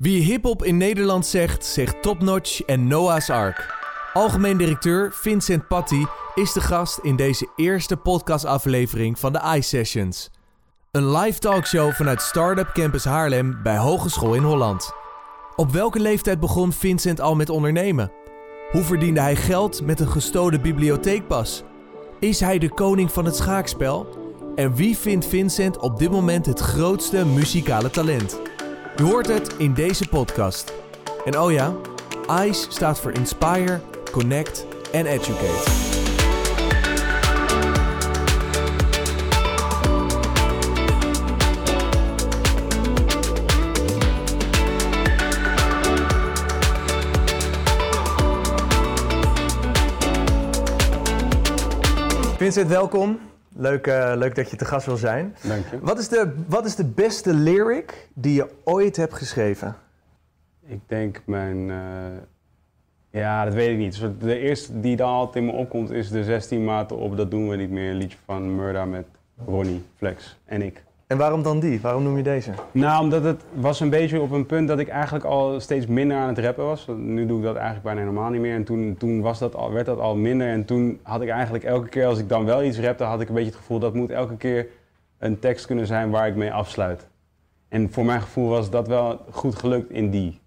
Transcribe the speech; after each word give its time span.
Wie 0.00 0.22
hip-hop 0.22 0.64
in 0.64 0.76
Nederland 0.76 1.26
zegt, 1.26 1.64
zegt 1.64 2.02
Topnotch 2.02 2.60
en 2.60 2.86
Noah's 2.86 3.30
Ark. 3.30 3.74
Algemeen 4.12 4.56
directeur 4.56 5.12
Vincent 5.12 5.68
Patty 5.68 6.04
is 6.34 6.52
de 6.52 6.60
gast 6.60 6.98
in 7.02 7.16
deze 7.16 7.48
eerste 7.56 7.96
podcastaflevering 7.96 9.18
van 9.18 9.32
de 9.32 9.40
iSessions. 9.56 10.30
Een 10.90 11.16
live 11.16 11.38
talkshow 11.38 11.92
vanuit 11.92 12.22
Startup 12.22 12.70
Campus 12.72 13.04
Haarlem 13.04 13.62
bij 13.62 13.76
Hogeschool 13.76 14.34
in 14.34 14.42
Holland. 14.42 14.92
Op 15.56 15.70
welke 15.70 16.00
leeftijd 16.00 16.40
begon 16.40 16.72
Vincent 16.72 17.20
al 17.20 17.34
met 17.34 17.50
ondernemen? 17.50 18.12
Hoe 18.70 18.82
verdiende 18.82 19.20
hij 19.20 19.36
geld 19.36 19.82
met 19.82 20.00
een 20.00 20.10
gestolen 20.10 20.62
bibliotheekpas? 20.62 21.62
Is 22.20 22.40
hij 22.40 22.58
de 22.58 22.68
koning 22.68 23.12
van 23.12 23.24
het 23.24 23.36
schaakspel? 23.36 24.06
En 24.54 24.74
wie 24.74 24.96
vindt 24.96 25.26
Vincent 25.26 25.78
op 25.78 25.98
dit 25.98 26.10
moment 26.10 26.46
het 26.46 26.60
grootste 26.60 27.26
muzikale 27.26 27.90
talent? 27.90 28.49
Je 29.00 29.06
hoort 29.06 29.26
het 29.26 29.54
in 29.56 29.74
deze 29.74 30.08
podcast. 30.08 30.72
En 31.24 31.38
oh 31.38 31.52
ja, 31.52 31.74
ICE 32.44 32.66
staat 32.70 33.00
voor 33.00 33.12
Inspire, 33.12 33.80
Connect 34.10 34.66
en 34.92 35.06
Educate. 35.06 35.70
Vincent, 52.36 52.68
welkom. 52.68 53.18
Leuk, 53.60 53.86
uh, 53.86 54.12
leuk 54.16 54.34
dat 54.34 54.50
je 54.50 54.56
te 54.56 54.64
gast 54.64 54.86
wil 54.86 54.96
zijn. 54.96 55.36
Dank 55.42 55.66
je. 55.70 55.78
Wat 55.80 55.98
is, 55.98 56.08
de, 56.08 56.34
wat 56.46 56.64
is 56.64 56.74
de 56.74 56.84
beste 56.84 57.34
lyric 57.34 58.08
die 58.14 58.34
je 58.34 58.48
ooit 58.64 58.96
hebt 58.96 59.14
geschreven? 59.14 59.76
Ik 60.66 60.80
denk 60.86 61.22
mijn... 61.24 61.68
Uh, 61.68 61.76
ja, 63.10 63.44
dat 63.44 63.54
weet 63.54 63.70
ik 63.70 63.76
niet. 63.76 64.20
De 64.20 64.38
eerste 64.38 64.80
die 64.80 64.96
dan 64.96 65.08
altijd 65.08 65.36
in 65.36 65.44
me 65.44 65.52
opkomt 65.52 65.90
is 65.90 66.10
de 66.10 66.24
16 66.24 66.64
maten 66.64 66.96
op. 66.96 67.16
Dat 67.16 67.30
doen 67.30 67.48
we 67.48 67.56
niet 67.56 67.70
meer. 67.70 67.90
Een 67.90 67.96
liedje 67.96 68.18
van 68.24 68.54
Murda 68.56 68.84
met 68.84 69.06
Ronnie, 69.46 69.82
Flex 69.96 70.38
en 70.44 70.62
ik. 70.62 70.82
En 71.10 71.18
waarom 71.18 71.42
dan 71.42 71.60
die? 71.60 71.80
Waarom 71.80 72.02
noem 72.02 72.16
je 72.16 72.22
deze? 72.22 72.52
Nou, 72.72 73.02
omdat 73.02 73.24
het 73.24 73.42
was 73.54 73.80
een 73.80 73.90
beetje 73.90 74.20
op 74.20 74.30
een 74.30 74.46
punt 74.46 74.68
dat 74.68 74.78
ik 74.78 74.88
eigenlijk 74.88 75.24
al 75.24 75.60
steeds 75.60 75.86
minder 75.86 76.16
aan 76.16 76.28
het 76.28 76.38
rappen 76.38 76.64
was. 76.64 76.86
Nu 76.96 77.26
doe 77.26 77.38
ik 77.38 77.44
dat 77.44 77.54
eigenlijk 77.54 77.84
bijna 77.84 78.00
helemaal 78.00 78.30
niet 78.30 78.40
meer. 78.40 78.54
En 78.54 78.64
toen, 78.64 78.96
toen 78.98 79.20
was 79.20 79.38
dat 79.38 79.54
al, 79.54 79.72
werd 79.72 79.86
dat 79.86 79.98
al 79.98 80.16
minder. 80.16 80.48
En 80.48 80.64
toen 80.64 81.00
had 81.02 81.20
ik 81.20 81.28
eigenlijk 81.28 81.64
elke 81.64 81.88
keer 81.88 82.06
als 82.06 82.18
ik 82.18 82.28
dan 82.28 82.44
wel 82.44 82.62
iets 82.62 82.80
rapte, 82.80 83.04
had 83.04 83.20
ik 83.20 83.28
een 83.28 83.34
beetje 83.34 83.50
het 83.50 83.58
gevoel 83.58 83.78
dat 83.78 83.94
moet 83.94 84.10
elke 84.10 84.36
keer 84.36 84.66
een 85.18 85.38
tekst 85.38 85.66
kunnen 85.66 85.86
zijn 85.86 86.10
waar 86.10 86.28
ik 86.28 86.36
mee 86.36 86.52
afsluit. 86.52 87.08
En 87.68 87.92
voor 87.92 88.04
mijn 88.04 88.20
gevoel 88.20 88.48
was 88.48 88.70
dat 88.70 88.88
wel 88.88 89.20
goed 89.30 89.54
gelukt 89.54 89.90
in 89.90 90.10
die. 90.10 90.40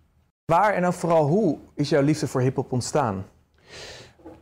Waar 0.45 0.73
en 0.73 0.81
dan 0.81 0.93
vooral 0.93 1.27
hoe 1.27 1.57
is 1.75 1.89
jouw 1.89 2.01
liefde 2.01 2.27
voor 2.27 2.41
hip-hop 2.41 2.71
ontstaan? 2.71 3.25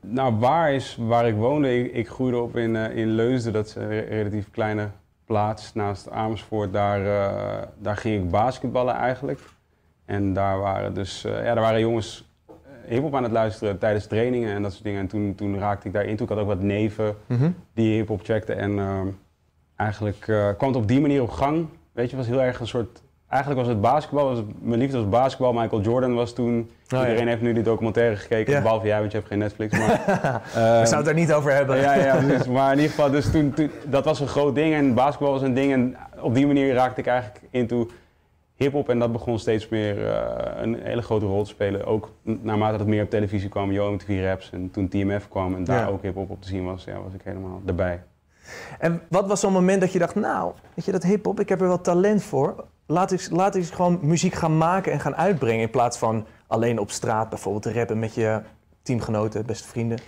Nou, 0.02 0.36
waar 0.36 0.74
is 0.74 0.98
waar 1.00 1.28
ik 1.28 1.36
woonde. 1.36 1.80
Ik, 1.80 1.94
ik 1.94 2.08
groeide 2.08 2.40
op 2.40 2.56
in, 2.56 2.76
uh, 2.76 2.96
in 2.96 3.08
Leusden, 3.08 3.54
dat 3.54 3.66
is 3.66 3.76
een 3.76 4.06
relatief 4.06 4.52
kleine 4.52 4.90
plaats 5.32 5.74
naast 5.74 6.10
Amersfoort. 6.10 6.74
Daar, 6.74 7.02
uh, 7.02 7.62
daar 7.78 7.98
ging 7.98 8.24
ik 8.24 8.30
basketballen 8.30 8.96
eigenlijk. 8.96 9.40
En 10.06 10.34
daar 10.34 10.60
waren 10.60 10.94
dus, 10.94 11.26
uh, 11.26 11.32
ja, 11.32 11.54
daar 11.54 11.64
waren 11.64 11.80
jongens 11.80 12.30
hip-hop 12.88 13.16
aan 13.16 13.24
het 13.24 13.32
luisteren 13.32 13.78
tijdens 13.78 14.08
trainingen 14.08 14.54
en 14.54 14.62
dat 14.62 14.72
soort 14.72 14.84
dingen. 14.84 15.00
En 15.00 15.08
toen, 15.08 15.36
toen 15.36 15.60
raakte 15.60 15.88
ik 15.88 15.94
daarin. 15.94 16.16
Toen 16.16 16.26
ik 16.26 16.34
had 16.34 16.42
ook 16.42 16.48
wat 16.48 16.62
neven 16.62 17.16
mm 17.28 17.38
-hmm. 17.38 17.56
die 17.74 17.96
hip-hop 17.96 18.22
checkten. 18.24 18.58
En 18.58 18.72
uh, 18.72 19.02
eigenlijk 19.76 20.20
kwam 20.58 20.70
het 20.70 20.76
op 20.76 20.88
die 20.88 21.02
manier 21.02 21.22
op 21.22 21.30
gang. 21.30 21.68
Weet 21.92 22.10
je, 22.10 22.18
was 22.18 22.28
heel 22.28 22.42
erg 22.42 22.60
een 22.60 22.68
soort 22.68 23.02
Eigenlijk 23.32 23.62
was 23.62 23.70
het 23.70 23.82
basketbal, 23.82 24.26
was, 24.26 24.40
mijn 24.60 24.80
liefde 24.80 24.98
was 24.98 25.10
basketbal. 25.10 25.54
Michael 25.54 25.82
Jordan 25.82 26.14
was 26.14 26.34
toen. 26.34 26.72
Oh, 26.94 27.00
iedereen 27.00 27.24
ja. 27.24 27.30
heeft 27.30 27.42
nu 27.42 27.54
die 27.54 27.64
documentaire 27.64 28.16
gekeken, 28.16 28.54
ja. 28.54 28.62
behalve 28.62 28.88
jij, 28.88 29.00
want 29.00 29.12
je 29.12 29.18
hebt 29.18 29.30
geen 29.30 29.40
Netflix. 29.40 29.78
Maar, 29.78 30.02
We 30.54 30.88
zouden 30.88 30.98
het 30.98 31.08
er 31.08 31.14
niet 31.14 31.34
over 31.34 31.54
hebben. 31.54 31.78
Ja, 31.78 31.94
ja 31.94 32.20
dus, 32.20 32.48
maar 32.48 32.72
in 32.72 32.78
ieder 32.78 32.90
geval, 32.90 33.12
dus 33.12 33.32
toen, 33.32 33.54
toen, 33.54 33.72
dat 33.86 34.06
was 34.06 34.20
een 34.20 34.28
groot 34.28 34.56
ding 34.56 34.74
en 34.74 34.94
basketbal 34.94 35.32
was 35.32 35.42
een 35.42 35.54
ding. 35.54 35.72
En 35.72 35.98
op 36.20 36.36
die 36.36 36.48
manier 36.48 36.74
raakte 36.74 37.02
ik 37.02 37.08
eigenlijk 37.08 37.42
into 37.50 37.90
hip-hop 38.56 38.90
en 38.90 39.00
dat 39.00 39.12
begon 39.12 39.40
steeds 39.40 39.70
meer 39.70 39.98
uh, 39.98 40.24
een 40.56 40.80
hele 40.84 41.02
grote 41.02 41.26
rol 41.26 41.44
te 41.44 41.50
spelen. 41.50 41.86
Ook 41.86 42.12
naarmate 42.22 42.78
het 42.78 42.88
meer 42.88 43.04
op 43.04 43.10
televisie 43.10 43.50
kwam, 43.50 43.72
Yo 43.72 43.92
MTV 43.92 44.24
Raps 44.24 44.52
en 44.52 44.72
toen 44.72 44.88
TMF 44.88 45.28
kwam 45.28 45.56
en 45.56 45.64
daar 45.64 45.80
ja. 45.80 45.88
ook 45.88 46.02
hip-hop 46.02 46.30
op 46.30 46.42
te 46.42 46.48
zien 46.48 46.66
was, 46.66 46.84
ja, 46.84 47.02
was 47.02 47.14
ik 47.14 47.22
helemaal 47.24 47.62
erbij. 47.66 48.04
En 48.80 49.02
wat 49.10 49.28
was 49.28 49.40
zo'n 49.40 49.54
moment 49.54 49.82
dat 49.82 49.92
je 49.92 50.00
dacht, 50.00 50.16
nou, 50.16 50.52
weet 50.74 50.86
je 50.86 50.92
dat 50.92 51.04
hip-hop, 51.04 51.40
ik 51.40 51.50
heb 51.50 51.62
er 51.62 51.68
wel 51.68 51.82
talent 51.82 52.24
voor 52.24 52.66
laat 52.92 53.12
ik, 53.12 53.28
laat 53.30 53.56
ik 53.56 53.66
gewoon 53.66 54.00
muziek 54.02 54.34
gaan 54.34 54.58
maken 54.58 54.92
en 54.92 55.00
gaan 55.00 55.16
uitbrengen. 55.16 55.62
In 55.62 55.70
plaats 55.70 55.98
van 55.98 56.26
alleen 56.48 56.80
op 56.80 56.92
straat 56.92 57.30
bijvoorbeeld 57.30 57.64
te 57.64 57.74
rappen 57.74 58.00
met 58.00 58.14
je 58.14 58.42
teamgenoten, 58.82 59.46
beste 59.46 59.68
vrienden. 59.68 60.00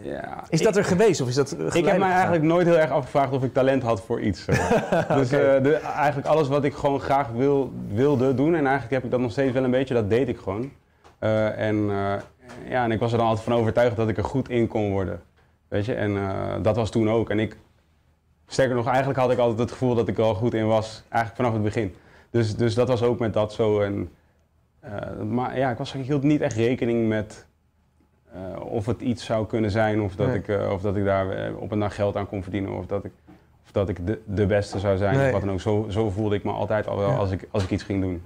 Ja, 0.00 0.44
is 0.48 0.62
dat 0.62 0.76
er 0.76 0.84
geweest 0.84 1.20
of 1.20 1.28
is 1.28 1.34
dat 1.34 1.56
Ik 1.74 1.84
heb 1.84 1.98
mij 1.98 2.10
eigenlijk 2.10 2.42
nooit 2.42 2.66
heel 2.66 2.78
erg 2.78 2.90
afgevraagd 2.90 3.32
of 3.32 3.42
ik 3.42 3.52
talent 3.52 3.82
had 3.82 4.02
voor 4.02 4.20
iets. 4.20 4.44
dus 5.18 5.32
okay. 5.32 5.56
uh, 5.56 5.62
de, 5.62 5.74
eigenlijk 5.74 6.26
alles 6.26 6.48
wat 6.48 6.64
ik 6.64 6.74
gewoon 6.74 7.00
graag 7.00 7.28
wil, 7.28 7.72
wilde 7.88 8.34
doen 8.34 8.54
en 8.54 8.66
eigenlijk 8.66 8.90
heb 8.90 9.04
ik 9.04 9.10
dat 9.10 9.20
nog 9.20 9.30
steeds 9.30 9.52
wel 9.52 9.64
een 9.64 9.70
beetje, 9.70 9.94
dat 9.94 10.10
deed 10.10 10.28
ik 10.28 10.38
gewoon. 10.38 10.70
Uh, 11.20 11.58
en, 11.58 11.76
uh, 11.76 12.14
ja, 12.68 12.84
en 12.84 12.90
ik 12.90 13.00
was 13.00 13.12
er 13.12 13.18
dan 13.18 13.26
altijd 13.26 13.44
van 13.44 13.56
overtuigd 13.56 13.96
dat 13.96 14.08
ik 14.08 14.16
er 14.16 14.24
goed 14.24 14.48
in 14.48 14.68
kon 14.68 14.90
worden. 14.90 15.20
Weet 15.68 15.84
je, 15.84 15.94
en 15.94 16.18
dat 16.62 16.76
was 16.76 16.90
toen 16.90 17.10
ook. 17.10 17.30
En 17.30 17.38
ik 17.38 17.56
Sterker 18.46 18.74
nog, 18.74 18.86
eigenlijk 18.86 19.18
had 19.18 19.30
ik 19.30 19.38
altijd 19.38 19.58
het 19.58 19.70
gevoel 19.70 19.94
dat 19.94 20.08
ik 20.08 20.18
er 20.18 20.24
al 20.24 20.34
goed 20.34 20.54
in 20.54 20.66
was, 20.66 21.02
eigenlijk 21.08 21.36
vanaf 21.36 21.52
het 21.52 21.62
begin. 21.62 21.94
Dus, 22.30 22.56
dus 22.56 22.74
dat 22.74 22.88
was 22.88 23.02
ook 23.02 23.18
met 23.18 23.32
dat 23.32 23.52
zo. 23.52 23.80
En, 23.80 24.10
uh, 24.84 25.22
maar 25.22 25.58
ja, 25.58 25.70
ik, 25.70 25.78
was, 25.78 25.94
ik 25.94 26.04
hield 26.04 26.22
niet 26.22 26.40
echt 26.40 26.56
rekening 26.56 27.08
met 27.08 27.46
uh, 28.34 28.60
of 28.60 28.86
het 28.86 29.00
iets 29.00 29.24
zou 29.24 29.46
kunnen 29.46 29.70
zijn, 29.70 30.00
of 30.00 30.14
dat, 30.14 30.26
nee. 30.26 30.36
ik, 30.36 30.48
uh, 30.48 30.70
of 30.72 30.80
dat 30.80 30.96
ik 30.96 31.04
daar 31.04 31.54
op 31.54 31.70
een 31.70 31.78
dag 31.78 31.94
geld 31.94 32.16
aan 32.16 32.28
kon 32.28 32.42
verdienen, 32.42 32.76
of 32.78 32.86
dat 32.86 33.04
ik, 33.04 33.12
of 33.64 33.72
dat 33.72 33.88
ik 33.88 34.06
de, 34.06 34.20
de 34.24 34.46
beste 34.46 34.78
zou 34.78 34.96
zijn. 34.96 35.16
Nee. 35.16 35.26
Of 35.26 35.32
wat 35.32 35.40
dan 35.40 35.50
ook. 35.50 35.60
Zo, 35.60 35.86
zo 35.88 36.10
voelde 36.10 36.34
ik 36.34 36.44
me 36.44 36.50
altijd 36.50 36.86
al 36.86 36.96
wel 36.96 37.10
ja. 37.10 37.16
als, 37.16 37.30
ik, 37.30 37.48
als 37.50 37.62
ik 37.62 37.70
iets 37.70 37.82
ging 37.82 38.00
doen. 38.00 38.22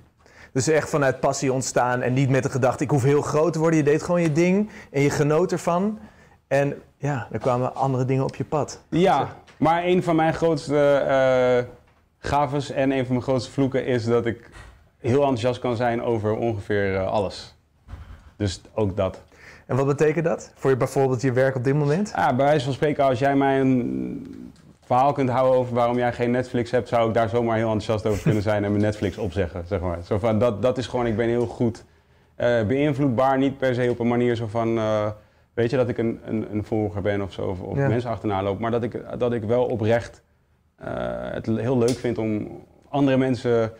Dus 0.52 0.68
echt 0.68 0.88
vanuit 0.88 1.20
passie 1.20 1.52
ontstaan 1.52 2.00
en 2.00 2.12
niet 2.12 2.30
met 2.30 2.42
de 2.42 2.50
gedachte, 2.50 2.84
ik 2.84 2.90
hoef 2.90 3.02
heel 3.02 3.22
groot 3.22 3.52
te 3.52 3.58
worden. 3.58 3.78
Je 3.78 3.84
deed 3.84 4.02
gewoon 4.02 4.22
je 4.22 4.32
ding 4.32 4.70
en 4.90 5.02
je 5.02 5.10
genoot 5.10 5.52
ervan. 5.52 5.98
En 6.46 6.82
ja, 6.96 7.28
er 7.30 7.38
kwamen 7.38 7.74
andere 7.74 8.04
dingen 8.04 8.24
op 8.24 8.34
je 8.34 8.44
pad. 8.44 8.82
Ja, 8.88 9.28
maar 9.60 9.84
een 9.84 10.02
van 10.02 10.16
mijn 10.16 10.34
grootste 10.34 11.04
uh, 11.08 11.72
gaves 12.18 12.70
en 12.70 12.90
een 12.90 13.04
van 13.04 13.12
mijn 13.12 13.22
grootste 13.22 13.50
vloeken 13.50 13.86
is 13.86 14.04
dat 14.04 14.26
ik 14.26 14.50
heel 14.98 15.20
enthousiast 15.20 15.60
kan 15.60 15.76
zijn 15.76 16.02
over 16.02 16.36
ongeveer 16.36 16.92
uh, 16.92 17.06
alles. 17.06 17.54
Dus 18.36 18.60
ook 18.74 18.96
dat. 18.96 19.22
En 19.66 19.76
wat 19.76 19.86
betekent 19.86 20.24
dat 20.24 20.52
voor 20.54 20.70
je 20.70 20.76
bijvoorbeeld 20.76 21.22
je 21.22 21.32
werk 21.32 21.56
op 21.56 21.64
dit 21.64 21.74
moment? 21.74 22.12
Ja, 22.16 22.34
bij 22.34 22.44
wijze 22.44 22.64
van 22.64 22.74
spreken, 22.74 23.04
als 23.04 23.18
jij 23.18 23.36
mij 23.36 23.60
een 23.60 24.52
verhaal 24.84 25.12
kunt 25.12 25.30
houden 25.30 25.58
over 25.58 25.74
waarom 25.74 25.96
jij 25.96 26.12
geen 26.12 26.30
Netflix 26.30 26.70
hebt, 26.70 26.88
zou 26.88 27.08
ik 27.08 27.14
daar 27.14 27.28
zomaar 27.28 27.56
heel 27.56 27.72
enthousiast 27.72 28.06
over 28.06 28.22
kunnen 28.22 28.42
zijn 28.42 28.64
en 28.64 28.70
mijn 28.70 28.82
Netflix 28.82 29.18
opzeggen. 29.18 29.66
Zeg 29.66 29.80
maar. 29.80 29.98
zo 30.04 30.18
van, 30.18 30.38
dat, 30.38 30.62
dat 30.62 30.78
is 30.78 30.86
gewoon, 30.86 31.06
ik 31.06 31.16
ben 31.16 31.28
heel 31.28 31.46
goed 31.46 31.84
uh, 32.38 32.66
beïnvloedbaar, 32.66 33.38
niet 33.38 33.58
per 33.58 33.74
se 33.74 33.90
op 33.90 33.98
een 33.98 34.08
manier 34.08 34.34
zo 34.34 34.46
van. 34.46 34.78
Weet 35.54 35.70
je, 35.70 35.76
dat 35.76 35.88
ik 35.88 35.98
een, 35.98 36.20
een, 36.24 36.46
een 36.52 36.64
volger 36.64 37.02
ben 37.02 37.22
of 37.22 37.32
zo, 37.32 37.42
of, 37.42 37.60
of 37.60 37.76
ja. 37.76 37.88
mensen 37.88 38.10
achterna 38.10 38.42
loop. 38.42 38.58
Maar 38.58 38.70
dat 38.70 38.82
ik, 38.82 39.04
dat 39.18 39.32
ik 39.32 39.42
wel 39.42 39.64
oprecht 39.64 40.22
uh, 40.82 40.86
het 41.32 41.46
heel 41.46 41.78
leuk 41.78 41.98
vind 41.98 42.18
om 42.18 42.48
andere 42.88 43.16
mensen 43.16 43.72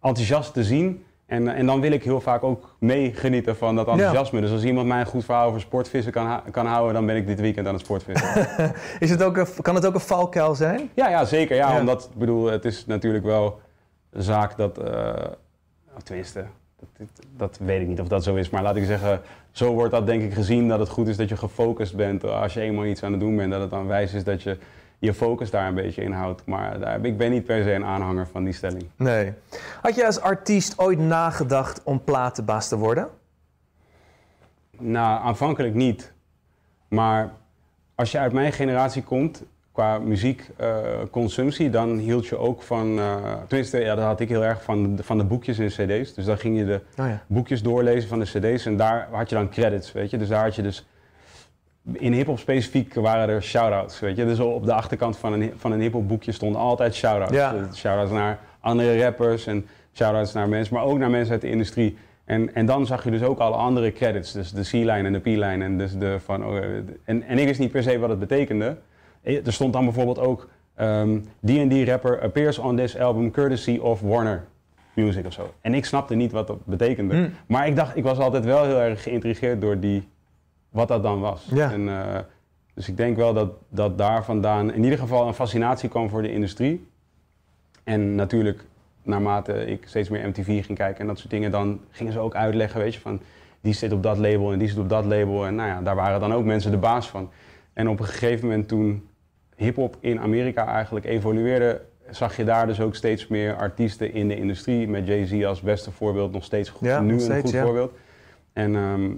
enthousiast 0.00 0.52
te 0.52 0.64
zien. 0.64 1.04
En, 1.26 1.48
en 1.48 1.66
dan 1.66 1.80
wil 1.80 1.92
ik 1.92 2.04
heel 2.04 2.20
vaak 2.20 2.42
ook 2.42 2.76
meegenieten 2.78 3.56
van 3.56 3.76
dat 3.76 3.88
enthousiasme. 3.88 4.38
Ja. 4.38 4.44
Dus 4.44 4.54
als 4.54 4.64
iemand 4.64 4.86
mij 4.86 5.00
een 5.00 5.06
goed 5.06 5.24
verhaal 5.24 5.48
over 5.48 5.60
sportvissen 5.60 6.12
kan, 6.12 6.42
kan 6.50 6.66
houden, 6.66 6.94
dan 6.94 7.06
ben 7.06 7.16
ik 7.16 7.26
dit 7.26 7.40
weekend 7.40 7.66
aan 7.66 7.74
het 7.74 7.82
sportvissen. 7.82 8.46
is 8.98 9.10
het 9.10 9.22
ook 9.22 9.36
een, 9.36 9.46
kan 9.62 9.74
het 9.74 9.86
ook 9.86 9.94
een 9.94 10.00
valkuil 10.00 10.54
zijn? 10.54 10.90
Ja, 10.94 11.08
ja 11.08 11.24
zeker. 11.24 11.56
Ja, 11.56 11.72
ja. 11.72 11.80
Omdat, 11.80 12.04
ik 12.12 12.18
bedoel, 12.18 12.44
het 12.44 12.64
is 12.64 12.86
natuurlijk 12.86 13.24
wel 13.24 13.60
een 14.10 14.22
zaak 14.22 14.56
dat, 14.56 14.78
uh, 14.84 15.14
tenminste, 16.02 16.44
dat, 17.36 17.58
weet 17.58 17.80
ik 17.80 17.86
niet 17.86 18.00
of 18.00 18.08
dat 18.08 18.24
zo 18.24 18.34
is, 18.34 18.50
maar 18.50 18.62
laat 18.62 18.76
ik 18.76 18.84
zeggen, 18.84 19.20
zo 19.50 19.72
wordt 19.72 19.92
dat 19.92 20.06
denk 20.06 20.22
ik 20.22 20.34
gezien 20.34 20.68
dat 20.68 20.78
het 20.78 20.88
goed 20.88 21.08
is 21.08 21.16
dat 21.16 21.28
je 21.28 21.36
gefocust 21.36 21.96
bent. 21.96 22.24
Als 22.24 22.54
je 22.54 22.60
eenmaal 22.60 22.84
iets 22.84 23.02
aan 23.02 23.10
het 23.10 23.20
doen 23.20 23.36
bent, 23.36 23.52
dat 23.52 23.60
het 23.60 23.70
dan 23.70 23.86
wijs 23.86 24.14
is 24.14 24.24
dat 24.24 24.42
je 24.42 24.58
je 24.98 25.14
focus 25.14 25.50
daar 25.50 25.68
een 25.68 25.74
beetje 25.74 26.02
in 26.02 26.12
houdt. 26.12 26.46
Maar 26.46 26.78
daar, 26.78 27.04
ik 27.04 27.16
ben 27.16 27.30
niet 27.30 27.44
per 27.44 27.62
se 27.62 27.72
een 27.72 27.84
aanhanger 27.84 28.26
van 28.26 28.44
die 28.44 28.52
stelling. 28.52 28.84
Nee. 28.96 29.32
Had 29.82 29.94
je 29.94 30.06
als 30.06 30.20
artiest 30.20 30.78
ooit 30.78 30.98
nagedacht 30.98 31.82
om 31.82 32.04
platenbaas 32.04 32.68
te 32.68 32.76
worden? 32.76 33.08
Nou, 34.78 35.22
aanvankelijk 35.22 35.74
niet. 35.74 36.12
Maar 36.88 37.32
als 37.94 38.12
je 38.12 38.18
uit 38.18 38.32
mijn 38.32 38.52
generatie 38.52 39.02
komt, 39.02 39.42
qua 39.74 39.98
muziekconsumptie, 39.98 41.66
uh, 41.66 41.72
dan 41.72 41.98
hield 41.98 42.26
je 42.26 42.36
ook 42.36 42.62
van, 42.62 42.98
uh, 42.98 43.16
tenminste, 43.48 43.80
ja, 43.80 43.94
dat 43.94 44.04
had 44.04 44.20
ik 44.20 44.28
heel 44.28 44.44
erg 44.44 44.62
van, 44.62 44.98
van 45.00 45.18
de 45.18 45.24
boekjes 45.24 45.58
en 45.58 45.66
cd's. 45.66 46.14
Dus 46.14 46.24
dan 46.24 46.38
ging 46.38 46.58
je 46.58 46.64
de 46.64 46.80
oh 46.98 47.06
ja. 47.06 47.22
boekjes 47.26 47.62
doorlezen 47.62 48.08
van 48.08 48.18
de 48.18 48.24
cd's 48.24 48.66
en 48.66 48.76
daar 48.76 49.08
had 49.10 49.28
je 49.28 49.34
dan 49.34 49.48
credits, 49.48 49.92
weet 49.92 50.10
je. 50.10 50.18
Dus 50.18 50.28
daar 50.28 50.42
had 50.42 50.54
je 50.54 50.62
dus, 50.62 50.86
in 51.92 52.12
hiphop 52.12 52.38
specifiek 52.38 52.94
waren 52.94 53.28
er 53.28 53.42
shout-outs, 53.42 54.00
weet 54.00 54.16
je. 54.16 54.24
Dus 54.24 54.38
op 54.38 54.64
de 54.64 54.72
achterkant 54.72 55.16
van 55.16 55.32
een, 55.32 55.52
van 55.56 55.72
een 55.72 55.80
hiphop 55.80 56.08
boekje 56.08 56.32
stonden 56.32 56.60
altijd 56.60 56.94
shout-outs. 56.94 57.34
Ja. 57.34 57.54
Shout-outs 57.74 58.12
naar 58.12 58.38
andere 58.60 59.00
rappers 59.02 59.46
en 59.46 59.66
shout-outs 59.94 60.32
naar 60.32 60.48
mensen, 60.48 60.74
maar 60.74 60.84
ook 60.84 60.98
naar 60.98 61.10
mensen 61.10 61.32
uit 61.32 61.42
de 61.42 61.50
industrie. 61.50 61.96
En, 62.24 62.54
en 62.54 62.66
dan 62.66 62.86
zag 62.86 63.04
je 63.04 63.10
dus 63.10 63.22
ook 63.22 63.38
alle 63.38 63.56
andere 63.56 63.92
credits, 63.92 64.32
dus 64.32 64.52
de 64.52 64.62
C-line 64.62 65.02
en 65.02 65.12
de 65.12 65.20
P-line. 65.20 65.64
En, 65.64 65.78
dus 65.78 65.98
de 65.98 66.20
van, 66.20 66.46
oh, 66.46 66.56
en, 67.04 67.22
en 67.22 67.38
ik 67.38 67.46
wist 67.46 67.60
niet 67.60 67.72
per 67.72 67.82
se 67.82 67.98
wat 67.98 68.08
het 68.08 68.18
betekende. 68.18 68.76
Er 69.24 69.52
stond 69.52 69.72
dan 69.72 69.84
bijvoorbeeld 69.84 70.18
ook 70.18 70.48
ehm, 70.74 71.18
D&D 71.44 71.88
rapper 71.88 72.22
appears 72.22 72.58
on 72.58 72.76
this 72.76 72.98
album 72.98 73.30
courtesy 73.30 73.78
of 73.78 74.00
Warner 74.00 74.44
Music 74.94 75.26
of 75.26 75.32
zo. 75.32 75.54
En 75.60 75.74
ik 75.74 75.84
snapte 75.84 76.14
niet 76.14 76.32
wat 76.32 76.46
dat 76.46 76.64
betekende. 76.64 77.14
Hmm. 77.14 77.30
Maar 77.46 77.66
ik 77.66 77.76
dacht, 77.76 77.96
ik 77.96 78.02
was 78.02 78.18
altijd 78.18 78.44
wel 78.44 78.64
heel 78.64 78.80
erg 78.80 79.02
geïntrigeerd 79.02 79.60
door 79.60 79.80
die, 79.80 80.08
wat 80.68 80.88
dat 80.88 81.02
dan 81.02 81.20
was. 81.20 81.48
Ja. 81.50 81.72
En, 81.72 81.88
eh, 81.88 82.18
dus 82.74 82.88
ik 82.88 82.96
denk 82.96 83.16
wel 83.16 83.34
dat, 83.34 83.50
dat 83.68 83.98
daar 83.98 84.24
vandaan 84.24 84.72
in 84.72 84.84
ieder 84.84 84.98
geval 84.98 85.26
een 85.26 85.34
fascinatie 85.34 85.88
kwam 85.88 86.08
voor 86.08 86.22
de 86.22 86.32
industrie. 86.32 86.86
En 87.84 88.14
natuurlijk, 88.14 88.64
naarmate 89.02 89.66
ik 89.66 89.84
steeds 89.86 90.08
meer 90.08 90.28
MTV 90.28 90.64
ging 90.64 90.78
kijken 90.78 91.00
en 91.00 91.06
dat 91.06 91.18
soort 91.18 91.30
dingen, 91.30 91.50
dan 91.50 91.80
gingen 91.90 92.12
ze 92.12 92.18
ook 92.18 92.34
uitleggen, 92.34 92.80
weet 92.80 92.94
je, 92.94 93.00
van 93.00 93.20
die 93.60 93.72
zit 93.72 93.92
op 93.92 94.02
dat 94.02 94.18
label 94.18 94.52
en 94.52 94.58
die 94.58 94.68
zit 94.68 94.78
op 94.78 94.88
dat 94.88 95.04
label. 95.04 95.46
En 95.46 95.54
nou 95.54 95.68
ja, 95.68 95.82
daar 95.82 95.94
waren 95.94 96.20
dan 96.20 96.32
ook 96.32 96.44
mensen 96.44 96.70
de 96.70 96.76
baas 96.76 97.08
van. 97.08 97.30
En 97.72 97.88
op 97.88 98.00
een 98.00 98.06
gegeven 98.06 98.48
moment 98.48 98.68
toen 98.68 99.08
hip-hop 99.54 99.96
in 100.00 100.20
Amerika 100.20 100.66
eigenlijk 100.66 101.04
evolueerde, 101.06 101.80
zag 102.10 102.36
je 102.36 102.44
daar 102.44 102.66
dus 102.66 102.80
ook 102.80 102.94
steeds 102.94 103.26
meer 103.26 103.56
artiesten 103.56 104.12
in 104.12 104.28
de 104.28 104.36
industrie. 104.36 104.88
Met 104.88 105.06
Jay-Z 105.06 105.44
als 105.44 105.60
beste 105.60 105.90
voorbeeld, 105.90 106.32
nog 106.32 106.44
steeds 106.44 106.68
goed, 106.70 106.88
Ja, 106.88 107.00
nu 107.00 107.14
nog 107.14 107.28
een 107.28 107.40
goed 107.40 107.50
ja. 107.50 107.64
voorbeeld. 107.64 107.92
En 108.52 108.76
ehm, 108.76 109.10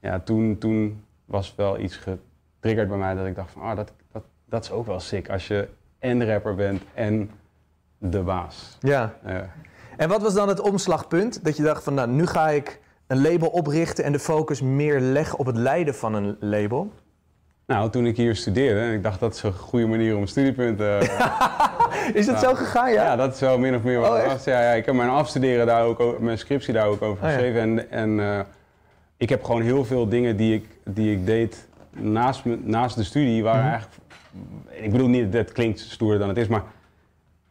ja, 0.00 0.20
toen, 0.20 0.58
toen 0.58 1.02
was 1.24 1.54
wel 1.56 1.78
iets 1.78 1.96
getriggerd 1.96 2.88
bij 2.88 2.98
mij 2.98 3.14
dat 3.14 3.26
ik 3.26 3.34
dacht 3.34 3.50
van, 3.50 3.62
ah, 3.62 3.76
dat, 3.76 3.92
dat, 4.12 4.22
dat 4.44 4.64
is 4.64 4.70
ook 4.70 4.86
wel 4.86 5.00
sick 5.00 5.28
als 5.30 5.48
je 5.48 5.68
en 5.98 6.26
rapper 6.26 6.54
bent 6.54 6.82
en 6.94 7.30
de 7.98 8.20
baas. 8.20 8.76
Ja. 8.80 9.14
Eh, 9.24 9.36
En 9.96 10.08
wat 10.08 10.22
was 10.22 10.34
dan 10.34 10.48
het 10.48 10.60
omslagpunt? 10.60 11.44
Dat 11.44 11.56
je 11.56 11.62
dacht 11.62 11.82
van, 11.84 11.94
nou, 11.94 12.08
nu 12.08 12.26
ga 12.26 12.48
ik 12.48 12.80
een 13.06 13.22
label 13.22 13.48
oprichten 13.48 14.04
en 14.04 14.12
de 14.12 14.18
focus 14.18 14.60
meer 14.60 15.00
leggen 15.00 15.38
op 15.38 15.46
het 15.46 15.56
leiden 15.56 15.94
van 15.94 16.14
een 16.14 16.36
label. 16.40 16.92
Nou, 17.66 17.90
toen 17.90 18.06
ik 18.06 18.16
hier 18.16 18.36
studeerde, 18.36 18.80
en 18.80 18.92
ik 18.92 19.02
dacht 19.02 19.20
dat 19.20 19.34
is 19.34 19.42
een 19.42 19.52
goede 19.52 19.86
manier 19.86 20.16
om 20.16 20.26
studiepunten 20.26 21.00
Is 22.14 22.26
dat 22.26 22.40
zo 22.40 22.54
gegaan, 22.54 22.92
ja? 22.92 23.02
Ja, 23.04 23.16
dat 23.16 23.34
is 23.34 23.40
wel 23.40 23.58
min 23.58 23.74
of 23.74 23.82
meer 23.82 24.00
wat 24.00 24.08
Oh, 24.10 24.14
het 24.14 24.24
echt? 24.24 24.32
was. 24.32 24.44
Ja, 24.44 24.60
ja, 24.62 24.70
ik 24.72 24.86
heb 24.86 24.94
mijn 24.94 25.08
afstuderen 25.08 25.66
daar 25.66 25.84
ook, 25.84 26.18
mijn 26.20 26.38
scriptie 26.38 26.72
daar 26.74 26.86
ook 26.86 27.02
over 27.02 27.24
Oh, 27.24 27.28
ja. 27.30 27.34
geschreven. 27.34 27.60
En, 27.60 27.90
en 27.90 28.20
eh, 28.20 28.40
ik 29.16 29.28
heb 29.28 29.44
gewoon 29.44 29.62
heel 29.62 29.84
veel 29.84 30.08
dingen 30.08 30.36
die 30.36 30.54
ik, 30.54 30.64
die 30.84 31.12
ik 31.12 31.26
deed 31.26 31.66
naast, 31.90 32.42
naast 32.62 32.96
de 32.96 33.04
studie, 33.04 33.42
waren 33.42 33.60
Mhm. 33.62 33.70
eigenlijk, 33.70 34.00
ik 34.70 34.90
bedoel 34.90 35.08
niet, 35.08 35.32
dat 35.32 35.52
klinkt 35.52 35.80
stoerder 35.80 36.18
dan 36.18 36.28
het 36.28 36.38
is, 36.38 36.46
maar 36.46 36.62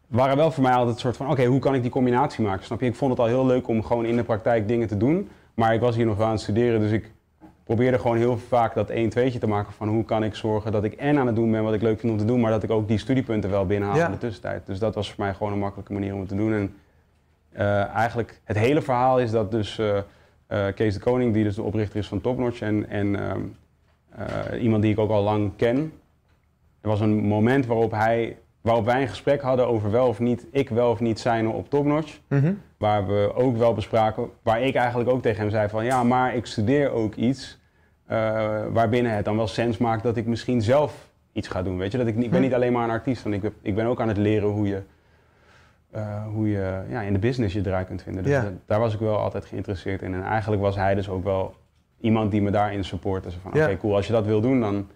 waren 0.08 0.38
wel 0.38 0.52
voor 0.52 0.64
mij 0.64 0.74
altijd 0.74 0.96
een 0.96 1.02
soort 1.02 1.18
van, 1.18 1.30
oké, 1.30 1.46
hoe 1.46 1.60
kan 1.60 1.76
ik 1.76 1.82
die 1.82 1.92
combinatie 1.92 2.44
maken? 2.44 2.66
Snap 2.66 2.80
je? 2.80 2.86
Ik 2.86 2.96
vond 2.96 3.12
het 3.12 3.20
al 3.20 3.26
heel 3.26 3.46
leuk 3.46 3.68
om 3.68 3.84
gewoon 3.84 4.06
in 4.06 4.16
de 4.16 4.24
praktijk 4.24 4.68
dingen 4.68 4.88
te 4.88 4.98
doen, 4.98 5.30
maar 5.54 5.74
ik 5.74 5.80
was 5.80 5.96
hier 5.96 6.06
nog 6.06 6.18
wel 6.18 6.26
aan 6.26 6.32
het 6.32 6.42
studeren, 6.42 6.80
dus 6.80 6.92
ik 6.92 7.12
probeerde 7.64 8.00
gewoon 8.00 8.18
heel 8.18 8.38
vaak 8.38 8.74
dat 8.74 8.90
1 8.90 9.10
2 9.10 9.38
te 9.40 9.48
maken 9.48 9.74
van 9.74 9.88
hoe 9.88 10.06
kan 10.06 10.24
ik 10.24 10.36
zorgen 10.36 10.72
dat 10.72 10.84
ik 10.84 10.94
en 10.94 11.18
aan 11.20 11.28
het 11.28 11.36
doen 11.36 11.52
ben 11.52 11.64
wat 11.64 11.74
ik 11.74 11.82
leuk 11.82 12.00
vind 12.00 12.12
om 12.12 12.18
te 12.18 12.26
doen, 12.26 12.40
maar 12.40 12.52
dat 12.52 12.64
ik 12.64 12.72
ook 12.72 12.88
die 12.88 12.98
studiepunten 12.98 13.50
wel 13.50 13.66
binnenhaal 13.66 13.98
Ja. 13.98 14.06
in 14.06 14.12
de 14.12 14.18
tussentijd. 14.18 14.66
Dus 14.66 14.80
dat 14.80 14.96
was 14.96 15.12
voor 15.14 15.24
mij 15.24 15.34
gewoon 15.34 15.54
een 15.54 15.60
makkelijke 15.60 15.94
manier 15.94 16.14
om 16.14 16.20
het 16.20 16.30
te 16.30 16.36
doen. 16.36 16.54
En 16.54 16.74
eh, 17.52 17.88
eigenlijk 17.96 18.42
het 18.44 18.58
hele 18.58 18.82
verhaal 18.82 19.20
is 19.20 19.32
dat 19.32 19.52
dus 19.52 19.80
eh, 19.80 19.98
eh, 20.48 20.74
Kees 20.76 20.94
de 20.94 21.00
Koning, 21.00 21.34
die 21.34 21.44
dus 21.44 21.56
de 21.56 21.62
oprichter 21.62 22.00
is 22.00 22.08
van 22.08 22.22
Topnotch 22.22 22.62
en, 22.62 22.90
en 22.90 23.16
ehm, 23.16 23.40
eh, 24.10 24.64
iemand 24.64 24.82
die 24.82 24.92
ik 24.92 25.00
ook 25.00 25.10
al 25.10 25.24
lang 25.24 25.52
ken. 25.56 25.78
Er 26.82 26.90
was 26.90 27.00
een 27.00 27.16
moment 27.16 27.66
waarop, 27.66 27.92
hij, 27.92 28.38
waarop 28.62 28.86
wij 28.86 29.02
een 29.02 29.08
gesprek 29.08 29.42
hadden 29.42 29.68
over 29.68 29.92
wel 29.92 30.08
of 30.08 30.20
niet, 30.20 30.46
ik 30.52 30.70
wel 30.70 30.90
of 30.90 31.00
niet 31.00 31.20
zijn 31.20 31.48
op 31.48 31.70
Topnotch. 31.70 32.20
Mhm. 32.28 32.54
Waar 32.84 33.08
we 33.08 33.32
ook 33.36 33.58
wel 33.58 33.74
bespraken, 33.74 34.30
waar 34.42 34.62
ik 34.62 34.76
eigenlijk 34.76 35.10
ook 35.10 35.22
tegen 35.22 35.42
hem 35.42 35.50
zei 35.50 35.70
van 35.70 35.86
ja, 35.86 36.04
maar 36.04 36.36
ik 36.36 36.46
studeer 36.46 36.92
ook 36.92 37.16
iets 37.16 37.60
eh, 38.06 38.18
waarbinnen 38.72 39.16
het 39.16 39.26
dan 39.26 39.36
wel 39.36 39.48
sens 39.48 39.78
maakt 39.78 40.04
dat 40.04 40.18
ik 40.18 40.26
misschien 40.26 40.62
zelf 40.62 41.10
iets 41.32 41.48
ga 41.48 41.64
doen. 41.64 41.78
Weet 41.78 41.92
je, 41.92 41.98
dat 41.98 42.08
ik, 42.08 42.16
niet- 42.16 42.24
ik 42.24 42.30
ben 42.30 42.40
Hm. 42.40 42.46
niet 42.46 42.54
alleen 42.54 42.72
maar 42.74 42.84
een 42.84 42.90
artiest, 42.90 43.24
want 43.24 43.36
ik, 43.36 43.42
ben- 43.42 43.54
ik 43.62 43.76
ben 43.76 43.86
ook 43.86 44.02
aan 44.02 44.08
het 44.08 44.18
leren 44.18 44.50
hoe 44.50 44.68
je, 44.68 44.82
eh, 45.92 46.26
hoe 46.34 46.50
je 46.50 46.82
ja, 46.90 47.02
in 47.02 47.14
de 47.14 47.20
business 47.20 47.54
je 47.54 47.62
draai 47.62 47.86
kunt 47.86 48.02
vinden. 48.02 48.24
Dus 48.24 48.32
Ja. 48.32 48.42
dat- 48.42 48.52
daar 48.66 48.80
was 48.80 48.94
ik 48.94 49.00
wel 49.00 49.18
altijd 49.18 49.46
geïnteresseerd 49.46 50.02
in. 50.02 50.14
En 50.14 50.24
eigenlijk 50.24 50.62
was 50.62 50.76
hij 50.76 50.96
dus 50.96 51.10
ook 51.10 51.24
wel 51.24 51.54
iemand 52.00 52.32
die 52.32 52.42
me 52.42 52.52
daarin 52.52 52.84
supportte. 52.84 53.32
Van 53.32 53.52
Ja. 53.54 53.66
oké, 53.66 53.78
cool, 53.78 53.96
als 53.96 54.08
je 54.08 54.14
dat 54.14 54.26
wil 54.26 54.42
doen, 54.42 54.60
dan 54.60 54.88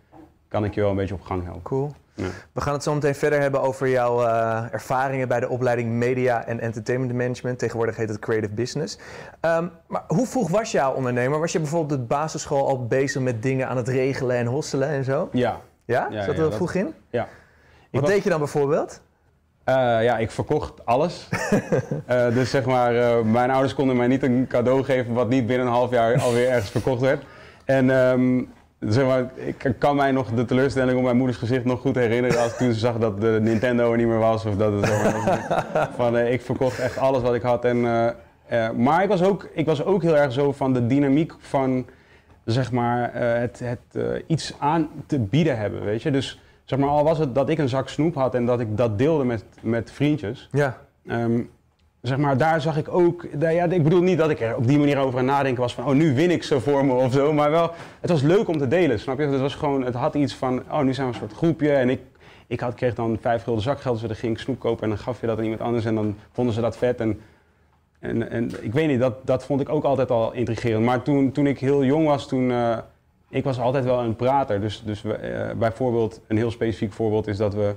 kan 0.47 0.65
ik 0.65 0.73
je 0.73 0.81
wel 0.81 0.89
een 0.89 0.95
beetje 0.95 1.13
op 1.13 1.21
gang 1.21 1.43
helpen. 1.43 1.61
Cool. 1.61 1.91
Ja. 2.17 2.25
We 2.53 2.61
gaan 2.61 2.73
het 2.73 2.83
zo 2.83 2.93
meteen 2.93 3.15
verder 3.15 3.41
hebben 3.41 3.61
over 3.61 3.87
jouw 3.89 4.23
eh, 4.23 4.63
ervaringen 4.73 5.27
bij 5.27 5.39
de 5.39 5.49
opleiding 5.49 5.91
Media 5.91 6.45
en 6.45 6.59
Entertainment 6.59 7.13
Management. 7.13 7.59
Tegenwoordig 7.59 7.95
heet 7.95 8.09
het 8.09 8.19
Creative 8.19 8.53
Business. 8.53 8.97
Ehm, 9.39 9.67
maar 9.87 10.03
hoe 10.07 10.27
vroeg 10.27 10.49
was 10.49 10.77
al 10.77 10.93
ondernemer? 10.93 11.39
Was 11.39 11.51
je 11.51 11.59
bijvoorbeeld 11.59 11.91
op 12.01 12.07
de 12.09 12.15
basisschool 12.15 12.67
al 12.67 12.85
bezig 12.87 13.21
met 13.21 13.41
dingen 13.43 13.67
aan 13.67 13.77
het 13.77 13.87
regelen 13.87 14.35
en 14.37 14.45
hosselen 14.45 14.87
en 14.89 15.03
zo? 15.03 15.29
Ja, 15.31 15.59
Ja? 15.85 16.07
Ja, 16.11 16.23
Zat 16.23 16.35
er 16.35 16.41
dat- 16.41 16.55
vroeg 16.55 16.73
in? 16.73 16.93
ja. 17.09 17.23
Ik 17.23 17.29
Wat 17.91 18.01
was- 18.01 18.09
deed 18.09 18.23
je 18.23 18.29
dan 18.29 18.39
bijvoorbeeld? 18.39 19.01
Eh, 19.63 19.73
ja, 20.03 20.17
ik 20.17 20.31
verkocht 20.31 20.85
alles. 20.85 21.27
Eh, 22.05 22.33
dus 22.33 22.49
zeg 22.49 22.65
maar, 22.65 23.25
mijn 23.25 23.51
ouders 23.51 23.73
konden 23.73 23.95
mij 23.97 24.07
niet 24.07 24.23
een 24.23 24.45
cadeau 24.49 24.83
geven 24.83 25.13
wat 25.13 25.29
niet 25.29 25.45
binnen 25.47 25.67
een 25.67 25.73
half 25.73 25.91
jaar 25.91 26.21
alweer 26.21 26.49
ergens 26.49 26.71
verkocht 26.71 27.01
werd. 27.01 27.23
En 27.65 27.89
ehm, 27.89 28.43
zeg 28.79 29.05
maar, 29.05 29.31
ik 29.35 29.75
kan 29.77 29.95
mij 29.95 30.11
nog 30.11 30.31
de 30.31 30.45
teleurstelling 30.45 30.97
op 30.97 31.03
mijn 31.03 31.17
moeders 31.17 31.37
gezicht 31.37 31.65
nog 31.65 31.79
goed 31.79 31.95
herinneren 31.95 32.41
als 32.41 32.57
toen 32.57 32.73
ze 32.73 32.79
zag 32.79 32.97
dat 32.97 33.21
de 33.21 33.39
Nintendo 33.41 33.91
er 33.91 33.97
niet 33.97 34.07
meer 34.07 34.19
was. 34.19 34.45
Of 34.45 34.55
dat 34.55 34.73
het, 34.73 34.85
zeg 34.85 35.03
maar, 35.03 35.89
van, 35.95 36.17
eh, 36.17 36.31
ik 36.33 36.41
verkocht 36.41 36.79
echt 36.79 36.97
alles 36.97 37.21
wat 37.21 37.33
ik 37.33 37.41
had. 37.41 37.65
En, 37.65 37.85
eh, 37.85 38.07
eh, 38.67 38.71
maar 38.75 39.03
ik 39.03 39.09
was, 39.09 39.23
ook, 39.23 39.49
ik 39.53 39.65
was 39.65 39.83
ook 39.83 40.01
heel 40.01 40.17
erg 40.17 40.31
zo 40.31 40.51
van 40.51 40.73
de 40.73 40.87
dynamiek 40.87 41.33
van 41.39 41.85
zeg 42.45 42.71
maar, 42.71 43.13
het, 43.13 43.59
het 43.59 44.23
iets 44.27 44.53
aan 44.59 44.89
te 45.05 45.19
bieden 45.19 45.57
hebben, 45.57 45.83
weet 45.83 46.01
je. 46.01 46.11
Dus 46.11 46.41
zeg 46.63 46.79
maar, 46.79 46.89
al 46.89 47.03
was 47.03 47.17
het 47.17 47.35
dat 47.35 47.49
ik 47.49 47.57
een 47.57 47.69
zak 47.69 47.89
snoep 47.89 48.15
had 48.15 48.35
en 48.35 48.45
dat 48.45 48.59
ik 48.59 48.77
dat 48.77 48.97
deelde 48.97 49.23
met, 49.23 49.43
met 49.61 49.91
vriendjes. 49.91 50.49
Ja. 50.51 50.77
Ehm, 51.07 51.41
zeg 52.01 52.17
maar, 52.17 52.37
daar 52.37 52.61
zag 52.61 52.77
ik 52.77 52.87
ook, 52.93 53.39
daar- 53.39 53.53
ja, 53.53 53.65
ik 53.65 53.83
bedoel 53.83 54.01
niet 54.01 54.17
dat 54.17 54.29
ik 54.29 54.39
er 54.39 54.55
op 54.55 54.67
die 54.67 54.77
manier 54.79 54.97
over 54.97 55.19
aan 55.19 55.25
nadenken 55.25 55.61
was 55.61 55.73
van, 55.73 55.85
oh 55.85 55.93
nu 55.93 56.15
win 56.15 56.31
ik 56.31 56.43
ze 56.43 56.59
voor 56.59 56.85
me 56.85 56.93
of 56.93 57.13
zo, 57.13 57.33
maar 57.33 57.51
wel, 57.51 57.71
het 58.01 58.09
was 58.09 58.21
leuk 58.21 58.47
om 58.47 58.57
te 58.57 58.67
delen, 58.67 58.99
snap 58.99 59.17
je? 59.19 59.25
Het 59.25 59.39
was 59.41 59.55
gewoon, 59.55 59.83
het 59.83 59.93
had 59.93 60.15
iets 60.15 60.35
van, 60.35 60.63
oh 60.71 60.81
nu 60.81 60.93
zijn 60.93 61.07
we 61.07 61.13
een 61.13 61.19
soort 61.19 61.33
groepje 61.33 61.71
en 61.71 61.89
ik, 61.89 61.99
ik 62.47 62.59
had, 62.59 62.73
kreeg 62.73 62.95
dan 62.95 63.17
vijf 63.21 63.43
gulden 63.43 63.63
zakgeld, 63.63 63.99
dus 63.99 64.07
dan 64.07 64.17
ging 64.17 64.33
ik 64.33 64.39
snoep 64.39 64.59
kopen 64.59 64.83
en 64.83 64.89
dan 64.89 64.97
gaf 64.97 65.21
je 65.21 65.27
dat 65.27 65.37
aan 65.37 65.43
iemand 65.43 65.61
anders 65.61 65.85
en 65.85 65.95
dan 65.95 66.15
vonden 66.31 66.53
ze 66.53 66.61
dat 66.61 66.77
vet 66.77 66.99
en, 66.99 67.19
en, 67.99 68.29
en 68.29 68.51
ik 68.63 68.73
weet 68.73 68.87
niet, 68.87 68.99
dat, 68.99 69.13
dat 69.27 69.45
vond 69.45 69.61
ik 69.61 69.69
ook 69.69 69.83
altijd 69.83 70.11
al 70.11 70.33
intrigerend. 70.33 70.85
Maar 70.85 71.01
toen, 71.01 71.31
toen 71.31 71.47
ik 71.47 71.59
heel 71.59 71.83
jong 71.83 72.05
was, 72.07 72.27
toen, 72.27 72.51
eh, 72.51 72.77
ik 73.29 73.43
was 73.43 73.59
altijd 73.59 73.83
wel 73.83 73.99
een 73.99 74.15
prater, 74.15 74.61
dus, 74.61 74.83
dus 74.85 75.01
we, 75.01 75.13
eh, 75.13 75.55
bijvoorbeeld, 75.55 76.21
een 76.27 76.37
heel 76.37 76.51
specifiek 76.51 76.93
voorbeeld 76.93 77.27
is 77.27 77.37
dat 77.37 77.53
we 77.53 77.75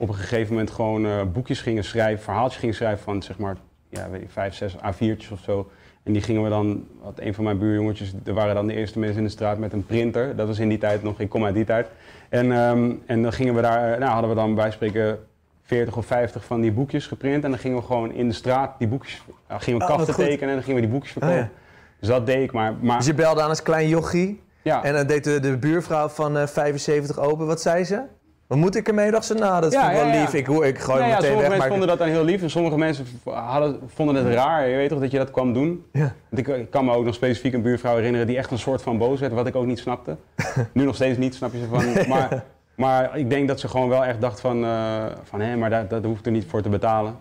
op 0.00 0.08
een 0.08 0.14
gegeven 0.14 0.52
moment 0.52 0.70
gewoon 0.70 1.06
eh, 1.06 1.22
boekjes 1.32 1.60
gingen 1.60 1.84
schrijven, 1.84 2.24
verhaaltjes 2.24 2.60
gingen 2.60 2.74
schrijven 2.74 3.04
van 3.04 3.22
zeg 3.22 3.38
maar 3.38 3.56
ja, 3.88 4.10
weet 4.10 4.22
ik, 4.22 4.30
vijf, 4.30 4.54
zes 4.54 4.76
A4'tjes 4.76 5.32
of 5.32 5.40
zo. 5.40 5.70
En 6.02 6.12
die 6.12 6.22
gingen 6.22 6.42
we 6.42 6.48
dan, 6.48 6.86
had 7.02 7.20
een 7.20 7.34
van 7.34 7.44
mijn 7.44 7.58
buurjongetjes, 7.58 8.12
er 8.24 8.34
waren 8.34 8.54
dan 8.54 8.66
de 8.66 8.74
eerste 8.74 8.98
mensen 8.98 9.18
in 9.18 9.24
de 9.24 9.30
straat 9.30 9.58
met 9.58 9.72
een 9.72 9.86
printer. 9.86 10.36
Dat 10.36 10.46
was 10.46 10.58
in 10.58 10.68
die 10.68 10.78
tijd 10.78 11.02
nog, 11.02 11.20
ik 11.20 11.28
kom 11.28 11.44
uit 11.44 11.54
die 11.54 11.64
tijd. 11.64 11.86
En, 12.28 12.52
ehm, 12.52 12.92
en 13.06 13.22
dan 13.22 13.32
gingen 13.32 13.54
we 13.54 13.60
daar, 13.60 13.98
nou 13.98 14.12
hadden 14.12 14.30
we 14.30 14.36
dan 14.36 14.54
bij 14.54 14.70
spreken 14.70 15.18
40 15.62 15.96
of 15.96 16.06
50 16.06 16.44
van 16.44 16.60
die 16.60 16.72
boekjes 16.72 17.06
geprint. 17.06 17.44
En 17.44 17.50
dan 17.50 17.58
gingen 17.58 17.78
we 17.78 17.84
gewoon 17.84 18.12
in 18.12 18.28
de 18.28 18.34
straat 18.34 18.78
die 18.78 18.88
boekjes, 18.88 19.22
ja, 19.48 19.58
gingen 19.58 19.86
we 19.86 19.92
Oh, 19.92 20.02
tekenen 20.02 20.48
en 20.48 20.54
dan 20.54 20.62
gingen 20.62 20.74
we 20.74 20.80
die 20.80 20.90
boekjes 20.90 21.12
verkopen. 21.12 21.36
Oh, 21.36 21.42
ja. 21.42 21.50
Dus 21.98 22.08
dat 22.08 22.26
deed 22.26 22.42
ik, 22.42 22.52
maar, 22.52 22.74
maar 22.80 22.96
Dus 22.96 23.06
je 23.06 23.14
belde 23.14 23.42
aan 23.42 23.48
als 23.48 23.62
klein 23.62 23.88
jochie 23.88 24.40
ja. 24.62 24.84
en 24.84 24.94
dan 24.94 25.06
deed 25.06 25.24
de, 25.24 25.40
de 25.40 25.56
buurvrouw 25.56 26.08
van 26.08 26.36
eh, 26.36 26.46
75 26.46 27.18
open. 27.18 27.46
Wat 27.46 27.60
zei 27.60 27.84
ze? 27.84 28.02
Wat 28.50 28.58
moet 28.58 28.76
ik 28.76 28.88
ermee? 28.88 29.10
Dacht 29.10 29.24
ze, 29.24 29.34
nou 29.34 29.60
dat 29.60 29.72
Ja, 29.72 29.80
vind 29.80 29.92
ik 29.92 29.98
wel 29.98 30.06
ja, 30.06 30.14
ja. 30.14 30.20
lief. 30.20 30.34
Ik, 30.34 30.48
ik 30.48 30.78
gooi 30.78 31.00
ja, 31.00 31.06
meteen 31.06 31.22
sommige 31.22 31.26
weg. 31.26 31.40
mensen 31.40 31.58
Maar... 31.58 31.68
vonden 31.68 31.88
dat 31.88 31.98
dan 31.98 32.08
heel 32.08 32.24
lief 32.24 32.42
en 32.42 32.50
sommige 32.50 32.78
mensen 32.78 33.06
hadden, 33.24 33.80
vonden 33.86 34.14
het 34.14 34.34
raar. 34.34 34.68
Je 34.68 34.76
weet 34.76 34.88
toch 34.88 35.00
dat 35.00 35.10
je 35.10 35.18
dat 35.18 35.30
kwam 35.30 35.52
doen? 35.52 35.84
Want 35.92 36.12
ik, 36.32 36.48
ik 36.48 36.70
kan 36.70 36.84
me 36.84 36.94
ook 36.94 37.04
nog 37.04 37.14
specifiek 37.14 37.52
een 37.52 37.62
buurvrouw 37.62 37.96
herinneren 37.96 38.26
die 38.26 38.36
echt 38.36 38.50
een 38.50 38.58
soort 38.58 38.82
van 38.82 38.98
boos 38.98 39.20
werd, 39.20 39.32
wat 39.32 39.46
ik 39.46 39.56
ook 39.56 39.66
niet 39.66 39.78
snapte. 39.78 40.16
nu 40.72 40.84
nog 40.84 40.94
steeds 40.94 41.18
niet, 41.18 41.34
snap 41.34 41.52
je 41.52 41.58
ze 41.58 41.66
van. 41.66 42.08
Maar, 42.08 42.44
maar 42.74 43.18
ik 43.18 43.30
denk 43.30 43.48
dat 43.48 43.60
ze 43.60 43.68
gewoon 43.68 43.88
wel 43.88 44.04
echt 44.04 44.20
dacht 44.20 44.40
van, 44.40 44.64
eh, 44.64 45.04
van 45.22 45.40
hé, 45.40 45.56
maar 45.56 45.70
daar, 45.70 45.88
dat 45.88 46.04
hoeft 46.04 46.26
er 46.26 46.32
niet 46.32 46.46
voor 46.48 46.62
te 46.62 46.68
betalen. 46.68 47.16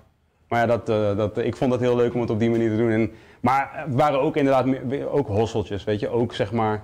Maar 0.47 0.59
ja, 0.59 0.65
dat, 0.65 0.89
eh, 0.89 1.17
dat, 1.17 1.37
ik 1.37 1.55
vond 1.55 1.71
het 1.71 1.81
heel 1.81 1.95
leuk 1.95 2.13
om 2.13 2.21
het 2.21 2.29
op 2.29 2.39
die 2.39 2.49
manier 2.49 2.69
te 2.69 2.77
doen. 2.77 2.91
En, 2.91 3.11
maar 3.39 3.69
het 3.73 3.95
waren 3.95 4.21
ook 4.21 4.35
inderdaad 4.35 4.65
ook 5.11 5.27
hosseltjes, 5.27 5.83
weet 5.83 5.99
je. 5.99 6.09
Ook 6.09 6.33
zeg 6.33 6.51
maar, 6.51 6.81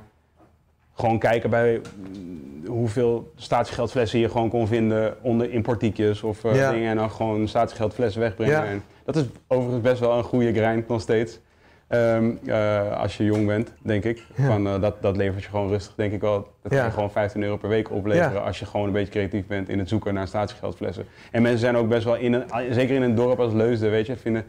gewoon 0.96 1.20
kijken 1.20 1.50
bij 1.50 1.82
mm, 1.96 2.68
hoeveel 2.68 3.32
statiegeldflessen 3.36 4.20
je 4.20 4.30
gewoon 4.30 4.50
kon 4.50 4.68
vinden 4.68 5.16
onder 5.22 5.52
importiekjes 5.52 6.24
of 6.24 6.44
eh, 6.44 6.56
Ja. 6.56 6.72
dingen. 6.72 6.90
En 6.90 6.96
dan 6.96 7.12
gewoon 7.12 7.48
statiegeldflessen 7.48 8.22
wegbrengen. 8.22 8.54
Ja. 8.54 8.66
En 8.66 8.84
dat 9.06 9.16
is 9.16 9.24
overigens 9.48 9.82
best 9.82 10.00
wel 10.00 10.18
een 10.18 10.24
goede 10.24 10.54
grind 10.54 10.88
nog 10.88 11.02
steeds. 11.02 11.40
Ehm, 11.88 12.32
eh, 12.46 13.00
als 13.00 13.18
je 13.18 13.24
jong 13.24 13.48
bent, 13.48 13.74
denk 13.82 14.04
ik. 14.04 14.24
Ja. 14.36 14.46
Van, 14.46 14.68
eh, 14.68 14.82
dat, 14.82 15.02
dat 15.02 15.18
levert 15.18 15.44
je 15.44 15.50
gewoon 15.50 15.68
rustig, 15.68 15.96
denk 15.96 16.14
ik 16.14 16.22
wel. 16.22 16.48
Dat 16.62 16.72
kan 16.72 16.86
je 16.86 16.92
gewoon 16.92 17.12
15 17.12 17.44
euro 17.44 17.58
per 17.58 17.70
week 17.70 17.92
opleveren 17.92 18.44
als 18.44 18.60
je 18.60 18.66
gewoon 18.66 18.88
een 18.88 18.94
beetje 18.94 19.12
creatief 19.12 19.48
bent 19.48 19.70
in 19.70 19.80
het 19.80 19.90
zoeken 19.90 20.14
naar 20.14 20.28
statiegeldflessen. 20.28 21.06
En 21.32 21.42
mensen 21.42 21.60
zijn 21.60 21.76
ook 21.78 21.88
best 21.90 22.04
wel, 22.04 22.16
in 22.16 22.34
een, 22.34 22.44
zeker 22.72 22.96
in 22.96 23.02
een 23.02 23.16
dorp 23.16 23.40
als 23.40 23.54
Leusden, 23.54 23.92
weet 23.92 24.06
je, 24.06 24.16
vinden 24.18 24.46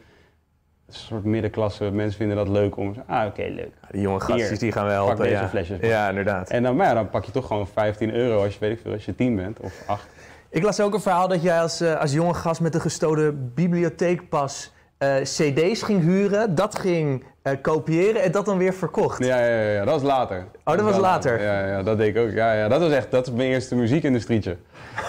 een 0.86 0.94
soort 0.94 1.24
middenklasse. 1.24 1.90
Mensen 1.90 2.18
vinden 2.18 2.36
dat 2.36 2.48
leuk 2.48 2.76
om. 2.76 2.94
Ah, 3.06 3.26
oké, 3.26 3.42
leuk. 3.42 3.72
Die 3.90 4.00
jonge 4.00 4.20
gastjes 4.20 4.48
Hier, 4.48 4.58
die 4.58 4.72
gaan 4.72 4.86
wel 4.86 4.98
pak 4.98 5.06
helpen. 5.06 5.24
deze 5.24 5.42
ja. 5.42 5.48
flesjes. 5.48 5.78
Ja, 5.80 6.08
inderdaad. 6.08 6.50
En 6.50 6.62
dan, 6.62 6.76
maar 6.76 6.86
ja, 6.86 6.94
dan 6.94 7.10
pak 7.10 7.24
je 7.24 7.32
toch 7.32 7.46
gewoon 7.46 7.66
15 7.66 8.14
euro 8.14 8.42
als 8.42 8.52
je, 8.52 8.60
weet 8.60 8.72
ik 8.72 8.80
veel, 8.82 8.92
als 8.92 9.04
je 9.04 9.14
10 9.14 9.36
bent 9.36 9.60
of 9.60 9.82
8. 9.86 10.06
Ik 10.50 10.62
las 10.62 10.80
ook 10.80 10.94
een 10.94 11.00
verhaal 11.00 11.28
dat 11.28 11.42
jij 11.42 11.60
als, 11.60 11.80
eh, 11.80 12.00
als 12.00 12.12
jonge 12.12 12.34
gast 12.34 12.60
met 12.60 12.74
een 12.74 12.80
gestolen 12.80 13.52
bibliotheekpas 13.54 14.72
eh, 14.98 15.14
cd's 15.16 15.82
ging 15.82 16.02
huren, 16.02 16.54
dat 16.54 16.78
ging 16.78 17.24
kopiëren 17.54 18.22
en 18.22 18.32
dat 18.32 18.44
dan 18.44 18.58
weer 18.58 18.74
verkocht. 18.74 19.24
Ja, 19.24 19.38
ja, 19.38 19.60
ja, 19.60 19.70
ja, 19.70 19.84
dat 19.84 19.94
was 19.94 20.02
later. 20.02 20.44
Oh, 20.64 20.76
dat 20.76 20.84
was 20.84 20.96
later? 20.96 21.42
Ja, 21.42 21.66
ja, 21.66 21.82
dat 21.82 21.98
deed 21.98 22.16
ik 22.16 22.22
ook. 22.22 22.30
Ja, 22.30 22.52
ja, 22.52 22.68
dat 22.68 22.80
was 22.80 22.92
echt, 22.92 23.10
dat 23.10 23.26
is 23.26 23.32
mijn 23.32 23.48
eerste 23.48 23.74
muziekindustrietje. 23.74 24.56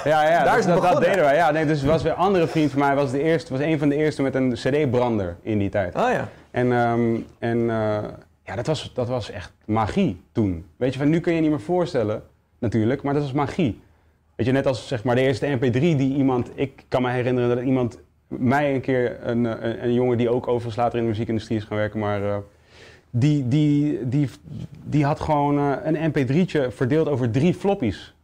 Ja, 0.04 0.30
ja, 0.30 0.44
Daar 0.44 0.58
is 0.58 0.66
dat, 0.66 0.82
dat 0.82 1.02
deden 1.02 1.24
wij. 1.24 1.36
Ja, 1.36 1.52
nee, 1.52 1.66
dus 1.66 1.84
was 1.84 2.04
weer 2.04 2.12
een 2.12 2.18
andere 2.18 2.48
vriend 2.48 2.72
van 2.72 2.80
mij, 2.80 2.96
was, 2.96 3.12
de 3.12 3.22
eerste, 3.22 3.52
was 3.52 3.62
een 3.62 3.80
van 3.80 3.90
de 3.90 3.96
eerste 3.96 4.22
met 4.22 4.36
een 4.36 4.54
cd-brander 4.54 5.36
in 5.42 5.58
die 5.58 5.70
tijd. 5.70 5.96
Oh 5.96 6.12
ja. 6.12 6.30
En, 6.52 6.72
ehm, 6.72 7.16
en 7.40 7.70
eh, 7.70 7.98
ja, 8.44 8.56
dat 8.56 8.68
was, 8.68 8.92
dat 8.94 9.08
was 9.08 9.32
echt 9.32 9.52
magie 9.66 10.22
toen. 10.32 10.66
Weet 10.78 10.94
je, 10.94 11.00
van 11.00 11.10
nu 11.10 11.20
kun 11.20 11.32
je 11.32 11.38
je 11.38 11.44
niet 11.44 11.52
meer 11.52 11.66
voorstellen, 11.66 12.24
natuurlijk, 12.60 13.02
maar 13.02 13.14
dat 13.14 13.24
was 13.24 13.32
magie. 13.32 13.82
Weet 14.36 14.48
je, 14.48 14.52
net 14.52 14.66
als 14.66 14.88
zeg 14.88 15.04
maar 15.04 15.16
de 15.16 15.22
eerste 15.22 15.58
MP3 15.58 15.80
die 15.80 16.16
iemand, 16.16 16.50
ik 16.54 16.84
kan 16.88 17.02
me 17.02 17.10
herinneren 17.10 17.56
dat 17.56 17.66
iemand 17.66 18.00
mij 18.28 18.74
een 18.74 18.82
keer, 18.82 19.18
een, 19.22 19.44
een, 19.44 19.84
een 19.84 19.94
jongen 19.94 20.18
die 20.18 20.30
ook 20.30 20.48
overigens 20.48 20.76
later 20.76 20.98
in 20.98 21.04
de 21.04 21.10
muziekindustrie 21.10 21.58
is 21.58 21.64
gaan 21.64 21.78
werken, 21.78 22.00
maar 22.00 22.24
eh, 22.24 22.38
die, 23.10 23.48
die, 23.48 24.08
die, 24.08 24.30
die 24.84 25.06
had 25.06 25.20
gewoon 25.20 25.58
eh, 25.58 25.76
een 25.84 26.12
MP3'tje 26.12 26.76
verdeeld 26.76 27.08
over 27.08 27.32
drie 27.32 27.54
floppies. 27.54 28.16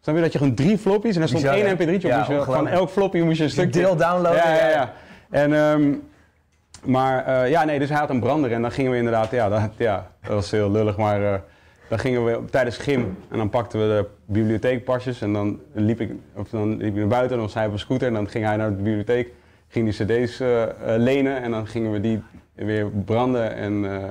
Snap 0.00 0.14
je 0.14 0.22
dat 0.22 0.32
je 0.32 0.38
gewoon 0.38 0.54
drie 0.54 0.78
floppies 0.78 1.16
en 1.16 1.22
er 1.22 1.28
stond 1.28 1.44
één 1.44 1.76
MP3'tje 1.76 2.04
op, 2.04 2.28
Ja, 2.28 2.44
van 2.44 2.68
elk 2.68 2.90
floppy 2.90 3.18
moest 3.18 3.36
je 3.36 3.42
een 3.42 3.48
Je 3.48 3.54
stukje... 3.54 3.80
deel 3.80 3.96
downloaden. 3.96 4.42
Ja, 4.42 4.54
ja, 4.54 4.68
ja. 4.68 4.92
En, 5.30 5.54
ehm, 5.54 5.92
maar 6.84 7.24
eh, 7.24 7.50
ja, 7.50 7.64
nee, 7.64 7.78
dus 7.78 7.88
hij 7.88 7.98
had 7.98 8.10
een 8.10 8.20
brander 8.20 8.52
en 8.52 8.62
dan 8.62 8.72
gingen 8.72 8.90
we 8.90 8.96
inderdaad, 8.96 9.30
ja, 9.30 9.48
dat, 9.48 9.70
ja, 9.76 10.10
dat 10.22 10.32
was 10.32 10.50
heel 10.50 10.70
lullig, 10.70 10.96
maar 10.96 11.42
dan 11.88 11.98
gingen 11.98 12.24
we 12.24 12.44
tijdens 12.50 12.76
gym 12.76 13.16
en 13.30 13.36
dan 13.38 13.48
pakten 13.50 13.80
we 13.80 13.86
de 13.86 14.06
bibliotheekpasjes 14.24 15.20
en 15.22 15.32
dan 15.32 15.60
liep 15.72 16.00
ik, 16.00 16.10
of 16.34 16.48
dan 16.48 16.76
liep 16.76 16.80
ik 16.88 16.94
naar 16.94 17.06
buiten 17.06 17.30
en 17.30 17.36
dan 17.36 17.44
was 17.46 17.54
hij 17.54 17.66
op 17.66 17.72
een 17.72 17.78
scooter 17.78 18.06
en 18.08 18.14
dan 18.14 18.28
ging 18.28 18.44
hij 18.44 18.56
naar 18.56 18.68
de 18.68 18.74
bibliotheek, 18.82 19.32
ging 19.68 19.94
die 19.94 20.06
cd's 20.24 20.40
eh, 20.40 20.62
eh, 20.62 20.70
lenen 21.00 21.42
en 21.42 21.50
dan 21.50 21.66
gingen 21.66 21.92
we 21.92 22.00
die 22.00 22.22
weer 22.54 22.86
branden 23.04 23.54
en 23.54 23.92
eh, 24.02 24.10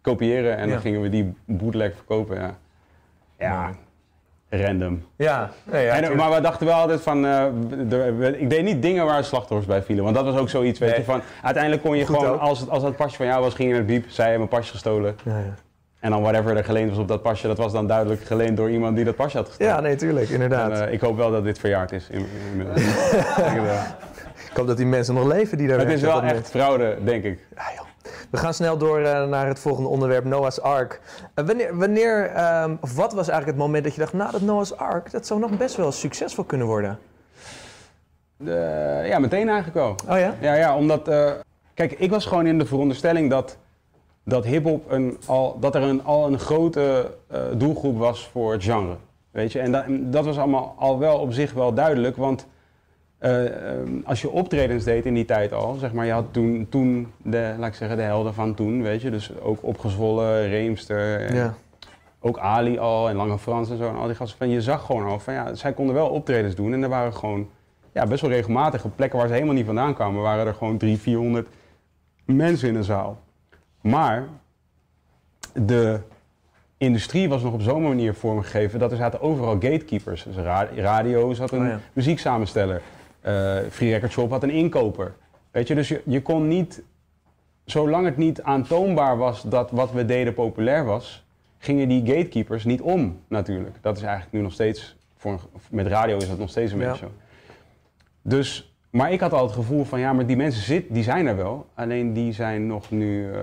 kopiëren 0.00 0.56
en 0.56 0.66
Ja. 0.66 0.72
dan 0.72 0.80
gingen 0.80 1.00
we 1.00 1.08
die 1.08 1.34
bootleg 1.44 1.94
verkopen, 1.94 2.36
ja. 2.40 2.56
Ja, 3.38 3.70
random. 4.50 5.02
Ja, 5.16 5.50
nee, 5.64 5.84
ja, 5.84 5.94
En, 6.02 6.16
maar 6.16 6.30
we 6.34 6.40
dachten 6.40 6.66
wel 6.66 6.74
altijd 6.76 7.00
van, 7.00 7.26
ik 8.34 8.50
deed 8.50 8.62
niet 8.62 8.82
dingen 8.82 9.04
waar 9.06 9.24
slachtoffers 9.24 9.66
bij 9.68 9.82
vielen. 9.82 10.04
Want 10.04 10.16
dat 10.16 10.24
was 10.24 10.36
ook 10.36 10.48
zoiets, 10.48 10.78
weet 10.78 10.88
Nee. 10.90 10.98
je, 10.98 11.04
van 11.04 11.20
uiteindelijk 11.42 11.82
kon 11.82 11.96
je 11.96 12.06
Goed 12.06 12.16
gewoon, 12.16 12.32
ook. 12.34 12.40
als, 12.40 12.68
als 12.68 12.82
dat 12.82 12.96
pasje 12.96 13.16
van 13.16 13.26
jou 13.26 13.42
was, 13.42 13.54
ging 13.54 13.68
je 13.68 13.74
naar 13.74 13.84
het 13.84 13.92
biep, 13.92 14.10
zij 14.10 14.28
hebben 14.28 14.48
mijn 14.48 14.60
pasje 14.60 14.72
gestolen. 14.72 15.16
Ja, 15.24 15.38
ja. 15.38 15.54
En 16.06 16.12
dan 16.12 16.22
whatever 16.22 16.56
er 16.56 16.64
geleend 16.64 16.90
was 16.90 16.98
op 16.98 17.08
dat 17.08 17.22
pasje, 17.22 17.46
dat 17.46 17.58
was 17.58 17.72
dan 17.72 17.86
duidelijk 17.86 18.24
geleend 18.24 18.56
door 18.56 18.70
iemand 18.70 18.96
die 18.96 19.04
dat 19.04 19.16
pasje 19.16 19.36
had 19.36 19.46
gestolen. 19.46 19.74
ja, 19.74 19.80
nee, 19.80 19.96
tuurlijk, 19.96 20.28
inderdaad. 20.28 20.70
En, 20.70 20.86
eh, 20.86 20.92
ik 20.92 21.00
hoop 21.00 21.16
wel 21.16 21.30
dat 21.30 21.44
dit 21.44 21.58
verjaard 21.58 21.92
is. 21.92 22.08
In, 22.10 22.26
inmiddels. 22.50 22.80
Ik, 24.50 24.62
hoop 24.62 24.66
dat 24.66 24.76
die 24.76 24.86
mensen 24.86 25.14
nog 25.14 25.26
leven 25.26 25.58
die 25.58 25.68
daar 25.68 25.78
het 25.78 25.88
is 25.88 26.00
wel 26.00 26.22
echt 26.22 26.50
fraude, 26.50 26.98
denk 27.04 27.24
ik. 27.24 27.38
We 28.30 28.36
gaan 28.36 28.54
snel 28.54 28.78
door 28.78 29.00
eh, 29.00 29.26
naar 29.28 29.46
het 29.46 29.58
volgende 29.58 29.88
onderwerp, 29.88 30.24
Noah's 30.24 30.60
Ark. 30.60 31.00
Eh, 31.34 31.44
wanneer, 31.44 31.76
wanneer 31.76 32.26
ehm, 32.26 32.76
of 32.80 32.94
wat 32.94 33.12
was 33.12 33.28
eigenlijk 33.28 33.58
het 33.58 33.66
moment 33.66 33.84
dat 33.84 33.94
je 33.94 34.00
dacht, 34.00 34.12
nou, 34.12 34.30
dat 34.30 34.40
Noah's 34.40 34.72
Ark, 34.72 35.10
dat 35.10 35.26
zou 35.26 35.40
nog 35.40 35.56
best 35.56 35.76
wel 35.76 35.92
succesvol 35.92 36.44
kunnen 36.44 36.66
worden? 36.66 36.98
Ja, 39.04 39.18
meteen 39.18 39.48
eigenlijk 39.48 39.74
wel. 39.74 39.94
Oh 40.08 40.18
ja? 40.18 40.34
Ja, 40.40 40.54
ja, 40.54 40.76
omdat. 40.76 41.10
kijk, 41.74 41.92
ik 41.92 42.10
was 42.10 42.26
gewoon 42.26 42.46
in 42.46 42.58
de 42.58 42.66
veronderstelling 42.66 43.30
dat, 43.30 43.58
dat 44.28 44.44
hip-hop 44.44 44.90
een, 44.90 45.16
al, 45.26 45.56
dat 45.60 45.74
er 45.74 45.82
een, 45.82 46.04
al 46.04 46.26
een 46.26 46.38
grote 46.38 47.10
eh, 47.28 47.40
doelgroep 47.56 47.98
was 47.98 48.28
voor 48.28 48.52
het 48.52 48.64
genre. 48.64 48.96
Weet 49.30 49.52
je, 49.52 49.58
en 49.60 49.72
dat, 49.72 49.84
en 49.84 50.10
dat 50.10 50.24
was 50.24 50.38
allemaal 50.38 50.74
al 50.78 50.98
wel 50.98 51.18
op 51.18 51.32
zich 51.32 51.52
wel 51.52 51.74
duidelijk, 51.74 52.16
want 52.16 52.46
eh, 53.18 53.70
ehm, 53.70 53.90
als 54.04 54.20
je 54.20 54.30
optredens 54.30 54.84
deed 54.84 55.06
in 55.06 55.14
die 55.14 55.24
tijd 55.24 55.52
al, 55.52 55.74
zeg 55.74 55.92
maar, 55.92 56.06
je 56.06 56.12
had 56.12 56.24
toen, 56.30 56.66
toen 56.70 57.12
de, 57.22 57.54
laat 57.58 57.68
ik 57.68 57.74
zeggen, 57.74 57.96
de 57.96 58.02
helden 58.02 58.34
van 58.34 58.54
toen, 58.54 58.82
weet 58.82 59.02
je, 59.02 59.10
dus 59.10 59.40
ook 59.40 59.58
opgezwollen, 59.60 60.48
Reemster, 60.48 61.20
en 61.20 61.34
Ja. 61.34 61.54
ook 62.20 62.38
Ali 62.38 62.78
al 62.78 63.08
en 63.08 63.16
Lange 63.16 63.38
Frans 63.38 63.70
en 63.70 63.76
zo 63.76 63.88
en 63.88 63.96
al 63.96 64.06
die 64.06 64.14
gasten. 64.16 64.38
Van, 64.38 64.48
je 64.48 64.62
zag 64.62 64.84
gewoon 64.84 65.06
al 65.06 65.18
van 65.18 65.34
ja, 65.34 65.54
zij 65.54 65.72
konden 65.72 65.94
wel 65.94 66.08
optredens 66.08 66.54
doen 66.54 66.72
en 66.72 66.82
er 66.82 66.88
waren 66.88 67.14
gewoon 67.14 67.48
ja, 67.92 68.06
best 68.06 68.20
wel 68.20 68.30
regelmatig 68.30 68.84
op 68.84 68.92
plekken 68.96 69.18
waar 69.18 69.28
ze 69.28 69.34
helemaal 69.34 69.54
niet 69.54 69.66
vandaan 69.66 69.94
kwamen, 69.94 70.22
waren 70.22 70.46
er 70.46 70.54
gewoon 70.54 70.76
300, 70.76 71.02
400 71.02 71.48
mensen 72.24 72.68
in 72.68 72.74
de 72.74 72.82
zaal. 72.82 73.18
Maar 73.86 74.28
de 75.54 76.00
industrie 76.76 77.28
was 77.28 77.42
nog 77.42 77.52
op 77.52 77.60
zo'n 77.62 77.82
manier 77.82 78.14
vormgegeven 78.14 78.78
dat 78.78 78.90
er 78.90 78.96
zaten 78.96 79.20
overal 79.20 79.52
gatekeepers. 79.52 80.22
Dus 80.22 80.36
ra- 80.36 80.68
radio 80.74 81.32
zat 81.34 81.50
een 81.52 81.60
Oh 81.60 81.66
ja. 81.66 81.80
muzieksamensteller, 81.92 82.82
eh 83.20 83.56
Free 83.70 83.90
Record 83.92 84.12
Shop 84.12 84.30
had 84.30 84.42
een 84.42 84.50
inkoper. 84.50 85.14
Weet 85.50 85.68
je, 85.68 85.74
dus 85.74 85.88
je, 85.88 86.02
je 86.04 86.22
kon 86.22 86.48
niet, 86.48 86.82
zolang 87.64 88.04
het 88.04 88.16
niet 88.16 88.42
aantoonbaar 88.42 89.16
was 89.16 89.42
dat 89.42 89.70
wat 89.70 89.92
we 89.92 90.04
deden 90.04 90.34
populair 90.34 90.84
was, 90.84 91.24
gingen 91.58 91.88
die 91.88 92.06
gatekeepers 92.06 92.64
niet 92.64 92.80
om 92.80 93.20
natuurlijk. 93.28 93.76
Dat 93.80 93.96
is 93.96 94.02
eigenlijk 94.02 94.32
nu 94.32 94.40
nog 94.40 94.52
steeds, 94.52 94.96
voor, 95.16 95.40
met 95.70 95.86
radio 95.86 96.16
is 96.16 96.28
dat 96.28 96.38
nog 96.38 96.50
steeds 96.50 96.72
een 96.72 96.78
Ja. 96.78 96.90
beetje 96.90 97.06
zo. 97.06 97.12
Dus, 98.22 98.75
maar 98.90 99.12
ik 99.12 99.20
had 99.20 99.32
al 99.32 99.42
het 99.42 99.54
gevoel 99.54 99.84
van 99.84 100.00
ja, 100.00 100.12
maar 100.12 100.26
die 100.26 100.36
mensen 100.36 100.62
zit, 100.62 100.84
die 100.88 101.02
zijn 101.02 101.26
er 101.26 101.36
wel. 101.36 101.66
Alleen 101.74 102.12
die 102.12 102.32
zijn 102.32 102.66
nog 102.66 102.90
nu 102.90 103.32
eh, 103.32 103.38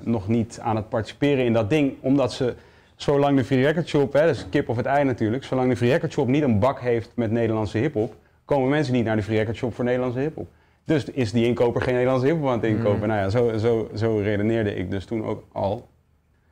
nog 0.00 0.28
niet 0.28 0.58
aan 0.62 0.76
het 0.76 0.88
participeren 0.88 1.44
in 1.44 1.52
dat 1.52 1.70
ding. 1.70 1.94
Omdat 2.00 2.32
ze, 2.32 2.54
zolang 2.96 3.36
de 3.36 3.44
Free 3.44 3.62
Record 3.62 3.88
Shop, 3.88 4.12
hè, 4.12 4.26
dat 4.26 4.34
is 4.34 4.46
kip 4.50 4.68
of 4.68 4.76
het 4.76 4.86
ei 4.86 5.04
natuurlijk. 5.04 5.44
Zolang 5.44 5.68
de 5.68 5.76
Free 5.76 5.90
Record 5.90 6.12
Shop 6.12 6.28
niet 6.28 6.42
een 6.42 6.58
bak 6.58 6.80
heeft 6.80 7.10
met 7.14 7.30
Nederlandse 7.30 7.78
hiphop, 7.78 8.14
komen 8.44 8.68
mensen 8.68 8.94
niet 8.94 9.04
naar 9.04 9.16
de 9.16 9.22
Free 9.22 9.38
Record 9.38 9.56
Shop 9.56 9.74
voor 9.74 9.84
Nederlandse 9.84 10.18
hiphop. 10.18 10.48
Dus 10.84 11.04
is 11.04 11.32
die 11.32 11.44
inkoper 11.46 11.82
geen 11.82 11.94
Nederlandse 11.94 12.26
hiphop 12.26 12.46
aan 12.46 12.52
het 12.52 12.64
inkopen. 12.64 13.00
Mm. 13.00 13.06
Nou 13.06 13.20
ja, 13.20 13.28
zo, 13.28 13.58
zo, 13.58 13.90
zo 13.94 14.16
redeneerde 14.16 14.74
ik 14.74 14.90
dus 14.90 15.04
toen 15.04 15.24
ook 15.24 15.44
al. 15.52 15.88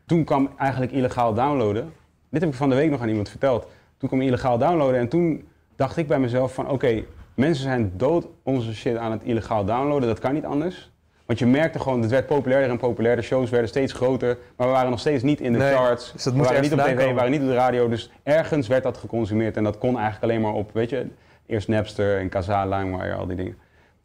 Toen 0.06 0.24
kwam 0.24 0.50
eigenlijk 0.58 0.92
illegaal 0.92 1.34
downloaden. 1.34 1.92
Dit 2.28 2.40
heb 2.40 2.50
ik 2.50 2.56
van 2.56 2.68
de 2.68 2.74
week 2.74 2.90
nog 2.90 3.00
aan 3.00 3.08
iemand 3.08 3.28
verteld. 3.28 3.66
Toen 3.98 4.08
kwam 4.08 4.20
illegaal 4.22 4.58
downloaden 4.58 5.00
en 5.00 5.08
toen 5.08 5.48
dacht 5.76 5.96
ik 5.96 6.06
bij 6.06 6.18
mezelf 6.18 6.54
van 6.54 6.70
oké, 6.70 7.04
mensen 7.36 7.62
zijn 7.62 7.92
dood 7.96 8.26
onze 8.42 8.74
shit 8.74 8.96
aan 8.96 9.10
het 9.12 9.22
illegaal 9.22 9.64
downloaden. 9.64 10.08
Dat 10.08 10.18
kan 10.18 10.34
niet 10.34 10.44
anders. 10.44 10.90
Want 11.26 11.38
je 11.38 11.46
merkte 11.46 11.78
gewoon, 11.78 12.00
het 12.02 12.10
werd 12.10 12.26
populairder 12.26 12.70
en 12.70 12.76
populairder. 12.78 13.24
Shows 13.24 13.50
werden 13.50 13.68
steeds 13.68 13.92
groter, 13.92 14.38
maar 14.56 14.66
we 14.66 14.72
waren 14.72 14.90
nog 14.90 15.00
steeds 15.00 15.22
niet 15.22 15.40
in 15.40 15.52
de 15.52 15.58
Nee, 15.58 15.72
charts. 15.74 16.12
dus 16.12 16.22
dat 16.22 16.32
we 16.32 16.42
waren 16.42 16.62
niet 16.62 16.72
op 16.72 16.78
tv, 16.78 17.06
we 17.08 17.12
waren 17.14 17.30
niet 17.30 17.40
op 17.40 17.46
de 17.46 17.54
radio. 17.54 17.88
Dus 17.88 18.10
ergens 18.22 18.66
werd 18.68 18.82
dat 18.82 18.96
geconsumeerd 18.96 19.56
en 19.56 19.64
dat 19.64 19.78
kon 19.78 19.94
eigenlijk 19.94 20.22
alleen 20.22 20.40
maar 20.40 20.52
op, 20.52 20.70
weet 20.72 20.90
je, 20.90 21.06
eerst 21.46 21.68
Napster 21.68 22.18
en 22.18 22.28
Kazaa, 22.28 22.66
LimeWire, 22.66 23.14
al 23.14 23.26
die 23.26 23.36
dingen. 23.36 23.56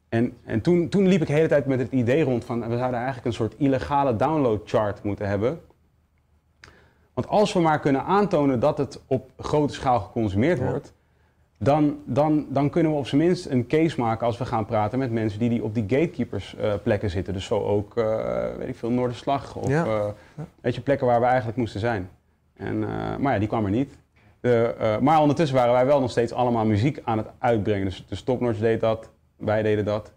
En, 0.09 0.33
en 0.45 0.61
toen, 0.61 0.89
toen 0.89 1.07
liep 1.07 1.21
ik 1.21 1.27
de 1.27 1.33
hele 1.33 1.47
tijd 1.47 1.65
met 1.65 1.79
het 1.79 1.91
idee 1.91 2.23
rond 2.23 2.45
van, 2.45 2.59
we 2.59 2.77
zouden 2.77 2.95
eigenlijk 2.99 3.25
een 3.25 3.33
soort 3.33 3.55
illegale 3.57 4.15
downloadchart 4.15 5.03
moeten 5.03 5.27
hebben. 5.27 5.61
Want 7.13 7.27
als 7.27 7.53
we 7.53 7.59
maar 7.59 7.79
kunnen 7.79 8.03
aantonen 8.03 8.59
dat 8.59 8.77
het 8.77 9.01
op 9.07 9.29
grote 9.37 9.73
schaal 9.73 9.99
geconsumeerd 9.99 10.57
Ja. 10.59 10.65
wordt, 10.65 10.93
dan, 11.63 11.97
dan, 12.05 12.45
dan 12.49 12.69
kunnen 12.69 12.91
we 12.91 12.97
op 12.97 13.07
zijn 13.07 13.21
minst 13.21 13.45
een 13.45 13.67
case 13.67 13.99
maken 13.99 14.25
als 14.25 14.37
we 14.37 14.45
gaan 14.45 14.65
praten 14.65 14.99
met 14.99 15.11
mensen 15.11 15.39
die, 15.39 15.49
die 15.49 15.63
op 15.63 15.73
die 15.73 15.83
gatekeepers 15.87 16.55
eh, 16.55 16.73
plekken 16.83 17.09
zitten. 17.09 17.33
Dus 17.33 17.45
zo 17.45 17.59
ook, 17.63 17.97
eh, 17.97 18.45
weet 18.57 18.67
ik 18.67 18.75
veel, 18.75 18.89
Noorderslag 18.89 19.55
of 19.55 19.67
Ja. 19.69 19.85
eh, 19.85 20.07
Ja. 20.37 20.45
weet 20.61 20.75
je, 20.75 20.81
plekken 20.81 21.07
waar 21.07 21.19
we 21.19 21.25
eigenlijk 21.25 21.57
moesten 21.57 21.79
zijn. 21.79 22.09
En, 22.57 22.79
maar 23.19 23.33
ja, 23.33 23.39
die 23.39 23.47
kwam 23.47 23.65
er 23.65 23.71
niet. 23.71 23.97
De, 24.39 24.97
maar 25.01 25.21
ondertussen 25.21 25.57
waren 25.57 25.73
wij 25.73 25.85
wel 25.85 25.99
nog 25.99 26.11
steeds 26.11 26.33
allemaal 26.33 26.65
muziek 26.65 26.99
aan 27.03 27.17
het 27.17 27.27
uitbrengen. 27.39 27.85
Dus 27.85 28.05
de 28.09 28.15
Stopnotch 28.15 28.59
deed 28.59 28.79
dat, 28.79 29.09
wij 29.35 29.61
deden 29.61 29.85
dat. 29.85 30.11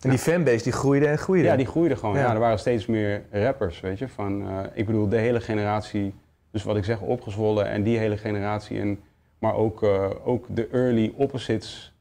En 0.00 0.10
die 0.10 0.18
fanbase 0.18 0.62
die 0.62 0.72
groeide 0.72 1.06
en 1.06 1.18
groeide. 1.18 1.44
Ja, 1.48 1.56
die 1.56 1.66
groeide 1.66 1.96
gewoon. 1.96 2.14
Ja. 2.14 2.20
Ja. 2.20 2.32
er 2.32 2.38
waren 2.38 2.58
steeds 2.58 2.86
meer 2.86 3.22
rappers, 3.32 3.80
weet 3.80 3.98
je. 3.98 4.08
Van, 4.08 4.48
ik 4.74 4.86
bedoel, 4.86 5.08
de 5.08 5.16
hele 5.16 5.40
generatie, 5.40 6.14
dus 6.50 6.62
wat 6.62 6.76
ik 6.76 6.84
zeg, 6.84 7.00
opgezwollen 7.00 7.66
en 7.68 7.82
die 7.82 7.98
hele 7.98 8.16
generatie. 8.16 8.80
En, 8.80 9.00
maar 9.38 9.54
ook, 9.54 9.82
eh, 9.82 10.10
ook 10.24 10.46
de 10.48 10.68
early 10.72 11.12
opposites 11.16 11.92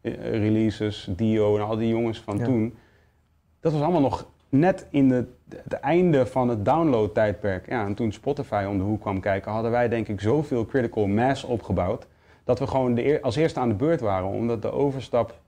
eh, 0.00 0.12
releases, 0.30 1.08
Dio 1.10 1.56
en 1.56 1.62
al 1.66 1.76
die 1.76 1.88
jongens 1.88 2.18
van 2.20 2.36
Ja. 2.38 2.44
toen. 2.44 2.74
Dat 3.60 3.72
was 3.72 3.82
allemaal 3.82 4.00
nog 4.00 4.26
net 4.48 4.86
in 4.90 5.08
de, 5.08 5.24
het 5.62 5.72
einde 5.72 6.26
van 6.26 6.48
het 6.48 6.64
download-tijdperk. 6.64 7.68
Ja, 7.68 7.84
en 7.86 7.94
toen 7.94 8.12
Spotify 8.12 8.64
om 8.68 8.78
de 8.78 8.84
hoek 8.84 9.00
kwam 9.00 9.20
kijken, 9.20 9.52
hadden 9.52 9.70
wij 9.70 9.88
denk 9.88 10.08
ik 10.08 10.20
zoveel 10.20 10.66
critical 10.66 11.06
mass 11.06 11.44
opgebouwd. 11.44 12.06
Dat 12.44 12.58
we 12.58 12.66
gewoon 12.66 12.94
de 12.94 13.04
eer- 13.06 13.20
als 13.20 13.36
eerste 13.36 13.60
aan 13.60 13.68
de 13.68 13.74
beurt 13.74 14.00
waren. 14.00 14.28
Omdat 14.28 14.62
de 14.62 14.72
overstap 14.72 15.38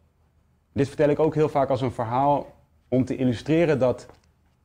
dit 0.73 0.87
vertel 0.89 1.09
ik 1.09 1.19
ook 1.19 1.35
heel 1.35 1.49
vaak 1.49 1.69
als 1.71 1.81
een 1.81 1.93
verhaal 1.93 2.47
om 2.89 3.05
te 3.05 3.17
illustreren 3.17 3.79
dat, 3.79 4.07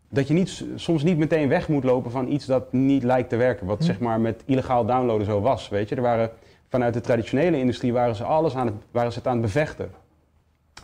dat 0.10 0.28
je 0.28 0.34
niet, 0.34 0.66
soms 0.76 1.04
niet 1.04 1.18
meteen 1.18 1.48
weg 1.50 1.68
moet 1.68 1.84
lopen 1.84 2.12
van 2.12 2.28
iets 2.32 2.46
dat 2.46 2.72
niet 2.74 3.04
lijkt 3.04 3.30
te 3.30 3.36
werken. 3.36 3.66
Wat 3.68 3.84
zeg 3.84 4.00
maar 4.00 4.20
met 4.20 4.44
illegaal 4.46 4.86
downloaden 4.86 5.26
zo 5.26 5.42
was. 5.42 5.70
Weet 5.70 5.90
je? 5.90 5.96
Er 5.96 6.02
waren, 6.02 6.30
vanuit 6.74 6.94
de 6.94 7.02
traditionele 7.02 7.58
industrie 7.58 7.94
waren 7.94 8.16
ze 8.16 8.24
alles 8.24 8.56
aan 8.56 8.66
het, 8.66 8.76
waren 8.92 9.12
ze 9.12 9.18
het 9.18 9.28
aan 9.28 9.34
het 9.34 9.42
bevechten. 9.42 9.92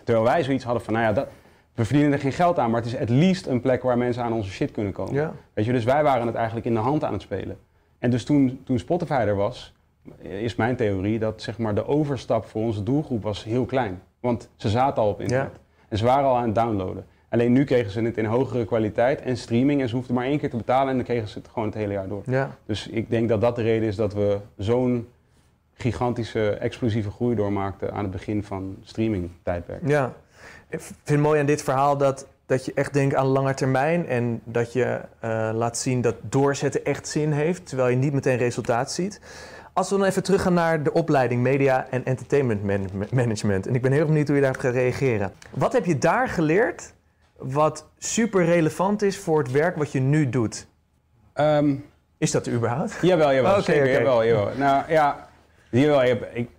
Terwijl 0.04 0.26
wij 0.26 0.44
zoiets 0.44 0.64
hadden 0.64 0.84
van, 0.84 0.94
nou 0.94 1.06
ja, 1.06 1.14
dat, 1.14 1.28
we 1.74 1.86
verdienen 1.86 2.14
er 2.14 2.20
geen 2.20 2.32
geld 2.32 2.60
aan, 2.60 2.72
maar 2.72 2.82
het 2.82 2.94
is 2.94 3.00
at 3.00 3.10
least 3.10 3.46
een 3.46 3.62
plek 3.62 3.84
waar 3.84 3.98
mensen 3.98 4.24
aan 4.24 4.34
onze 4.34 4.50
shit 4.50 4.72
kunnen 4.72 4.94
komen. 4.94 5.14
Ja. 5.14 5.34
Weet 5.54 5.66
je, 5.66 5.72
dus 5.72 5.84
wij 5.84 6.04
waren 6.04 6.28
het 6.28 6.36
eigenlijk 6.36 6.66
in 6.66 6.74
de 6.74 6.80
hand 6.80 7.04
aan 7.04 7.14
het 7.14 7.22
spelen. 7.22 7.58
En 8.00 8.10
dus 8.10 8.24
toen, 8.24 8.62
toen 8.64 8.80
Spotify 8.80 9.24
er 9.28 9.36
was, 9.36 9.74
is 10.18 10.56
mijn 10.56 10.76
theorie 10.76 11.20
dat 11.20 11.42
zeg 11.42 11.58
maar, 11.58 11.76
de 11.76 11.88
overstap 11.88 12.46
voor 12.46 12.62
onze 12.62 12.84
doelgroep 12.84 13.24
was 13.24 13.44
heel 13.44 13.66
klein. 13.66 14.02
Want 14.20 14.50
ze 14.56 14.70
zaten 14.70 15.04
al 15.04 15.10
op 15.10 15.22
internet. 15.22 15.60
En 15.88 15.98
ze 15.98 16.06
waren 16.06 16.26
al 16.26 16.38
aan 16.38 16.46
het 16.46 16.56
downloaden. 16.56 17.06
Alleen 17.30 17.52
nu 17.52 17.64
kregen 17.64 17.92
ze 17.92 18.02
het 18.02 18.18
in 18.18 18.26
hogere 18.26 18.66
kwaliteit 18.66 19.22
en 19.22 19.38
streaming. 19.38 19.82
En 19.82 19.90
ze 19.90 19.96
hoefden 19.96 20.16
maar 20.16 20.26
één 20.26 20.40
keer 20.40 20.50
te 20.50 20.58
betalen 20.58 20.90
en 20.90 20.96
dan 20.96 21.06
kregen 21.06 21.28
ze 21.28 21.38
het 21.38 21.48
gewoon 21.48 21.68
het 21.68 21.78
hele 21.78 21.94
jaar 21.94 22.08
door. 22.08 22.24
Ja. 22.26 22.58
Dus 22.66 22.88
ik 22.88 23.10
denk 23.10 23.30
dat 23.30 23.42
dat 23.42 23.56
de 23.56 23.62
reden 23.62 23.88
is 23.88 23.96
dat 23.96 24.14
we 24.14 24.38
zo'n 24.58 25.08
gigantische, 25.82 26.50
explosieve 26.50 27.10
groei 27.12 27.36
doormaakten 27.36 27.92
aan 27.94 28.04
het 28.04 28.12
begin 28.12 28.44
van 28.44 28.78
streaming-tijdperk. 28.84 29.82
Ja. 29.88 30.14
Ik 30.70 30.80
vind 30.82 30.96
het 31.04 31.20
mooi 31.20 31.40
aan 31.40 31.46
dit 31.46 31.64
verhaal 31.64 31.98
dat, 31.98 32.28
dat 32.46 32.66
je 32.66 32.72
echt 32.76 32.94
denkt 32.94 33.16
aan 33.16 33.26
lange 33.26 33.54
termijn 33.54 34.08
en 34.08 34.42
dat 34.44 34.74
je 34.74 35.00
eh, 35.20 35.50
laat 35.54 35.78
zien 35.78 36.02
dat 36.02 36.16
doorzetten 36.22 36.86
echt 36.86 37.08
zin 37.08 37.32
heeft, 37.32 37.68
terwijl 37.68 37.90
je 37.90 37.96
niet 37.96 38.14
meteen 38.14 38.38
resultaat 38.38 38.92
ziet. 38.92 39.22
Als 39.74 39.90
we 39.90 39.98
dan 39.98 40.06
even 40.06 40.24
teruggaan 40.24 40.54
naar 40.54 40.84
de 40.84 40.94
opleiding 40.94 41.42
Media 41.42 41.88
en 41.90 42.06
Entertainment 42.06 42.64
Man- 42.64 42.90
Management. 43.12 43.68
En 43.68 43.76
ik 43.76 43.82
ben 43.82 43.92
heel 43.92 44.06
benieuwd 44.06 44.28
hoe 44.28 44.36
je 44.36 44.42
daarop 44.42 44.62
gaat 44.62 44.74
reageren. 44.74 45.32
Wat 45.50 45.74
heb 45.74 45.86
je 45.86 45.98
daar 45.98 46.28
geleerd 46.28 46.94
wat 47.38 47.86
super 47.98 48.46
relevant 48.46 49.02
is 49.02 49.18
voor 49.18 49.38
het 49.40 49.52
werk 49.52 49.76
wat 49.76 49.92
je 49.92 50.00
nu 50.00 50.30
doet? 50.30 50.68
Ehm, 51.34 51.76
Is 52.18 52.32
dat 52.32 52.46
er 52.46 52.54
überhaupt? 52.54 52.98
jawel, 53.02 53.34
jawel, 53.34 53.52
Oké, 53.52 53.62
zeker, 53.62 53.92
jawel, 53.92 54.26
jawel. 54.26 54.50
Nou 54.58 54.84
ja, 54.92 55.29
jawel, 55.70 56.04
ik... 56.34 56.50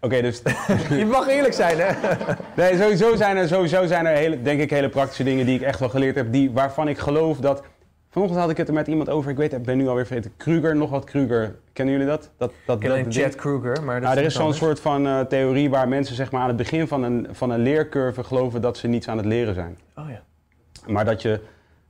Oké, 0.00 0.22
dus 0.22 0.42
Je 0.88 1.06
mag 1.06 1.28
eerlijk 1.28 1.54
zijn, 1.54 1.78
hè? 1.78 2.14
Nee, 2.56 2.76
sowieso 2.76 3.16
zijn 3.16 3.36
er, 3.36 3.48
sowieso 3.48 3.86
zijn 3.86 4.06
er 4.06 4.16
hele, 4.16 4.42
denk 4.42 4.60
ik 4.60 4.70
hele 4.70 4.88
praktische 4.88 5.24
dingen 5.24 5.46
die 5.46 5.54
ik 5.54 5.62
echt 5.62 5.80
wel 5.80 5.88
geleerd 5.88 6.14
heb, 6.14 6.32
die, 6.32 6.50
waarvan 6.50 6.88
ik 6.88 6.98
geloof 6.98 7.38
dat... 7.38 7.62
Vanochtend 8.10 8.40
had 8.40 8.50
ik 8.50 8.56
het 8.56 8.68
er 8.68 8.74
met 8.74 8.86
iemand 8.86 9.08
over, 9.08 9.30
ik 9.30 9.36
weet, 9.36 9.52
ik 9.52 9.62
ben 9.62 9.76
nu 9.76 9.88
alweer 9.88 10.06
vergeten, 10.06 10.32
Kruger, 10.36 10.76
nog 10.76 10.90
wat 10.90 11.04
Kruger. 11.04 11.56
Kennen 11.72 11.94
jullie 11.94 12.08
dat? 12.08 12.30
dat, 12.36 12.52
dat 12.66 12.76
Ik 12.76 12.82
ken 12.82 12.90
alleen 12.90 13.08
ding? 13.08 13.34
Kruger, 13.34 13.82
maar 13.82 13.94
dat 13.94 14.02
Nou, 14.02 14.18
er 14.18 14.24
is 14.24 14.34
zo'n 14.34 14.54
soort 14.54 14.80
van 14.80 15.06
eh, 15.06 15.20
theorie 15.20 15.70
waar 15.70 15.88
mensen 15.88 16.16
zeg 16.16 16.30
maar, 16.30 16.40
aan 16.40 16.48
het 16.48 16.56
begin 16.56 16.88
van 16.88 17.02
een, 17.02 17.28
van 17.30 17.50
een 17.50 17.60
leercurve 17.60 18.24
geloven 18.24 18.60
dat 18.60 18.76
ze 18.76 18.86
niets 18.86 19.08
aan 19.08 19.16
het 19.16 19.26
leren 19.26 19.54
zijn. 19.54 19.78
Oh 19.96 20.04
ja. 20.08 20.22
Maar 20.86 21.04
dat 21.04 21.22
je 21.22 21.40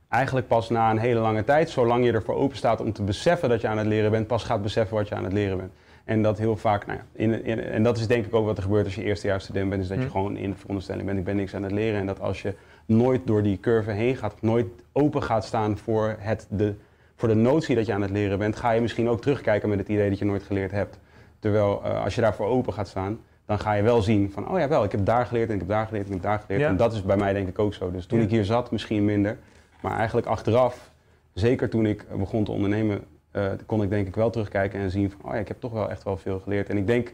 eigenlijk 0.09 0.47
pas 0.47 0.69
na 0.69 0.91
een 0.91 0.97
hele 0.97 1.19
lange 1.19 1.43
tijd, 1.43 1.69
zolang 1.69 2.05
je 2.05 2.11
ervoor 2.11 2.35
open 2.35 2.57
staat 2.57 2.81
om 2.81 2.93
te 2.93 3.03
beseffen 3.03 3.49
dat 3.49 3.61
je 3.61 3.67
aan 3.67 3.77
het 3.77 3.87
leren 3.87 4.11
bent, 4.11 4.27
pas 4.27 4.43
gaat 4.43 4.61
beseffen 4.61 4.95
wat 4.95 5.07
je 5.07 5.15
aan 5.15 5.23
het 5.23 5.33
leren 5.33 5.57
bent. 5.57 5.71
En 6.07 6.21
dat 6.21 6.37
heel 6.37 6.55
vaak, 6.57 6.85
nou 6.85 6.97
ja, 6.99 7.05
in, 7.23 7.43
in- 7.45 7.59
en 7.63 7.83
dat 7.83 7.97
is 7.97 8.07
denk 8.07 8.25
ik 8.25 8.35
ook 8.35 8.45
wat 8.45 8.57
er 8.57 8.63
gebeurt 8.63 8.85
als 8.85 8.95
je 8.95 9.03
eerstejaars 9.03 9.43
student 9.43 9.69
bent, 9.69 9.81
is 9.81 9.87
dat 9.87 9.97
je 9.97 10.03
Hm. 10.03 10.09
gewoon 10.11 10.37
in 10.37 10.49
de 10.49 10.55
veronderstelling 10.55 11.05
bent, 11.05 11.17
ik 11.19 11.23
ben 11.23 11.35
niks 11.35 11.55
aan 11.55 11.63
het 11.63 11.71
leren. 11.71 11.99
En 11.99 12.05
dat 12.05 12.19
als 12.21 12.41
je 12.41 12.53
nooit 12.85 13.21
door 13.27 13.43
die 13.43 13.59
curve 13.59 13.91
heen 13.91 14.15
gaat, 14.15 14.41
nooit 14.41 14.65
open 14.91 15.23
gaat 15.23 15.45
staan 15.45 15.77
voor, 15.77 16.15
het, 16.19 16.47
de, 16.49 16.73
voor 17.15 17.27
de 17.29 17.35
notie 17.35 17.75
dat 17.75 17.85
je 17.85 17.93
aan 17.93 18.01
het 18.01 18.11
leren 18.11 18.37
bent, 18.39 18.55
ga 18.55 18.71
je 18.71 18.81
misschien 18.81 19.09
ook 19.09 19.21
terugkijken 19.21 19.69
met 19.69 19.79
het 19.79 19.87
idee 19.87 20.09
dat 20.09 20.19
je 20.19 20.25
nooit 20.25 20.43
geleerd 20.43 20.71
hebt. 20.71 20.99
Terwijl 21.39 21.81
eh, 21.83 22.03
als 22.03 22.15
je 22.15 22.21
daarvoor 22.21 22.47
open 22.47 22.73
gaat 22.73 22.87
staan, 22.87 23.19
dan 23.45 23.59
ga 23.59 23.73
je 23.73 23.83
wel 23.83 24.01
zien 24.01 24.31
van, 24.31 24.49
oh 24.49 24.59
ja 24.59 24.67
wel, 24.67 24.83
ik 24.83 24.91
heb 24.91 25.05
daar 25.05 25.25
geleerd 25.25 25.47
en 25.47 25.53
ik 25.53 25.59
heb 25.59 25.69
daar 25.69 25.85
geleerd 25.87 26.07
en 26.07 26.13
ik 26.15 26.21
heb 26.21 26.31
daar 26.31 26.39
geleerd. 26.39 26.61
Ja. 26.61 26.67
En 26.67 26.77
dat 26.77 26.93
is 26.93 27.03
bij 27.03 27.17
mij 27.17 27.33
denk 27.33 27.47
ik 27.47 27.59
ook 27.59 27.73
zo. 27.73 27.91
Dus 27.91 28.05
toen 28.05 28.19
Ja. 28.19 28.25
ik 28.25 28.31
hier 28.31 28.45
zat, 28.45 28.71
misschien 28.71 29.05
minder. 29.05 29.37
Maar 29.81 29.97
eigenlijk 29.97 30.27
achteraf, 30.27 30.91
zeker 31.33 31.69
toen 31.69 31.85
ik 31.85 32.05
begon 32.17 32.43
te 32.43 32.51
ondernemen, 32.51 33.01
eh, 33.31 33.51
kon 33.65 33.83
ik 33.83 33.89
denk 33.89 34.07
ik 34.07 34.15
wel 34.15 34.29
terugkijken 34.29 34.79
en 34.79 34.91
zien 34.91 35.11
van, 35.11 35.19
oh 35.23 35.33
ja, 35.33 35.39
ik 35.39 35.47
heb 35.47 35.59
toch 35.59 35.71
wel 35.71 35.89
echt 35.89 36.03
wel 36.03 36.17
veel 36.17 36.39
geleerd. 36.39 36.69
En 36.69 36.77
ik 36.77 36.87
denk, 36.87 37.13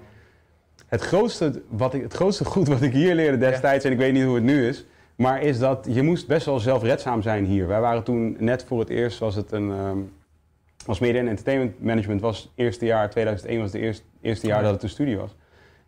het 0.87 1.01
grootste, 1.01 1.61
wat 1.69 1.93
ik, 1.93 2.01
het 2.01 2.13
grootste 2.13 2.45
goed 2.45 2.67
wat 2.67 2.81
ik 2.81 2.93
hier 2.93 3.15
leerde 3.15 3.37
destijds, 3.37 3.85
en 3.85 3.91
ik 3.91 3.97
weet 3.97 4.13
niet 4.13 4.23
hoe 4.23 4.35
het 4.35 4.43
nu 4.43 4.67
is, 4.67 4.85
maar 5.15 5.41
is 5.41 5.59
dat 5.59 5.87
je 5.89 6.01
moest 6.01 6.27
best 6.27 6.45
wel 6.45 6.59
zelfredzaam 6.59 7.21
zijn 7.21 7.45
hier. 7.45 7.67
Wij 7.67 7.81
waren 7.81 8.03
toen 8.03 8.35
net 8.39 8.63
voor 8.63 8.79
het 8.79 8.89
eerst, 8.89 9.19
was 9.19 9.35
het 9.35 9.51
een, 9.51 9.71
ehm, 9.71 9.97
was 10.85 10.99
Media 10.99 11.19
en 11.19 11.27
Entertainment 11.27 11.81
Management, 11.81 12.21
was 12.21 12.41
het 12.41 12.49
eerste 12.55 12.85
jaar, 12.85 13.09
2001 13.09 13.59
was 13.59 13.71
het 13.71 13.81
eerste, 13.81 14.03
eerste 14.21 14.47
jaar 14.47 14.57
ja. 14.57 14.63
dat 14.63 14.73
het 14.73 14.83
een 14.83 14.89
studie 14.89 15.17
was. 15.17 15.35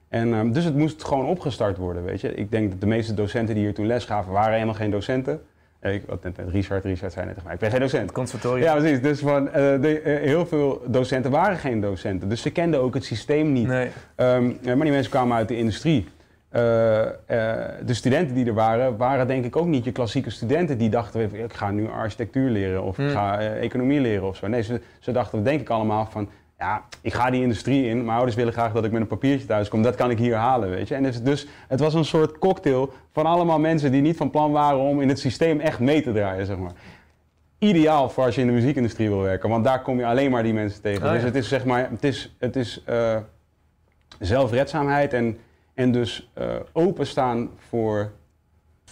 En, 0.08 0.34
ehm, 0.34 0.52
dus 0.52 0.64
het 0.64 0.76
moest 0.76 1.04
gewoon 1.04 1.26
opgestart 1.26 1.78
worden, 1.78 2.04
weet 2.04 2.22
je. 2.22 2.34
Ik 2.34 2.52
denk 2.52 2.72
dat 2.72 2.82
de 2.82 2.88
meeste 2.88 3.14
docenten 3.14 3.56
die 3.56 3.64
hier 3.64 3.74
toen 3.74 3.88
les 3.88 4.06
gaven, 4.06 4.32
waren 4.32 4.54
helemaal 4.54 4.74
geen 4.74 4.92
docenten. 4.92 5.42
Ik 5.82 6.04
net 6.24 6.40
Richard, 6.48 6.84
Richard 6.84 7.14
zei 7.14 7.26
net 7.26 7.34
tegen 7.34 7.44
mij, 7.44 7.54
ik 7.54 7.60
ben 7.60 7.72
geen 7.72 7.80
docent. 7.80 8.02
Het 8.02 8.12
conservatorium. 8.12 8.64
Ja, 8.64 8.76
precies. 8.76 9.02
Dus 9.02 9.20
van, 9.20 9.48
eh, 9.48 9.54
de, 9.82 10.02
eh, 10.02 10.22
heel 10.22 10.46
veel 10.46 10.82
docenten 10.88 11.32
waren 11.32 11.58
geen 11.58 11.82
docenten. 11.82 12.30
Dus 12.30 12.42
ze 12.42 12.52
kenden 12.52 12.80
ook 12.82 12.94
het 12.94 13.06
systeem 13.06 13.52
niet. 13.52 13.68
Nee. 13.68 13.90
Ehm, 14.16 14.52
eh, 14.64 14.74
maar 14.74 14.84
die 14.86 14.92
mensen 14.94 15.12
kwamen 15.12 15.38
uit 15.38 15.48
de 15.48 15.58
industrie. 15.58 16.08
De 16.50 17.94
studenten 17.94 18.36
die 18.36 18.46
er 18.46 18.54
waren, 18.54 18.98
waren 18.98 19.28
denk 19.28 19.46
ik 19.46 19.56
ook 19.56 19.66
niet 19.68 19.86
je 19.86 19.92
klassieke 19.92 20.30
studenten 20.30 20.78
die 20.78 20.90
dachten, 20.90 21.34
ik 21.34 21.54
ga 21.54 21.72
nu 21.72 21.90
architectuur 21.90 22.50
leren 22.50 22.84
of 22.84 23.00
ik 23.00 23.06
Hmm. 23.06 23.14
ga 23.14 23.40
economie 23.40 24.00
leren 24.00 24.28
of 24.28 24.36
zo. 24.36 24.48
Nee, 24.48 24.62
ze, 24.64 24.82
ze 25.00 25.12
dachten 25.12 25.44
denk 25.44 25.62
ik 25.62 25.70
allemaal 25.70 26.08
van, 26.12 26.30
ja, 26.58 26.84
ik 27.02 27.14
ga 27.14 27.30
die 27.30 27.42
industrie 27.42 27.88
in. 27.88 27.98
Mijn 27.98 28.18
ouders 28.18 28.36
willen 28.36 28.54
graag 28.54 28.74
dat 28.74 28.86
ik 28.86 28.92
met 28.92 29.02
een 29.02 29.08
papiertje 29.08 29.48
thuis 29.48 29.68
kom. 29.68 29.82
Dat 29.82 29.96
kan 29.96 30.10
ik 30.10 30.18
hier 30.18 30.36
halen, 30.36 30.70
weet 30.70 30.88
je. 30.88 30.96
En 30.96 31.04
dus, 31.04 31.24
dus 31.24 31.48
het 31.68 31.80
was 31.80 31.94
een 31.94 32.06
soort 32.06 32.38
cocktail 32.38 32.94
van 33.12 33.26
allemaal 33.26 33.60
mensen 33.60 33.92
die 33.92 34.02
niet 34.02 34.18
van 34.18 34.30
plan 34.30 34.52
waren 34.52 34.80
om 34.80 35.02
in 35.02 35.10
het 35.10 35.20
systeem 35.20 35.60
echt 35.60 35.80
mee 35.80 36.02
te 36.02 36.14
draaien, 36.14 36.46
zeg 36.46 36.58
maar. 36.58 36.74
Ideaal 37.58 38.10
voor 38.10 38.24
als 38.24 38.36
je 38.36 38.42
in 38.42 38.48
de 38.48 38.54
muziekindustrie 38.54 39.10
wil 39.10 39.22
werken, 39.22 39.50
want 39.50 39.64
daar 39.64 39.82
kom 39.82 39.98
je 39.98 40.06
alleen 40.06 40.32
maar 40.32 40.44
die 40.44 40.54
mensen 40.54 40.82
tegen. 40.82 41.06
Oh, 41.06 41.12
dus 41.12 41.24
het 41.24 41.36
is 41.36 41.48
zeg 41.48 41.66
maar, 41.66 41.90
het 41.90 42.04
is, 42.04 42.36
het 42.40 42.56
is 42.56 42.84
eh, 42.86 43.18
zelfredzaamheid 44.20 45.14
en, 45.14 45.38
en 45.74 45.92
dus 45.92 46.32
eh, 46.34 46.48
openstaan 46.72 47.50
voor, 47.70 48.12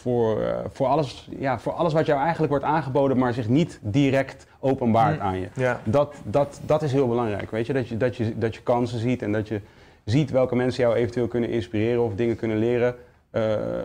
voor, 0.04 0.42
eh, 0.42 0.58
voor, 0.72 0.88
alles, 0.88 1.30
ja, 1.40 1.60
voor 1.60 1.72
alles 1.74 1.94
wat 1.94 2.06
jou 2.06 2.20
eigenlijk 2.20 2.50
wordt 2.52 2.66
aangeboden, 2.66 3.18
maar 3.18 3.34
zich 3.34 3.48
niet 3.50 3.80
direct 3.82 4.48
openbaart 4.60 5.16
Hm. 5.20 5.22
aan 5.26 5.40
je. 5.40 5.48
Ja. 5.56 5.80
Dat, 5.84 6.16
dat, 6.24 6.62
dat 6.66 6.82
is 6.82 6.92
heel 6.92 7.08
belangrijk, 7.08 7.52
weet 7.52 7.66
je? 7.68 7.74
Dat, 7.74 7.88
je, 7.88 7.98
dat, 7.98 8.16
je? 8.16 8.38
dat 8.38 8.56
je 8.56 8.62
kansen 8.62 9.00
ziet 9.00 9.22
en 9.22 9.32
dat 9.32 9.48
je 9.48 9.62
ziet 10.04 10.32
welke 10.32 10.56
mensen 10.56 10.84
jou 10.84 10.96
eventueel 10.96 11.28
kunnen 11.28 11.50
inspireren 11.50 12.04
of 12.04 12.16
dingen 12.16 12.36
kunnen 12.36 12.58
leren. 12.58 12.96
eh, 13.32 13.54
ehm, 13.54 13.84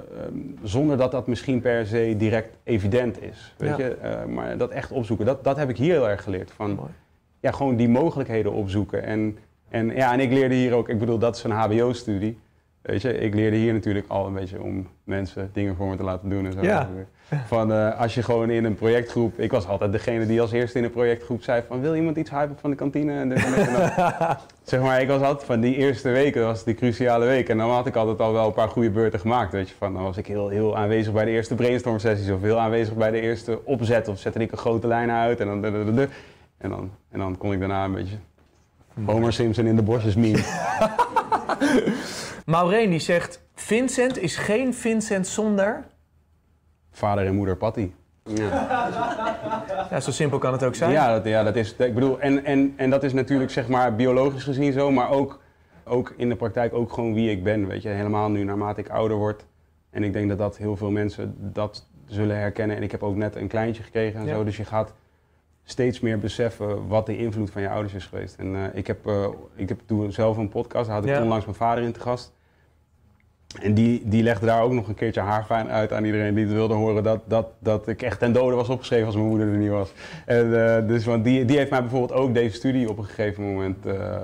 zonder 0.62 0.96
dat 0.96 1.11
dat 1.11 1.26
misschien 1.26 1.61
per 1.61 1.87
se 1.87 2.14
direct 2.16 2.57
evident 2.64 3.22
is. 3.22 3.54
Weet 3.57 3.76
Ja. 3.76 3.85
je? 3.85 3.94
Eh, 3.94 4.24
maar 4.24 4.57
dat 4.57 4.70
echt 4.70 4.90
opzoeken, 4.90 5.26
dat, 5.26 5.44
dat 5.44 5.57
heb 5.57 5.68
ik 5.68 5.76
hier 5.76 5.92
heel 5.92 6.09
erg 6.09 6.22
geleerd. 6.22 6.50
Van, 6.50 6.74
Mooi. 6.74 6.90
ja, 7.40 7.50
gewoon 7.50 7.76
die 7.76 7.88
mogelijkheden 7.88 8.52
opzoeken. 8.52 9.02
En, 9.04 9.38
en, 9.68 9.94
ja, 9.94 10.12
en 10.12 10.20
ik 10.20 10.33
leerde 10.33 10.54
hier 10.54 10.72
ook, 10.74 10.88
ik 10.88 10.98
bedoel, 10.98 11.18
dat 11.18 11.37
is 11.37 11.42
een 11.44 11.50
HBO-studie. 11.50 12.38
Weet 12.82 13.02
je, 13.02 13.18
ik 13.18 13.34
leerde 13.34 13.56
hier 13.56 13.72
natuurlijk 13.72 14.06
al 14.08 14.26
een 14.26 14.34
beetje 14.34 14.62
om 14.62 14.88
mensen 15.04 15.50
dingen 15.52 15.76
voor 15.76 15.88
me 15.88 15.96
te 15.96 16.02
laten 16.02 16.28
doen 16.28 16.46
en 16.46 16.52
zo. 16.52 16.62
Ja. 16.62 16.88
Van 17.46 17.72
eh, 17.72 18.00
als 18.00 18.14
je 18.14 18.22
gewoon 18.22 18.50
in 18.50 18.64
een 18.64 18.74
projectgroep, 18.74 19.38
ik 19.38 19.50
was 19.50 19.66
altijd 19.66 19.92
degene 19.92 20.26
die 20.26 20.40
als 20.40 20.52
eerste 20.52 20.78
in 20.78 20.84
een 20.84 20.90
projectgroep 20.90 21.42
zei 21.42 21.62
van 21.68 21.80
wil 21.80 21.94
iemand 21.94 22.16
iets 22.16 22.30
hypen 22.30 22.56
van 22.60 22.70
de 22.70 22.76
kantine 22.76 23.12
en 23.12 23.28
dit 23.28 23.44
en 23.44 23.54
dit 23.54 23.66
en 23.66 23.72
dat. 23.72 24.38
zeg 24.62 24.80
maar, 24.80 25.00
ik 25.00 25.08
was 25.08 25.22
altijd 25.22 25.44
van 25.44 25.60
die 25.60 25.76
eerste 25.76 26.08
weken, 26.08 26.40
dat 26.40 26.50
was 26.50 26.64
die 26.64 26.74
cruciale 26.74 27.26
week. 27.26 27.48
En 27.48 27.58
dan 27.58 27.70
had 27.70 27.86
ik 27.86 27.96
altijd 27.96 28.20
al 28.20 28.32
wel 28.32 28.46
een 28.46 28.52
paar 28.52 28.68
goede 28.68 28.90
beurten 28.90 29.20
gemaakt, 29.20 29.52
weet 29.52 29.68
je. 29.68 29.74
Van, 29.78 29.94
dan 29.94 30.02
was 30.02 30.16
ik 30.16 30.26
heel, 30.26 30.48
heel 30.48 30.76
aanwezig 30.76 31.12
bij 31.12 31.24
de 31.24 31.30
eerste 31.30 31.54
brainstorm 31.54 31.98
sessies 31.98 32.30
of 32.30 32.42
heel 32.42 32.58
aanwezig 32.58 32.94
bij 32.94 33.10
de 33.10 33.20
eerste 33.20 33.64
opzet 33.64 34.08
of 34.08 34.18
zette 34.18 34.38
ik 34.38 34.52
een 34.52 34.58
grote 34.58 34.86
lijn 34.86 35.10
uit 35.10 35.40
en 35.40 35.46
dan, 35.46 35.64
en 35.64 36.70
dan, 36.70 36.90
en 37.10 37.18
dan 37.18 37.38
kon 37.38 37.52
ik 37.52 37.58
daarna 37.58 37.84
een 37.84 37.92
beetje 37.92 38.16
Homer 39.04 39.32
Simpson 39.32 39.66
in 39.66 39.76
de 39.76 39.82
bosjes 39.82 40.14
meme. 40.14 40.44
Maureen 42.48 42.90
die 42.90 42.98
zegt, 42.98 43.42
Vincent 43.54 44.18
is 44.18 44.37
geen 44.37 44.74
Vincent 44.74 45.26
zonder... 45.26 45.84
Vader 46.90 47.26
en 47.26 47.34
moeder 47.34 47.56
Patty. 47.56 47.90
Ja. 48.24 48.44
Ja, 49.90 50.00
zo 50.00 50.11
simpel 50.11 50.38
kan 50.38 50.52
het 50.52 50.64
ook 50.64 50.74
zijn. 50.74 50.90
Ja, 50.90 51.12
dat, 51.14 51.24
ja, 51.24 51.42
dat 51.42 51.56
is. 51.56 51.74
Ik 51.76 51.94
bedoel, 51.94 52.20
en, 52.20 52.44
en, 52.44 52.72
en 52.76 52.90
dat 52.90 53.02
is 53.04 53.12
natuurlijk 53.12 53.50
zeg 53.50 53.68
maar 53.68 53.94
biologisch 53.96 54.44
gezien 54.44 54.72
zo, 54.72 54.90
maar 54.90 55.11
ook, 55.11 55.40
ook 55.84 56.14
in 56.16 56.28
de 56.28 56.37
praktijk 56.37 56.74
ook 56.74 56.92
gewoon 56.92 57.14
wie 57.14 57.30
ik 57.30 57.42
ben. 57.44 57.66
Weet 57.66 57.82
je, 57.82 57.88
helemaal 57.88 58.30
nu 58.30 58.44
naarmate 58.44 58.80
ik 58.80 58.88
ouder 58.88 59.16
word. 59.16 59.44
En 59.90 60.02
ik 60.02 60.12
denk 60.12 60.28
dat 60.28 60.38
dat 60.38 60.56
heel 60.56 60.76
veel 60.76 60.90
mensen 60.90 61.34
dat 61.38 61.87
zullen 62.06 62.37
herkennen. 62.38 62.76
En 62.76 62.82
ik 62.82 62.90
heb 62.90 63.02
ook 63.02 63.16
net 63.16 63.37
een 63.37 63.48
kleintje 63.48 63.82
gekregen 63.82 64.20
en 64.20 64.26
Ja. 64.26 64.34
zo. 64.34 64.44
Dus 64.44 64.56
je 64.56 64.64
gaat 64.64 64.92
steeds 65.64 66.00
meer 66.00 66.18
beseffen 66.18 66.87
wat 66.88 67.06
de 67.06 67.16
invloed 67.18 67.50
van 67.50 67.62
je 67.62 67.68
ouders 67.68 67.94
is 67.94 68.06
geweest. 68.06 68.37
En 68.37 68.54
eh, 68.56 68.62
ik 68.78 68.87
heb, 68.87 69.06
eh, 69.06 69.26
ik 69.54 69.68
heb 69.68 69.80
toen 69.87 70.12
zelf 70.12 70.37
een 70.37 70.48
podcast, 70.48 70.87
daar 70.87 70.94
had 70.94 71.04
ik 71.04 71.11
Ja. 71.11 71.22
onlangs 71.22 71.44
mijn 71.44 71.56
vader 71.56 71.84
in 71.84 71.92
te 71.92 72.00
gast. 72.00 72.37
En 73.62 73.74
die, 73.74 74.02
die 74.04 74.22
legde 74.22 74.46
daar 74.46 74.62
ook 74.62 74.72
nog 74.72 74.88
een 74.88 74.94
keertje 74.94 75.20
haarfijn 75.20 75.68
uit 75.70 75.92
aan 75.92 76.04
iedereen 76.04 76.34
die 76.34 76.44
het 76.44 76.52
wilde 76.52 76.74
horen. 76.74 77.02
Dat, 77.02 77.20
dat, 77.24 77.46
dat 77.58 77.88
ik 77.88 78.02
echt 78.02 78.18
ten 78.18 78.32
dode 78.32 78.56
was 78.56 78.68
opgeschreven 78.68 79.06
als 79.06 79.14
mijn 79.14 79.28
moeder 79.28 79.48
er 79.48 79.56
niet 79.56 79.70
was. 79.70 79.92
En, 80.26 80.76
eh, 80.76 80.88
dus, 80.88 81.04
want 81.04 81.24
die, 81.24 81.44
die 81.44 81.56
heeft 81.56 81.70
mij 81.70 81.80
bijvoorbeeld 81.80 82.12
ook 82.12 82.34
deze 82.34 82.56
studie 82.56 82.88
op 82.88 82.98
een 82.98 83.04
gegeven 83.04 83.42
moment 83.44 83.87
eh, 83.87 84.16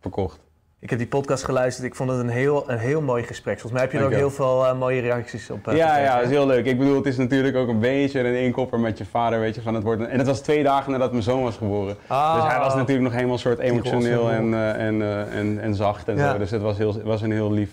verkocht. 0.00 0.40
Ik 0.80 0.90
heb 0.90 0.98
die 0.98 1.08
podcast 1.08 1.44
geluisterd. 1.44 1.86
Ik 1.86 1.94
vond 1.94 2.10
het 2.10 2.18
een 2.20 2.28
heel, 2.28 2.70
een 2.70 2.78
heel 2.78 3.00
mooi 3.02 3.22
gesprek. 3.22 3.60
Volgens 3.60 3.72
mij 3.72 3.82
heb 3.82 3.92
je 3.92 3.98
er 3.98 4.04
ook 4.04 4.18
heel 4.18 4.30
veel 4.30 4.66
eh, 4.66 4.78
mooie 4.78 5.00
reacties 5.00 5.50
op. 5.50 5.64
ja, 5.64 5.70
gekregen, 5.70 6.02
ja, 6.02 6.14
dat 6.14 6.24
is 6.24 6.30
heel 6.30 6.46
leuk. 6.46 6.64
Ik 6.64 6.78
bedoel, 6.78 6.96
het 6.96 7.06
is 7.06 7.16
natuurlijk 7.16 7.56
ook 7.56 7.68
een 7.68 7.78
beetje 7.80 8.20
een 8.20 8.40
inkopper 8.40 8.80
met 8.80 8.98
je 8.98 9.04
vader, 9.04 9.40
weet 9.40 9.54
je, 9.54 9.62
van 9.62 9.74
het 9.74 9.82
wordt. 9.82 10.06
En 10.06 10.18
het 10.18 10.26
was 10.26 10.40
twee 10.40 10.62
dagen 10.62 10.92
nadat 10.92 11.10
mijn 11.10 11.22
zoon 11.22 11.42
was 11.42 11.56
geboren. 11.56 11.96
Ah. 12.06 12.34
Dus 12.34 12.50
hij 12.50 12.58
was 12.58 12.74
natuurlijk 12.74 13.02
nog 13.06 13.12
helemaal 13.12 13.38
soort 13.38 13.58
emotioneel 13.58 14.30
en, 14.30 14.54
en, 14.76 15.02
en, 15.30 15.60
en 15.60 15.74
zacht 15.74 16.08
en 16.08 16.16
Ja. 16.16 16.32
zo. 16.32 16.38
Dus 16.38 16.50
het 16.50 16.62
was, 16.62 16.78
heel, 16.78 17.02
was 17.02 17.22
een 17.22 17.32
heel 17.32 17.52
lief, 17.52 17.70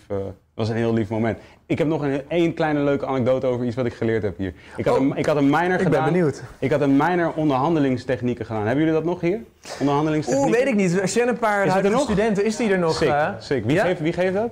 was 0.58 0.70
een 0.70 0.76
heel 0.76 0.94
lief 0.94 1.10
moment. 1.10 1.38
Ik 1.66 1.78
heb 1.78 1.88
nog 1.88 2.02
een 2.02 2.22
één 2.28 2.54
kleine 2.54 2.80
leuke 2.80 3.06
anekdote 3.06 3.46
over 3.48 3.66
iets 3.66 3.76
wat 3.76 3.86
ik 3.86 3.94
geleerd 3.94 4.24
heb 4.24 4.38
hier. 4.38 4.54
Ik 4.78 4.86
had, 4.86 4.98
Oh, 4.98 5.02
een, 5.04 5.18
ik 5.18 5.26
had 5.26 5.36
een 5.36 5.50
minor 5.50 5.74
Ik 5.74 5.82
gedaan. 5.82 6.04
ben 6.04 6.14
benieuwd. 6.14 6.44
Ik 6.60 6.72
had 6.72 6.82
een 6.82 6.98
minor 6.98 7.32
onderhandelingstechnieken 7.36 8.46
gedaan. 8.46 8.62
Hebben 8.66 8.80
jullie 8.86 8.94
dat 8.94 9.04
nog 9.04 9.22
hier? 9.22 9.40
Onderhandelingstechnieken? 9.80 10.52
Oeh, 10.54 10.60
weet 10.64 10.74
ik 10.74 10.76
niet. 10.76 11.00
Er 11.02 11.08
zijn 11.08 11.28
een 11.28 11.38
paar 11.38 11.66
er 11.66 11.72
huidige 11.72 12.00
studenten. 12.00 12.46
Is 12.46 12.56
die 12.56 12.72
er 12.72 12.80
nog? 12.80 12.94
Sick, 12.96 13.14
sick. 13.40 13.66
Wie, 13.66 13.76
Ja? 13.76 13.84
geeft, 13.84 14.00
wie 14.02 14.14
geeft 14.14 14.34
dat? 14.34 14.50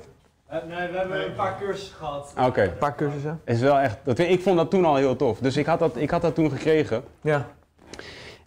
Eh, 0.47 0.57
nee, 0.67 0.87
we 0.91 0.97
hebben 0.97 1.25
een 1.25 1.33
paar 1.35 1.55
cursussen 1.59 1.95
gehad. 1.95 2.33
Oké. 2.47 2.61
Een 2.63 2.77
paar 2.77 2.95
cursussen. 2.95 3.41
Is 3.45 3.59
wel 3.59 3.79
echt, 3.79 3.97
dat, 4.03 4.19
ik 4.19 4.41
vond 4.41 4.57
dat 4.57 4.69
toen 4.69 4.85
al 4.85 4.95
heel 4.95 5.15
tof. 5.15 5.39
Dus 5.39 5.57
ik 5.57 5.65
had 5.65 5.79
dat, 5.79 5.97
ik 5.97 6.09
had 6.09 6.21
dat 6.21 6.35
toen 6.35 6.51
gekregen. 6.51 7.03
Ja. 7.21 7.45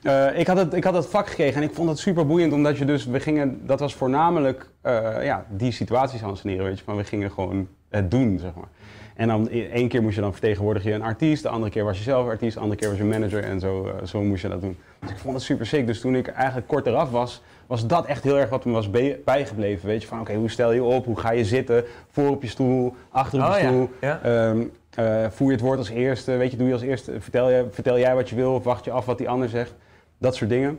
Eh, 0.03 0.39
ik, 0.39 0.47
had 0.47 0.57
het, 0.57 0.75
ik 0.75 0.85
had 0.85 0.95
het 0.95 1.07
vak 1.07 1.29
gekregen 1.29 1.63
en 1.63 1.69
ik 1.69 1.75
vond 1.75 1.89
het 1.89 1.99
super 1.99 2.27
boeiend, 2.27 2.53
omdat 2.53 2.79
je 2.79 2.85
dus, 2.85 3.07
we 3.07 3.21
gingen, 3.21 3.67
dat 3.67 3.81
was 3.81 3.95
voornamelijk 3.95 4.71
eh, 4.81 5.25
ja, 5.25 5.45
die 5.49 5.73
situaties 5.73 6.21
handsneren, 6.21 6.65
weet 6.65 6.79
je, 6.79 6.85
van 6.85 6.97
we 6.97 7.05
gingen 7.05 7.31
gewoon 7.31 7.69
het 7.89 8.11
doen, 8.11 8.39
zeg 8.39 8.55
maar. 8.55 8.69
En 9.17 9.29
dan 9.29 9.49
e- 9.51 9.69
één 9.69 9.89
keer 9.89 10.03
moest 10.03 10.15
je 10.15 10.21
dan 10.21 10.33
vertegenwoordigen 10.33 10.91
je 10.91 10.97
een 10.97 11.03
artiest, 11.03 11.43
de 11.43 11.49
andere 11.49 11.71
keer 11.71 11.85
was 11.85 11.97
je 11.97 12.03
zelf 12.03 12.29
artiest, 12.29 12.55
de 12.55 12.61
andere 12.61 12.81
keer 12.81 12.89
was 12.89 12.99
je 12.99 13.05
manager 13.05 13.45
en 13.45 13.61
zo, 13.61 13.87
eh, 13.87 14.07
zo 14.07 14.23
moest 14.23 14.43
je 14.43 14.49
dat 14.49 14.61
doen. 14.61 14.77
Dus 15.01 15.11
ik 15.11 15.19
vond 15.19 15.35
het 15.35 15.43
super 15.43 15.67
sick. 15.67 15.87
Dus 15.87 16.01
toen 16.01 16.15
ik 16.15 16.27
eigenlijk 16.29 16.67
kort 16.69 16.87
eraf 16.87 17.11
was, 17.11 17.43
was 17.67 17.87
dat 17.87 18.07
echt 18.07 18.25
heel 18.25 18.39
erg 18.39 18.49
wat 18.49 18.65
me 18.65 18.73
was 18.73 18.91
bijgebleven, 19.25 19.89
weet 19.89 20.03
je, 20.03 20.09
van 20.09 20.21
oké, 20.21 20.35
hoe 20.35 20.51
stel 20.51 20.73
je 20.73 20.83
op, 20.83 21.05
hoe 21.05 21.19
ga 21.19 21.31
je 21.33 21.45
zitten, 21.45 21.85
voor 22.11 22.29
op 22.29 22.43
je 22.43 22.49
stoel, 22.49 22.95
achter 23.11 23.39
op 23.39 23.47
je 23.47 23.53
Oh, 23.53 23.67
stoel. 23.67 23.91
Ja. 24.01 24.21
Ehm, 24.23 24.63
eh, 24.95 25.27
voer 25.31 25.47
je 25.47 25.53
het 25.53 25.63
woord 25.63 25.79
als 25.79 25.89
eerste, 25.89 26.33
weet 26.37 26.51
je, 26.51 26.57
doe 26.57 26.67
je 26.67 26.73
als 26.73 26.83
eerste, 26.83 27.21
vertel, 27.21 27.51
je, 27.51 27.67
vertel 27.71 27.99
jij 27.99 28.15
wat 28.15 28.29
je 28.29 28.37
wil 28.37 28.55
of 28.55 28.65
wacht 28.65 28.85
je 28.85 28.91
af 28.91 29.07
wat 29.07 29.19
die 29.19 29.29
ander 29.29 29.49
zegt. 29.49 29.75
Dat 30.19 30.37
soort 30.37 30.51
dingen. 30.51 30.79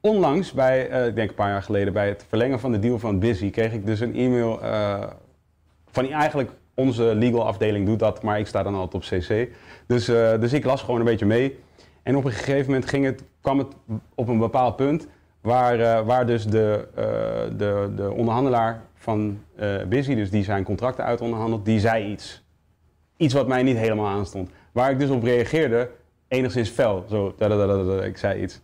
Onlangs, 0.00 0.52
bij, 0.52 0.88
eh, 0.88 1.06
ik 1.06 1.14
denk 1.14 1.28
een 1.28 1.34
paar 1.34 1.50
jaar 1.50 1.62
geleden, 1.62 1.92
bij 1.92 2.08
het 2.08 2.24
verlengen 2.28 2.60
van 2.60 2.72
de 2.72 2.78
deal 2.78 2.98
van 2.98 3.18
Busy, 3.18 3.50
kreeg 3.50 3.72
ik 3.72 3.86
dus 3.86 4.00
een 4.00 4.14
e-mail 4.14 4.62
eh, 4.62 5.02
van 5.90 6.10
eigenlijk 6.10 6.50
onze 6.74 7.02
legal 7.02 7.46
afdeling 7.46 7.86
doet 7.86 7.98
dat, 7.98 8.22
maar 8.22 8.38
ik 8.38 8.46
sta 8.46 8.62
dan 8.62 8.74
altijd 8.74 8.94
op 8.94 9.18
CC. 9.18 9.48
Dus, 9.86 10.08
eh, 10.08 10.40
dus 10.40 10.52
ik 10.52 10.64
las 10.64 10.82
gewoon 10.82 11.00
een 11.00 11.06
beetje 11.06 11.26
mee. 11.26 11.58
En 12.02 12.16
op 12.16 12.24
een 12.24 12.32
gegeven 12.32 12.66
moment 12.66 12.88
ging 12.88 13.04
het, 13.04 13.22
kwam 13.40 13.58
het 13.58 13.68
op 14.14 14.28
een 14.28 14.38
bepaald 14.38 14.76
punt 14.76 15.08
waar, 15.40 16.04
waar 16.04 16.26
dus 16.26 16.46
de, 16.46 16.88
de, 17.56 17.92
de 17.96 18.12
onderhandelaar 18.12 18.82
van 18.94 19.42
Busy, 19.88 20.14
dus 20.14 20.30
die 20.30 20.44
zijn 20.44 20.64
contracten 20.64 21.04
uit 21.04 21.20
onderhandeld, 21.20 21.64
die 21.64 21.80
zei 21.80 22.12
iets. 22.12 22.44
Iets 23.16 23.34
wat 23.34 23.48
mij 23.48 23.62
niet 23.62 23.76
helemaal 23.76 24.06
aanstond. 24.06 24.50
Waar 24.72 24.90
ik 24.90 24.98
dus 24.98 25.10
op 25.10 25.22
reageerde, 25.22 25.90
enigszins 26.28 26.68
fel. 26.68 27.04
Zo, 27.10 27.34
dadadadada, 27.38 28.02
ik 28.04 28.16
zei 28.16 28.42
iets. 28.42 28.60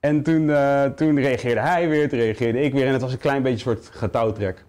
En 0.00 0.22
toen, 0.22 0.50
eh, 0.50 0.84
toen 0.84 1.20
reageerde 1.20 1.60
hij 1.60 1.88
weer, 1.88 2.08
toen 2.08 2.18
reageerde 2.18 2.60
ik 2.60 2.72
weer. 2.72 2.86
En 2.86 2.92
het 2.92 3.02
was 3.02 3.12
een 3.12 3.18
klein 3.18 3.42
beetje 3.42 3.70
een 3.70 3.76
soort 3.76 3.90
getouwtrek. 3.96 4.64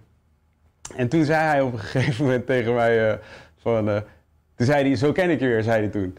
En 0.95 1.07
toen 1.07 1.25
zei 1.25 1.39
hij 1.41 1.61
op 1.61 1.73
een 1.73 1.79
gegeven 1.89 2.23
moment 2.25 2.45
tegen 2.45 2.73
mij 2.73 3.09
eh, 3.11 3.17
van... 3.61 3.89
eh, 3.89 3.95
toen 4.55 4.65
zei 4.65 4.87
hij, 4.87 4.95
zo 4.95 5.11
ken 5.11 5.29
ik 5.29 5.39
je 5.39 5.47
weer, 5.47 5.63
zei 5.63 5.79
hij 5.81 5.89
toen. 5.89 6.17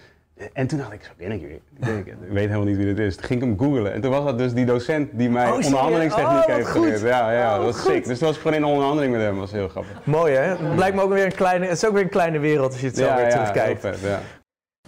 En 0.52 0.66
toen 0.66 0.78
dacht 0.78 0.92
ik, 0.92 1.02
zo 1.04 1.10
ken 1.18 1.32
ik 1.32 1.40
je 1.40 1.46
weer. 1.46 1.96
Ik, 1.98 2.14
weet 2.30 2.46
helemaal 2.46 2.64
niet 2.66 2.76
wie 2.76 2.86
dit 2.86 2.98
is. 2.98 3.16
Toen 3.16 3.24
ging 3.24 3.42
ik 3.42 3.48
hem 3.48 3.58
googlen. 3.58 3.92
En 3.92 4.00
toen 4.00 4.10
was 4.10 4.24
dat 4.24 4.38
dus 4.38 4.52
die 4.52 4.64
docent 4.64 5.08
die 5.12 5.30
mij 5.30 5.46
Oh, 5.50 5.54
onderhandelingstechniek 5.54 6.38
Oh, 6.48 6.54
heeft 6.54 6.66
geleerd. 6.68 7.00
Ja, 7.00 7.32
ja, 7.32 7.50
Oh, 7.50 7.56
dat 7.56 7.64
was 7.74 7.80
goed. 7.80 7.92
sick. 7.92 8.04
Dus 8.06 8.18
toen 8.18 8.26
was 8.26 8.36
ik 8.36 8.42
gewoon 8.42 8.56
in 8.56 8.62
een 8.62 8.68
onderhandeling 8.68 9.12
met 9.12 9.22
hem. 9.22 9.30
Dat 9.30 9.40
was 9.40 9.52
heel 9.52 9.68
grappig. 9.68 10.00
Mooi 10.04 10.34
hè? 10.34 10.42
Het 10.42 10.74
blijkt 10.74 10.96
me 10.96 11.02
ook 11.02 11.12
weer 11.12 11.24
een 11.24 11.34
kleine, 11.34 11.64
het 11.66 11.76
is 11.76 11.86
ook 11.86 11.92
weer 11.92 12.02
een 12.02 12.08
kleine 12.08 12.38
wereld 12.38 12.72
als 12.72 12.80
je 12.80 12.86
het 12.86 12.96
zo 12.96 13.14
weer 13.16 13.30
terugkijkt. 13.30 13.80
vet, 13.80 14.00
ja. 14.00 14.20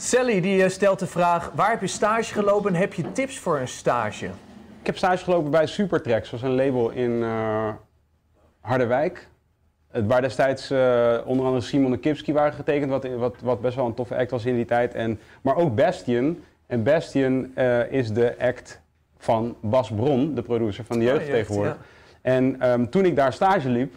Sally 0.00 0.40
die 0.40 0.62
eh, 0.62 0.70
stelt 0.70 0.98
de 0.98 1.06
vraag, 1.06 1.50
waar 1.54 1.70
heb 1.70 1.80
je 1.80 1.86
stage 1.86 2.32
gelopen 2.32 2.74
en 2.74 2.80
heb 2.80 2.94
je 2.94 3.12
tips 3.12 3.38
voor 3.38 3.58
een 3.58 3.68
stage? 3.68 4.26
Ik 4.80 4.86
heb 4.86 4.96
stage 4.96 5.24
gelopen 5.24 5.50
bij 5.50 5.66
Supertracks, 5.66 6.30
dat 6.30 6.40
was 6.40 6.50
een 6.50 6.56
label 6.56 6.90
in 6.90 7.22
eh, 7.22 7.68
Harderwijk. 8.60 9.28
Waar 10.06 10.20
destijds 10.20 10.70
eh, 10.70 11.18
onder 11.24 11.46
andere 11.46 11.64
Simon 11.64 11.92
en 11.92 12.00
Kipski 12.00 12.32
waren 12.32 12.52
getekend, 12.52 12.90
wat, 12.90 13.04
wat, 13.04 13.34
wat 13.42 13.60
best 13.60 13.76
wel 13.76 13.86
een 13.86 13.94
toffe 13.94 14.16
act 14.16 14.30
was 14.30 14.44
in 14.44 14.54
die 14.54 14.64
tijd. 14.64 14.94
En, 14.94 15.20
maar 15.42 15.56
ook 15.56 15.74
Bastion. 15.74 16.42
En 16.66 16.82
Bastion 16.82 17.56
is 17.90 18.12
de 18.12 18.34
act 18.38 18.80
van 19.18 19.56
Bas 19.60 19.90
Bron, 19.90 20.34
de 20.34 20.42
producer 20.42 20.84
van 20.84 20.98
de 20.98 21.04
jeugd 21.04 21.18
jeugd, 21.18 21.30
tegenwoordig. 21.30 21.76
En 22.22 22.60
ehm, 22.60 22.86
toen 22.86 23.04
ik 23.04 23.16
daar 23.16 23.32
stage 23.32 23.68
liep, 23.68 23.94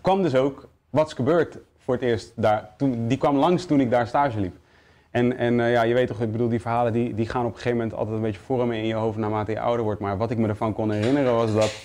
kwam 0.00 0.22
dus 0.22 0.34
ook 0.34 0.68
Wat's 0.90 1.12
Gebeurd 1.12 1.58
voor 1.78 1.94
het 1.94 2.02
eerst 2.02 2.32
daar. 2.36 2.70
Toen, 2.76 3.08
die 3.08 3.18
kwam 3.18 3.36
langs 3.36 3.64
toen 3.64 3.80
ik 3.80 3.90
daar 3.90 4.06
stage 4.06 4.40
liep. 4.40 4.56
En, 5.10 5.36
en 5.36 5.60
eh, 5.60 5.72
ja, 5.72 5.82
je 5.82 5.94
weet 5.94 6.06
toch, 6.06 6.20
ik 6.20 6.32
bedoel, 6.32 6.48
die 6.48 6.60
verhalen 6.60 6.92
die, 6.92 7.14
die 7.14 7.28
gaan 7.28 7.44
op 7.44 7.50
een 7.50 7.56
gegeven 7.56 7.78
moment 7.78 7.96
altijd 7.96 8.16
een 8.16 8.22
beetje 8.22 8.40
vormen 8.40 8.76
in 8.76 8.86
je 8.86 8.94
hoofd 8.94 9.18
naarmate 9.18 9.50
je 9.50 9.60
ouder 9.60 9.84
wordt. 9.84 10.00
Maar 10.00 10.16
wat 10.16 10.30
ik 10.30 10.38
me 10.38 10.48
ervan 10.48 10.72
kon 10.72 10.90
herinneren 10.90 11.34
was 11.34 11.54
dat 11.54 11.82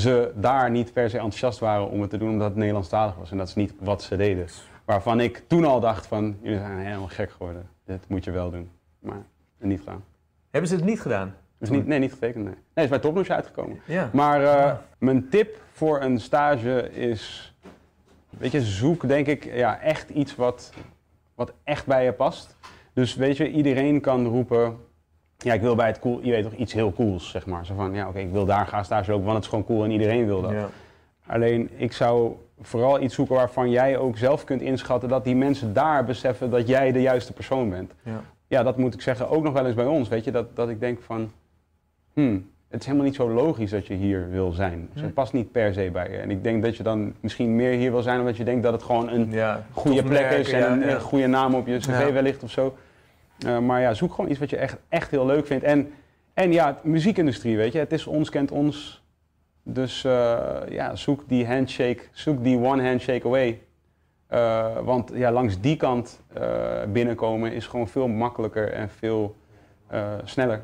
ze 0.00 0.32
daar 0.34 0.70
niet 0.70 0.92
per 0.92 1.10
se 1.10 1.16
enthousiast 1.16 1.58
waren 1.58 1.90
om 1.90 2.00
het 2.00 2.10
te 2.10 2.18
doen 2.18 2.30
omdat 2.30 2.48
het 2.48 2.56
Nederlandstalig 2.56 3.14
was. 3.14 3.30
En 3.30 3.36
dat 3.36 3.48
is 3.48 3.54
niet 3.54 3.74
wat 3.78 4.02
ze 4.02 4.16
deden. 4.16 4.46
Waarvan 4.84 5.20
ik 5.20 5.42
toen 5.46 5.64
al 5.64 5.80
dacht 5.80 6.06
van, 6.06 6.36
jullie 6.42 6.58
zijn 6.58 6.78
helemaal 6.78 7.08
gek 7.08 7.30
geworden. 7.30 7.68
Dit 7.84 8.08
moet 8.08 8.24
je 8.24 8.30
wel 8.30 8.50
doen. 8.50 8.70
Maar 8.98 9.22
niet 9.58 9.78
gedaan. 9.78 10.04
Hebben 10.50 10.70
ze 10.70 10.76
het 10.76 10.84
niet 10.84 11.00
gedaan? 11.00 11.34
Dus 11.58 11.70
niet, 11.70 11.86
nee, 11.86 11.98
niet 11.98 12.12
getekend, 12.12 12.44
nee. 12.44 12.54
Nee, 12.54 12.62
het 12.74 12.84
is 12.84 12.90
bij 12.90 12.98
Topnotch 12.98 13.28
uitgekomen. 13.28 13.80
Ja. 13.86 14.10
Maar 14.12 14.44
eh, 14.44 14.72
mijn 14.98 15.28
tip 15.28 15.60
voor 15.72 16.00
een 16.00 16.20
stage 16.20 16.90
is, 16.90 17.54
weet 18.30 18.52
je, 18.52 18.60
zoek 18.60 19.08
denk 19.08 19.26
ik 19.26 19.44
ja, 19.44 19.80
echt 19.80 20.10
iets 20.10 20.36
wat, 20.36 20.72
wat 21.34 21.52
echt 21.64 21.86
bij 21.86 22.04
je 22.04 22.12
past. 22.12 22.56
Dus 22.92 23.14
weet 23.14 23.36
je, 23.36 23.50
iedereen 23.50 24.00
kan 24.00 24.26
roepen, 24.26 24.76
ja, 25.38 25.52
ik 25.54 25.60
wil 25.60 25.74
bij 25.74 25.86
het 25.86 25.98
cool, 25.98 26.20
je 26.22 26.30
weet 26.30 26.42
toch, 26.42 26.54
iets 26.54 26.72
heel 26.72 26.92
cools, 26.92 27.30
zeg 27.30 27.46
maar. 27.46 27.66
Zo 27.66 27.74
van, 27.74 27.94
ja, 27.94 28.08
oké, 28.08 28.18
ik 28.18 28.30
wil 28.30 28.44
daar 28.44 28.66
gaan 28.66 28.84
stage 28.84 29.10
lopen, 29.10 29.24
want 29.24 29.36
het 29.36 29.44
is 29.44 29.50
gewoon 29.50 29.64
cool 29.64 29.84
en 29.84 29.90
iedereen 29.90 30.26
wil 30.26 30.42
dat. 30.42 30.50
Ja. 30.50 30.68
Alleen, 31.26 31.70
ik 31.76 31.92
zou 31.92 32.36
vooral 32.60 33.00
iets 33.00 33.14
zoeken 33.14 33.34
waarvan 33.34 33.70
jij 33.70 33.98
ook 33.98 34.16
zelf 34.16 34.44
kunt 34.44 34.60
inschatten 34.60 35.08
dat 35.08 35.24
die 35.24 35.36
mensen 35.36 35.72
daar 35.72 36.04
beseffen 36.04 36.50
dat 36.50 36.68
jij 36.68 36.92
de 36.92 37.00
juiste 37.00 37.32
persoon 37.32 37.70
bent. 37.70 37.92
Ja. 38.02 38.22
Ja, 38.46 38.62
dat 38.62 38.76
moet 38.76 38.94
ik 38.94 39.00
zeggen 39.00 39.28
ook 39.28 39.42
nog 39.42 39.52
wel 39.52 39.66
eens 39.66 39.74
bij 39.74 39.86
ons, 39.86 40.08
weet 40.08 40.24
je, 40.24 40.30
dat, 40.30 40.56
dat 40.56 40.68
ik 40.68 40.80
denk 40.80 41.02
van, 41.02 41.32
hmm, 42.12 42.50
het 42.72 42.80
is 42.80 42.86
helemaal 42.86 43.06
niet 43.06 43.14
zo 43.14 43.30
logisch 43.30 43.70
dat 43.70 43.86
je 43.86 43.94
hier 43.94 44.30
wil 44.30 44.52
zijn. 44.52 44.88
Dus 44.92 45.02
het 45.02 45.14
past 45.14 45.32
niet 45.32 45.52
per 45.52 45.74
se 45.74 45.90
bij 45.92 46.10
je. 46.10 46.16
En 46.16 46.30
ik 46.30 46.42
denk 46.42 46.62
dat 46.62 46.76
je 46.76 46.82
dan 46.82 47.14
misschien 47.20 47.56
meer 47.56 47.72
hier 47.72 47.90
wil 47.90 48.02
zijn 48.02 48.18
omdat 48.18 48.36
je 48.36 48.44
denkt 48.44 48.62
dat 48.62 48.72
het 48.72 48.82
gewoon 48.82 49.08
een 49.08 49.30
Ja, 49.30 49.66
goede 49.72 50.02
plek 50.02 50.30
is 50.30 50.52
en 50.52 50.58
ja, 50.58 50.72
een, 50.72 50.80
ja. 50.80 50.98
goede 50.98 51.26
naam 51.26 51.54
op 51.54 51.66
je 51.66 51.78
cv 51.78 52.12
wellicht 52.12 52.42
of 52.42 52.50
zo. 52.50 52.76
Eh, 53.46 53.58
maar 53.58 53.80
ja, 53.80 53.94
zoek 53.94 54.14
gewoon 54.14 54.30
iets 54.30 54.38
wat 54.38 54.50
je 54.50 54.56
echt, 54.56 54.76
echt 54.88 55.10
heel 55.10 55.26
leuk 55.26 55.46
vindt. 55.46 55.64
En, 55.64 55.92
en 56.34 56.52
ja, 56.52 56.78
muziekindustrie, 56.82 57.56
weet 57.56 57.72
je, 57.72 57.78
het 57.78 57.92
is 57.92 58.06
ons 58.06 58.30
kent 58.30 58.50
ons. 58.50 59.02
Dus 59.62 60.04
eh, 60.04 60.46
ja, 60.68 60.96
zoek 60.96 61.28
die 61.28 61.46
handshake, 61.46 62.02
zoek 62.12 62.44
die 62.44 62.58
one 62.58 62.88
handshake 62.88 63.26
away. 63.26 63.60
Eh, 64.26 64.78
want 64.84 65.10
ja, 65.14 65.32
langs 65.32 65.60
die 65.60 65.76
kant 65.76 66.20
binnenkomen 66.88 67.52
is 67.52 67.66
gewoon 67.66 67.88
veel 67.88 68.08
makkelijker 68.08 68.72
en 68.72 68.88
veel 68.88 69.36
sneller 70.24 70.62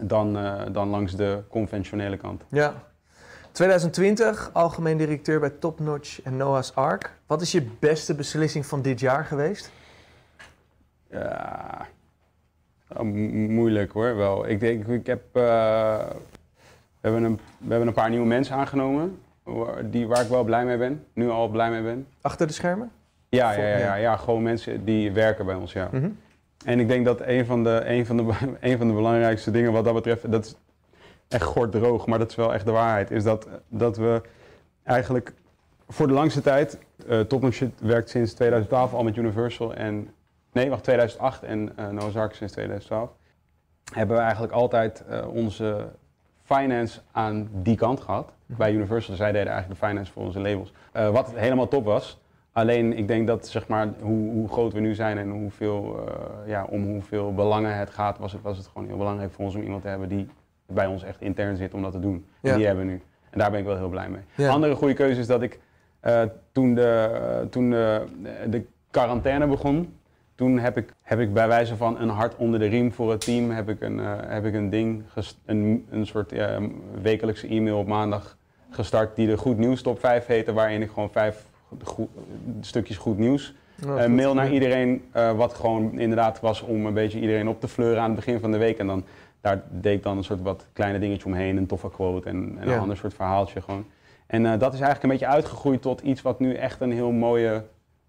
dan, 0.00 0.36
eh, 0.38 0.62
dan 0.72 0.88
langs 0.88 1.16
de 1.16 1.42
conventionele 1.50 2.16
kant. 2.16 2.42
Ja. 2.48 2.74
2020, 3.52 4.50
algemeen 4.52 4.96
directeur 4.96 5.40
bij 5.40 5.50
Top 5.50 5.80
Notch 5.80 6.22
en 6.22 6.36
Noah's 6.36 6.72
Ark. 6.74 7.12
Wat 7.26 7.40
is 7.42 7.52
je 7.52 7.66
beste 7.78 8.14
beslissing 8.14 8.66
van 8.66 8.82
dit 8.82 9.00
jaar 9.00 9.24
geweest? 9.24 9.70
Ja, 11.10 11.86
mo- 12.96 13.04
moeilijk 13.52 13.92
hoor, 13.92 14.16
wel. 14.16 14.48
Ik 14.48 14.60
denk, 14.60 14.86
ik 14.86 15.06
heb, 15.06 15.22
eh, 15.32 15.42
we, 15.42 17.00
hebben 17.00 17.22
een, 17.22 17.40
we 17.58 17.68
hebben 17.70 17.88
een 17.88 17.94
paar 17.94 18.10
nieuwe 18.10 18.26
mensen 18.26 18.56
aangenomen, 18.56 19.18
waar, 19.42 19.90
die, 19.90 20.06
waar 20.06 20.22
ik 20.22 20.28
wel 20.28 20.44
blij 20.44 20.64
mee 20.64 20.76
ben, 20.78 21.04
nu 21.12 21.28
al 21.30 21.48
blij 21.48 21.70
mee 21.70 21.82
ben. 21.82 22.06
Achter 22.20 22.46
de 22.46 22.52
schermen? 22.52 22.90
Ja, 23.28 23.52
Vol- 23.54 23.62
ja, 23.62 23.68
ja, 23.68 23.76
ja. 23.78 23.84
ja, 23.84 23.94
ja, 23.94 24.16
gewoon 24.16 24.42
mensen 24.42 24.84
die 24.84 25.12
werken 25.12 25.46
bij 25.46 25.54
ons, 25.54 25.72
ja. 25.72 25.88
Mhm. 25.92 26.08
En 26.64 26.80
ik 26.80 26.88
denk 26.88 27.04
dat 27.04 27.20
een 27.20 27.46
van, 27.46 27.64
de, 27.64 27.82
een, 27.84 28.06
van 28.06 28.16
de, 28.16 28.22
een 28.60 28.78
van 28.78 28.88
de 28.88 28.94
belangrijkste 28.94 29.50
dingen 29.50 29.72
wat 29.72 29.84
dat 29.84 29.94
betreft, 29.94 30.30
dat 30.32 30.44
is 30.44 30.54
echt 31.28 31.42
gorddroog, 31.42 32.06
maar 32.06 32.18
dat 32.18 32.30
is 32.30 32.36
wel 32.36 32.54
echt 32.54 32.64
de 32.64 32.72
waarheid, 32.72 33.10
is 33.10 33.24
dat, 33.24 33.48
dat 33.68 33.96
we 33.96 34.22
eigenlijk 34.82 35.32
voor 35.88 36.06
de 36.06 36.12
langste 36.12 36.40
tijd, 36.40 36.78
uh, 37.06 37.20
Topnotch 37.20 37.62
werkt 37.78 38.10
sinds 38.10 38.32
2012 38.32 38.92
al 38.92 39.02
met 39.02 39.16
Universal 39.16 39.74
en, 39.74 40.10
nee 40.52 40.70
wacht, 40.70 40.82
2008 40.82 41.42
en 41.42 41.72
uh, 41.78 41.88
Noah's 41.88 42.16
Ark 42.16 42.34
sinds 42.34 42.52
2012, 42.52 43.10
hebben 43.92 44.16
we 44.16 44.22
eigenlijk 44.22 44.52
altijd 44.52 45.04
uh, 45.10 45.28
onze 45.34 45.88
finance 46.42 47.00
aan 47.12 47.48
die 47.52 47.76
kant 47.76 48.00
gehad. 48.00 48.32
Bij 48.46 48.72
Universal, 48.72 49.14
zij 49.14 49.32
deden 49.32 49.52
eigenlijk 49.52 49.80
de 49.80 49.86
finance 49.86 50.12
voor 50.12 50.22
onze 50.22 50.40
labels. 50.40 50.72
Uh, 50.96 51.10
wat 51.10 51.32
helemaal 51.34 51.68
top 51.68 51.84
was. 51.84 52.18
Alleen 52.54 52.96
ik 52.96 53.08
denk 53.08 53.26
dat 53.26 53.48
zeg 53.48 53.68
maar, 53.68 53.88
hoe, 54.00 54.32
hoe 54.32 54.48
groot 54.48 54.72
we 54.72 54.80
nu 54.80 54.94
zijn 54.94 55.18
en 55.18 55.30
hoeveel, 55.30 55.96
uh, 55.98 56.48
ja, 56.48 56.64
om 56.64 56.84
hoeveel 56.84 57.34
belangen 57.34 57.76
het 57.76 57.90
gaat, 57.90 58.18
was 58.18 58.32
het, 58.32 58.42
was 58.42 58.56
het 58.56 58.66
gewoon 58.66 58.86
heel 58.86 58.96
belangrijk 58.96 59.32
voor 59.32 59.44
ons 59.44 59.54
om 59.54 59.62
iemand 59.62 59.82
te 59.82 59.88
hebben 59.88 60.08
die 60.08 60.28
bij 60.66 60.86
ons 60.86 61.02
echt 61.02 61.20
intern 61.20 61.56
zit 61.56 61.74
om 61.74 61.82
dat 61.82 61.92
te 61.92 62.00
doen. 62.00 62.24
Ja. 62.40 62.50
En 62.50 62.56
die 62.56 62.66
hebben 62.66 62.86
we 62.86 62.90
nu. 62.90 63.00
En 63.30 63.38
daar 63.38 63.50
ben 63.50 63.60
ik 63.60 63.66
wel 63.66 63.76
heel 63.76 63.88
blij 63.88 64.08
mee. 64.08 64.20
Ja. 64.34 64.50
Andere 64.50 64.74
goede 64.74 64.94
keuze 64.94 65.20
is 65.20 65.26
dat 65.26 65.42
ik 65.42 65.60
uh, 66.04 66.22
toen, 66.52 66.74
de, 66.74 67.20
uh, 67.42 67.48
toen 67.48 67.70
de, 67.70 68.04
de 68.48 68.64
quarantaine 68.90 69.46
begon, 69.46 69.96
toen 70.34 70.58
heb 70.58 70.76
ik, 70.76 70.92
heb 71.02 71.20
ik 71.20 71.32
bij 71.32 71.48
wijze 71.48 71.76
van 71.76 72.00
een 72.00 72.08
hart 72.08 72.36
onder 72.36 72.58
de 72.58 72.66
riem 72.66 72.92
voor 72.92 73.10
het 73.10 73.20
team, 73.20 73.50
heb 73.50 73.68
ik 73.68 73.80
een, 73.80 73.98
uh, 73.98 74.12
heb 74.20 74.44
ik 74.44 74.54
een 74.54 74.70
ding, 74.70 75.02
een, 75.44 75.86
een 75.90 76.06
soort 76.06 76.32
wekelijkse 77.02 77.48
e-mail 77.48 77.78
op 77.78 77.86
maandag 77.86 78.36
gestart 78.70 79.16
die 79.16 79.26
de 79.26 79.36
Goed 79.36 79.58
Nieuws 79.58 79.82
Top 79.82 79.98
5 79.98 80.26
heette, 80.26 80.52
waarin 80.52 80.82
ik 80.82 80.90
gewoon 80.90 81.10
vijf 81.10 81.52
goed- 81.82 82.08
stukjes 82.60 82.96
goed 82.96 83.18
nieuws. 83.18 83.54
Oh, 83.86 84.02
Eh, 84.02 84.08
mail 84.10 84.34
naar 84.34 84.52
iedereen, 84.52 85.04
eh, 85.12 85.32
wat 85.36 85.54
gewoon 85.54 85.98
inderdaad 85.98 86.40
was 86.40 86.60
om 86.62 86.86
een 86.86 86.94
beetje 86.94 87.20
iedereen 87.20 87.48
op 87.48 87.60
te 87.60 87.68
fleuren 87.68 87.98
aan 88.02 88.06
het 88.10 88.16
begin 88.16 88.40
van 88.40 88.50
de 88.52 88.58
week. 88.58 88.78
En 88.78 88.86
dan 88.86 89.04
daar 89.40 89.62
deed 89.70 89.96
ik 89.96 90.02
dan 90.02 90.16
een 90.16 90.24
soort 90.24 90.42
wat 90.42 90.66
kleine 90.72 90.98
dingetje 90.98 91.26
omheen, 91.26 91.56
een 91.56 91.66
toffe 91.66 91.90
quote 91.90 92.28
en, 92.28 92.56
en 92.60 92.68
Ja. 92.68 92.74
een 92.74 92.80
ander 92.80 92.96
soort 92.96 93.14
verhaaltje 93.14 93.60
gewoon. 93.60 93.84
En 94.26 94.46
eh, 94.46 94.50
dat 94.52 94.72
is 94.74 94.80
eigenlijk 94.80 95.02
een 95.02 95.08
beetje 95.08 95.26
uitgegroeid 95.34 95.82
tot 95.82 96.00
iets 96.00 96.22
wat 96.22 96.40
nu 96.40 96.54
echt 96.54 96.80
een 96.80 96.92
heel 96.92 97.10
mooie 97.10 97.64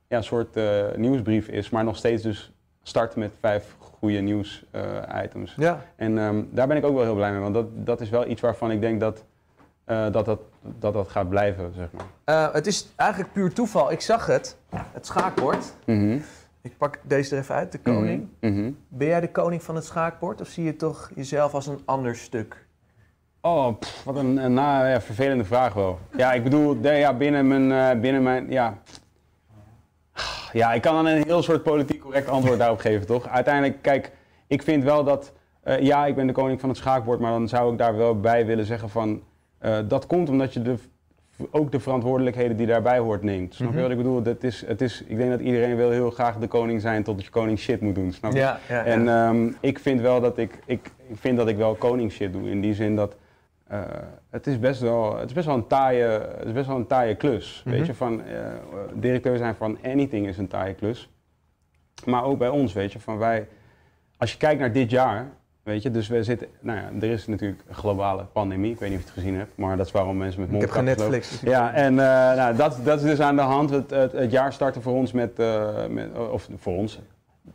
ja, 0.07 0.21
soort 0.21 0.59
nieuwsbrief 0.95 1.47
is. 1.47 1.69
Maar 1.69 1.83
nog 1.83 1.95
steeds 1.97 2.23
dus 2.23 2.51
start 2.83 3.15
met 3.15 3.31
vijf 3.39 3.75
goede 3.79 4.19
nieuws-items. 4.19 5.53
Ja, 5.57 5.85
En 5.95 6.17
ehm, 6.17 6.43
daar 6.51 6.67
ben 6.67 6.77
ik 6.77 6.85
ook 6.85 6.93
wel 6.95 7.03
heel 7.03 7.15
blij 7.15 7.31
mee, 7.31 7.39
want 7.41 7.53
dat, 7.53 7.65
dat 7.85 8.01
is 8.01 8.09
wel 8.09 8.27
iets 8.27 8.41
waarvan 8.41 8.71
ik 8.71 8.81
denk 8.81 8.99
dat 8.99 9.23
eh, 9.85 10.11
dat, 10.11 10.25
dat, 10.25 10.39
dat 10.61 10.93
dat 10.93 11.07
gaat 11.09 11.29
blijven, 11.29 11.73
zeg 11.75 11.87
maar. 11.91 12.05
Eh, 12.23 12.53
het 12.53 12.67
is 12.67 12.87
eigenlijk 12.95 13.33
puur 13.33 13.53
toeval. 13.53 13.91
Ik 13.91 14.01
zag 14.01 14.25
het, 14.25 14.57
het 14.75 15.05
schaakbord. 15.05 15.73
Mhm. 15.85 16.17
Ik 16.61 16.77
pak 16.77 16.99
deze 17.03 17.35
er 17.35 17.41
even 17.41 17.55
uit, 17.55 17.71
de 17.71 17.79
koning. 17.79 18.27
Mhm. 18.39 18.53
Mhm. 18.53 18.71
Ben 18.87 19.07
jij 19.07 19.19
de 19.19 19.31
koning 19.31 19.63
van 19.63 19.75
het 19.75 19.85
schaakbord 19.85 20.41
of 20.41 20.47
zie 20.47 20.63
je 20.63 20.75
toch 20.75 21.11
jezelf 21.15 21.53
als 21.53 21.67
een 21.67 21.79
ander 21.85 22.15
stuk? 22.15 22.65
Oh, 23.41 23.79
pff, 23.79 24.03
wat 24.03 24.15
een, 24.15 24.37
een 24.37 24.53
na- 24.53 24.87
ja, 24.87 25.01
vervelende 25.01 25.45
vraag 25.45 25.73
wel. 25.73 25.99
Ja, 26.17 26.33
ik 26.33 26.43
bedoel, 26.43 26.81
de- 26.81 26.89
ja, 26.91 27.13
binnen 27.13 27.47
mijn, 27.47 27.71
eh, 27.95 28.01
binnen 28.01 28.23
mijn, 28.23 28.51
ja. 28.51 28.77
Ja, 30.51 30.73
ik 30.73 30.81
kan 30.81 30.95
dan 30.95 31.05
een 31.05 31.23
heel 31.23 31.43
soort 31.43 31.63
politiek 31.63 32.01
correct 32.01 32.27
antwoord 32.29 32.59
daarop 32.59 32.79
geven, 32.79 33.05
toch? 33.05 33.27
Uiteindelijk, 33.27 33.81
kijk, 33.81 34.11
ik 34.47 34.61
vind 34.63 34.83
wel 34.83 35.03
dat, 35.03 35.31
ja, 35.79 36.05
ik 36.05 36.15
ben 36.15 36.27
de 36.27 36.33
koning 36.33 36.59
van 36.59 36.69
het 36.69 36.77
schaakbord, 36.77 37.19
maar 37.19 37.31
dan 37.31 37.47
zou 37.47 37.71
ik 37.71 37.77
daar 37.77 37.95
wel 37.97 38.19
bij 38.19 38.45
willen 38.45 38.65
zeggen 38.65 38.89
van, 38.89 39.21
eh, 39.65 39.77
dat 39.87 40.07
komt 40.07 40.29
omdat 40.29 40.53
je 40.53 40.61
de, 40.61 40.75
ook 41.51 41.71
de 41.71 41.79
verantwoordelijkheden 41.79 42.57
die 42.57 42.67
daarbij 42.67 42.97
hoort 42.99 43.21
neemt. 43.23 43.53
Snap 43.55 43.67
Mhm. 43.67 43.77
je 43.77 43.83
wat 43.83 43.91
ik 43.91 43.97
bedoel? 43.97 44.21
Dat 44.21 44.43
is, 44.43 44.65
het 44.65 44.81
is, 44.81 45.03
ik 45.07 45.17
denk 45.17 45.29
dat 45.29 45.39
iedereen 45.39 45.75
wil 45.75 45.89
heel 45.89 46.11
graag 46.11 46.37
de 46.37 46.47
koning 46.47 46.81
zijn 46.81 47.03
totdat 47.03 47.25
je 47.25 47.31
koning 47.31 47.59
shit 47.59 47.81
moet 47.81 47.95
doen, 47.95 48.11
snap 48.11 48.31
je? 48.31 48.37
Ja, 48.37 48.59
ja, 48.69 48.75
ja. 48.75 48.83
En 48.83 49.07
ehm, 49.09 49.51
ik 49.59 49.79
vind 49.79 50.01
wel 50.01 50.21
dat 50.21 50.37
ik, 50.37 50.59
ik, 50.65 50.91
ik 51.07 51.17
vind 51.17 51.37
dat 51.37 51.47
ik 51.47 51.57
wel 51.57 51.75
koningsshit 51.75 52.33
doe. 52.33 52.49
In 52.49 52.61
die 52.61 52.73
zin 52.73 52.95
dat 52.95 53.15
eh, 53.67 53.81
het 54.29 54.47
is 54.47 54.59
best 54.59 54.81
wel, 54.81 55.17
het 55.17 55.27
is 55.29 55.33
best 55.33 55.45
wel 55.45 55.55
een 55.55 55.67
taaie, 55.67 56.03
het 56.03 56.45
is 56.45 56.51
best 56.51 56.67
wel 56.67 56.75
een 56.75 56.87
taaie 56.87 57.15
klus. 57.15 57.61
Mhm. 57.65 57.75
Weet 57.75 57.85
je, 57.85 57.93
van 57.93 58.23
eh, 58.23 58.37
directeur 58.93 59.37
zijn 59.37 59.55
van 59.55 59.77
anything 59.83 60.27
is 60.27 60.37
een 60.37 60.47
taaie 60.47 60.73
klus. 60.73 61.09
Maar 62.05 62.23
ook 62.23 62.37
bij 62.37 62.49
ons, 62.49 62.73
weet 62.73 62.91
je, 62.91 62.99
van 62.99 63.17
wij, 63.17 63.47
als 64.17 64.31
je 64.31 64.37
kijkt 64.37 64.59
naar 64.59 64.71
dit 64.71 64.89
jaar, 64.89 65.31
weet 65.65 65.83
je, 65.83 65.91
dus 65.91 66.07
we 66.07 66.23
zitten, 66.23 66.47
nou 66.59 66.79
ja, 66.79 66.89
er 67.01 67.11
is 67.11 67.27
natuurlijk 67.27 67.61
een 67.67 67.75
globale 67.75 68.25
pandemie. 68.31 68.71
Ik 68.71 68.79
weet 68.79 68.89
niet 68.89 68.97
of 68.97 69.03
je 69.03 69.11
het 69.11 69.19
gezien 69.19 69.37
hebt, 69.37 69.57
maar 69.57 69.77
dat 69.77 69.85
is 69.85 69.91
waarom 69.91 70.17
mensen 70.17 70.41
met 70.41 70.49
ik 70.49 70.61
heb 70.61 70.73
mondkapjes. 70.73 70.97
Netflix. 70.97 71.41
Ja, 71.41 71.73
en 71.73 71.99
eh, 71.99 72.35
nou, 72.35 72.55
dat, 72.55 72.79
dat 72.83 72.97
is 72.97 73.05
dus 73.05 73.19
aan 73.19 73.35
de 73.35 73.41
hand. 73.41 73.69
Het, 73.69 73.89
het, 73.89 74.11
het 74.11 74.31
jaar 74.31 74.53
startte 74.53 74.81
voor 74.81 74.93
ons 74.93 75.11
met, 75.11 75.39
eh, 75.39 75.87
met 75.89 76.09
of 76.31 76.49
voor 76.57 76.73
ons. 76.73 76.99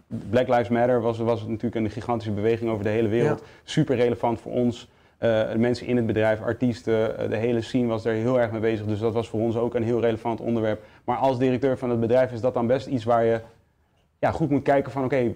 Black 0.07 0.49
Lives 0.49 0.69
Matter 0.69 1.01
was, 1.01 1.19
was 1.19 1.47
natuurlijk 1.47 1.75
een 1.75 1.91
gigantische 1.91 2.33
beweging 2.33 2.71
over 2.71 2.85
de 2.85 2.91
hele 2.91 3.09
wereld. 3.09 3.43
Super 3.65 3.97
relevant 3.97 4.41
voor 4.41 4.53
ons. 4.53 4.89
Eh, 5.19 5.55
mensen 5.55 5.87
in 5.87 5.97
het 5.97 6.07
bedrijf, 6.07 6.41
artiesten, 6.41 7.31
de 7.31 7.37
hele 7.37 7.61
scene 7.61 7.87
was 7.87 8.05
er 8.05 8.13
heel 8.13 8.41
erg 8.41 8.51
mee 8.51 8.61
bezig. 8.61 8.87
Dus 8.87 8.99
dat 8.99 9.13
was 9.13 9.29
voor 9.29 9.41
ons 9.41 9.57
ook 9.57 9.75
een 9.75 9.85
heel 9.85 10.01
relevant 10.01 10.41
onderwerp. 10.41 10.83
Maar 11.05 11.17
als 11.17 11.39
directeur 11.39 11.79
van 11.79 11.91
het 11.91 12.01
bedrijf 12.01 12.33
is 12.33 12.41
dat 12.41 12.55
dan 12.55 12.67
best 12.67 12.87
iets 12.87 13.05
waar 13.05 13.25
je 13.25 13.41
ja, 14.21 14.31
goed 14.31 14.51
moet 14.51 14.63
kijken 14.63 14.93
van 14.93 15.05
oké, 15.05 15.33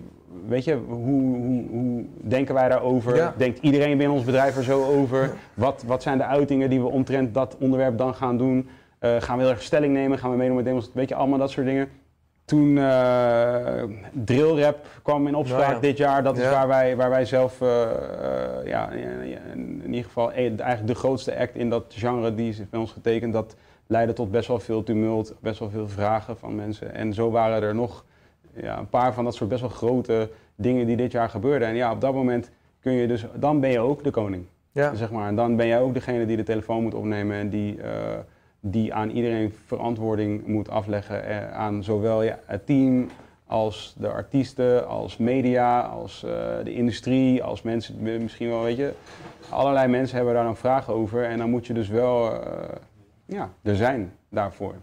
weet 0.47 0.64
je, 0.64 0.75
hoe, 0.87 1.37
hoe, 1.37 1.64
hoe 1.70 2.05
denken 2.16 2.55
wij 2.55 2.68
daarover? 2.68 3.16
Ja. 3.16 3.35
Denkt 3.37 3.59
iedereen 3.62 3.99
binnen 3.99 4.16
ons 4.16 4.25
bedrijf 4.25 4.57
er 4.57 4.62
zo 4.64 4.85
over? 4.85 5.33
Wat, 5.55 5.85
wat 5.87 6.03
zijn 6.03 6.18
de 6.18 6.25
uitingen 6.25 6.70
die 6.70 6.81
we 6.81 6.87
omtrent 6.87 7.35
dat 7.35 7.57
onderwerp 7.59 7.99
dan 7.99 8.14
gaan 8.14 8.37
doen? 8.37 8.68
Eh, 8.99 9.16
gaan 9.18 9.37
we 9.37 9.42
heel 9.42 9.53
erg 9.53 9.62
stelling 9.62 9.92
nemen? 9.92 10.18
Gaan 10.18 10.31
we 10.31 10.37
meedoen 10.37 10.57
met 10.57 10.64
demonstraties? 10.64 11.01
Weet 11.01 11.09
je, 11.09 11.14
allemaal 11.14 11.38
dat 11.38 11.51
soort 11.51 11.66
dingen. 11.66 11.88
Toen 12.44 12.79
eh 12.79 13.83
drillrap 14.12 14.87
kwam 15.03 15.27
in 15.27 15.35
opspraak 15.35 15.61
Nou 15.61 15.75
ja. 15.75 15.81
dit 15.81 15.97
jaar. 15.97 16.23
Dat 16.23 16.37
is 16.37 16.42
Ja. 16.42 16.51
waar, 16.51 16.68
wij, 16.68 16.97
waar 16.97 17.11
wij 17.11 17.25
zelf, 17.25 17.61
eh, 17.61 17.88
ja, 18.64 18.90
in, 18.90 19.83
in 19.85 19.87
ieder 19.87 20.05
geval 20.05 20.33
eigenlijk 20.33 20.87
de 20.87 20.94
grootste 20.94 21.38
act 21.38 21.55
in 21.55 21.70
dat 21.70 21.85
genre 21.88 22.35
die 22.35 22.49
is 22.49 22.70
bij 22.70 22.81
ons 22.81 22.92
getekend. 22.92 23.33
Dat 23.33 23.57
leidde 23.87 24.12
tot 24.12 24.31
best 24.31 24.49
wel 24.49 24.61
veel 24.61 24.83
tumult, 24.83 25.35
best 25.40 25.59
wel 25.59 25.70
veel 25.70 25.88
vragen 25.88 26.37
van 26.37 26.55
mensen. 26.55 26.94
En 26.94 27.12
zo 27.12 27.31
waren 27.31 27.62
er 27.62 27.75
nog 27.75 28.05
ja, 28.57 28.79
een 28.79 28.88
paar 28.88 29.14
van 29.14 29.25
dat 29.25 29.35
soort 29.35 29.49
best 29.49 29.61
wel 29.61 29.71
grote 29.71 30.31
dingen 30.55 30.87
die 30.87 30.97
dit 30.97 31.12
jaar 31.12 31.29
gebeurden. 31.29 31.69
En 31.69 31.75
ja, 31.75 31.93
op 31.93 32.01
dat 32.01 32.14
moment 32.14 32.51
kun 32.81 32.93
je 32.93 33.07
dus, 33.07 33.27
dan 33.35 33.61
ben 33.61 33.71
je 33.71 33.79
ook 33.79 34.05
de 34.05 34.11
koning. 34.11 34.45
Ja. 34.73 34.95
Zeg 34.95 35.11
maar. 35.11 35.29
En 35.29 35.37
dan 35.37 35.57
ben 35.57 35.67
jij 35.67 35.81
ook 35.81 35.95
degene 35.95 36.27
die 36.27 36.37
de 36.37 36.43
telefoon 36.43 36.83
moet 36.83 36.95
opnemen 36.95 37.37
en 37.37 37.49
die, 37.49 37.83
eh, 37.83 37.90
die 38.61 38.95
aan 38.95 39.11
iedereen 39.11 39.55
verantwoording 39.67 40.47
moet 40.47 40.69
afleggen. 40.71 41.25
eh, 41.25 41.53
aan 41.53 41.83
zowel 41.83 42.23
ja, 42.23 42.38
het 42.47 42.67
team 42.67 43.09
als 43.47 43.95
de 43.99 44.09
artiesten, 44.09 44.88
als 44.88 45.17
media, 45.17 45.81
als 45.81 46.25
eh, 46.25 46.31
de 46.64 46.75
industrie, 46.75 47.43
als 47.43 47.62
mensen, 47.62 48.23
misschien 48.23 48.49
wel, 48.49 48.62
weet 48.62 48.77
je. 48.77 48.93
Allerlei 49.49 49.88
mensen 49.88 50.17
hebben 50.17 50.35
daar 50.35 50.45
dan 50.45 50.57
vragen 50.57 50.95
over 50.95 51.25
en 51.25 51.38
dan 51.38 51.51
moet 51.51 51.67
je 51.67 51.73
dus 51.73 51.88
wel 51.88 52.33
ja, 53.27 53.51
er 53.62 53.77
zijn 53.77 54.12
daarvoor. 54.29 54.75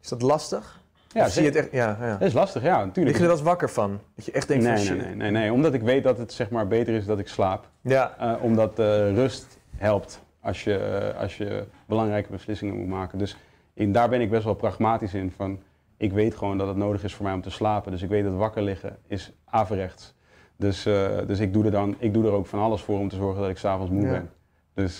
Is 0.00 0.08
dat 0.08 0.22
lastig? 0.22 0.80
Ja, 1.18 1.28
zie 1.28 1.42
je 1.42 1.48
het 1.48 1.56
echt? 1.56 1.72
Ja, 1.72 1.96
ja. 2.00 2.12
Dat 2.12 2.28
is 2.28 2.32
lastig, 2.32 2.62
ja, 2.62 2.84
natuurlijk. 2.84 2.96
Lig 3.06 3.14
je 3.16 3.20
er 3.22 3.28
wel 3.28 3.36
eens 3.36 3.42
wakker 3.46 3.70
van? 3.70 4.00
Dat 4.14 4.24
je 4.24 4.32
echt 4.32 4.48
denkt 4.48 4.64
nee, 4.64 4.76
van 4.76 4.84
nee, 4.84 4.96
shit. 4.96 5.06
nee, 5.06 5.14
nee, 5.16 5.30
nee, 5.30 5.52
omdat 5.52 5.74
ik 5.74 5.82
weet 5.82 6.02
dat 6.02 6.18
het 6.18 6.32
zeg 6.32 6.50
maar 6.50 6.66
beter 6.68 6.94
is 6.94 7.06
dat 7.06 7.18
ik 7.18 7.28
slaap. 7.28 7.68
Ja, 7.80 8.14
Eh, 8.18 8.42
omdat 8.42 8.78
eh, 8.78 9.14
rust 9.14 9.58
helpt 9.76 10.22
als 10.40 10.64
je, 10.64 10.76
eh, 10.78 11.20
als 11.20 11.36
je 11.36 11.64
belangrijke 11.86 12.30
beslissingen 12.30 12.76
moet 12.76 12.88
maken. 12.88 13.18
Dus 13.18 13.36
in, 13.74 13.92
daar 13.92 14.08
ben 14.08 14.20
ik 14.20 14.30
best 14.30 14.44
wel 14.44 14.54
pragmatisch 14.54 15.14
in. 15.14 15.32
Van, 15.36 15.60
ik 15.96 16.12
weet 16.12 16.34
gewoon 16.36 16.58
dat 16.58 16.68
het 16.68 16.76
nodig 16.76 17.04
is 17.04 17.14
voor 17.14 17.24
mij 17.24 17.34
om 17.34 17.42
te 17.42 17.50
slapen. 17.50 17.92
Dus 17.92 18.02
ik 18.02 18.08
weet 18.08 18.24
dat 18.24 18.34
wakker 18.34 18.62
liggen 18.62 18.96
is 19.06 19.32
averechts. 19.44 20.14
Dus, 20.56 20.82
dus 21.26 21.38
ik, 21.38 21.52
doe 21.52 21.64
er 21.64 21.70
dan, 21.70 21.96
ik 21.98 22.14
doe 22.14 22.26
er 22.26 22.32
ook 22.32 22.46
van 22.46 22.58
alles 22.60 22.82
voor 22.82 22.98
om 22.98 23.08
te 23.08 23.16
zorgen 23.16 23.40
dat 23.40 23.50
ik 23.50 23.58
s'avonds 23.58 23.92
moe 23.92 24.04
Ja. 24.04 24.10
ben. 24.10 24.30
Dus, 24.74 24.98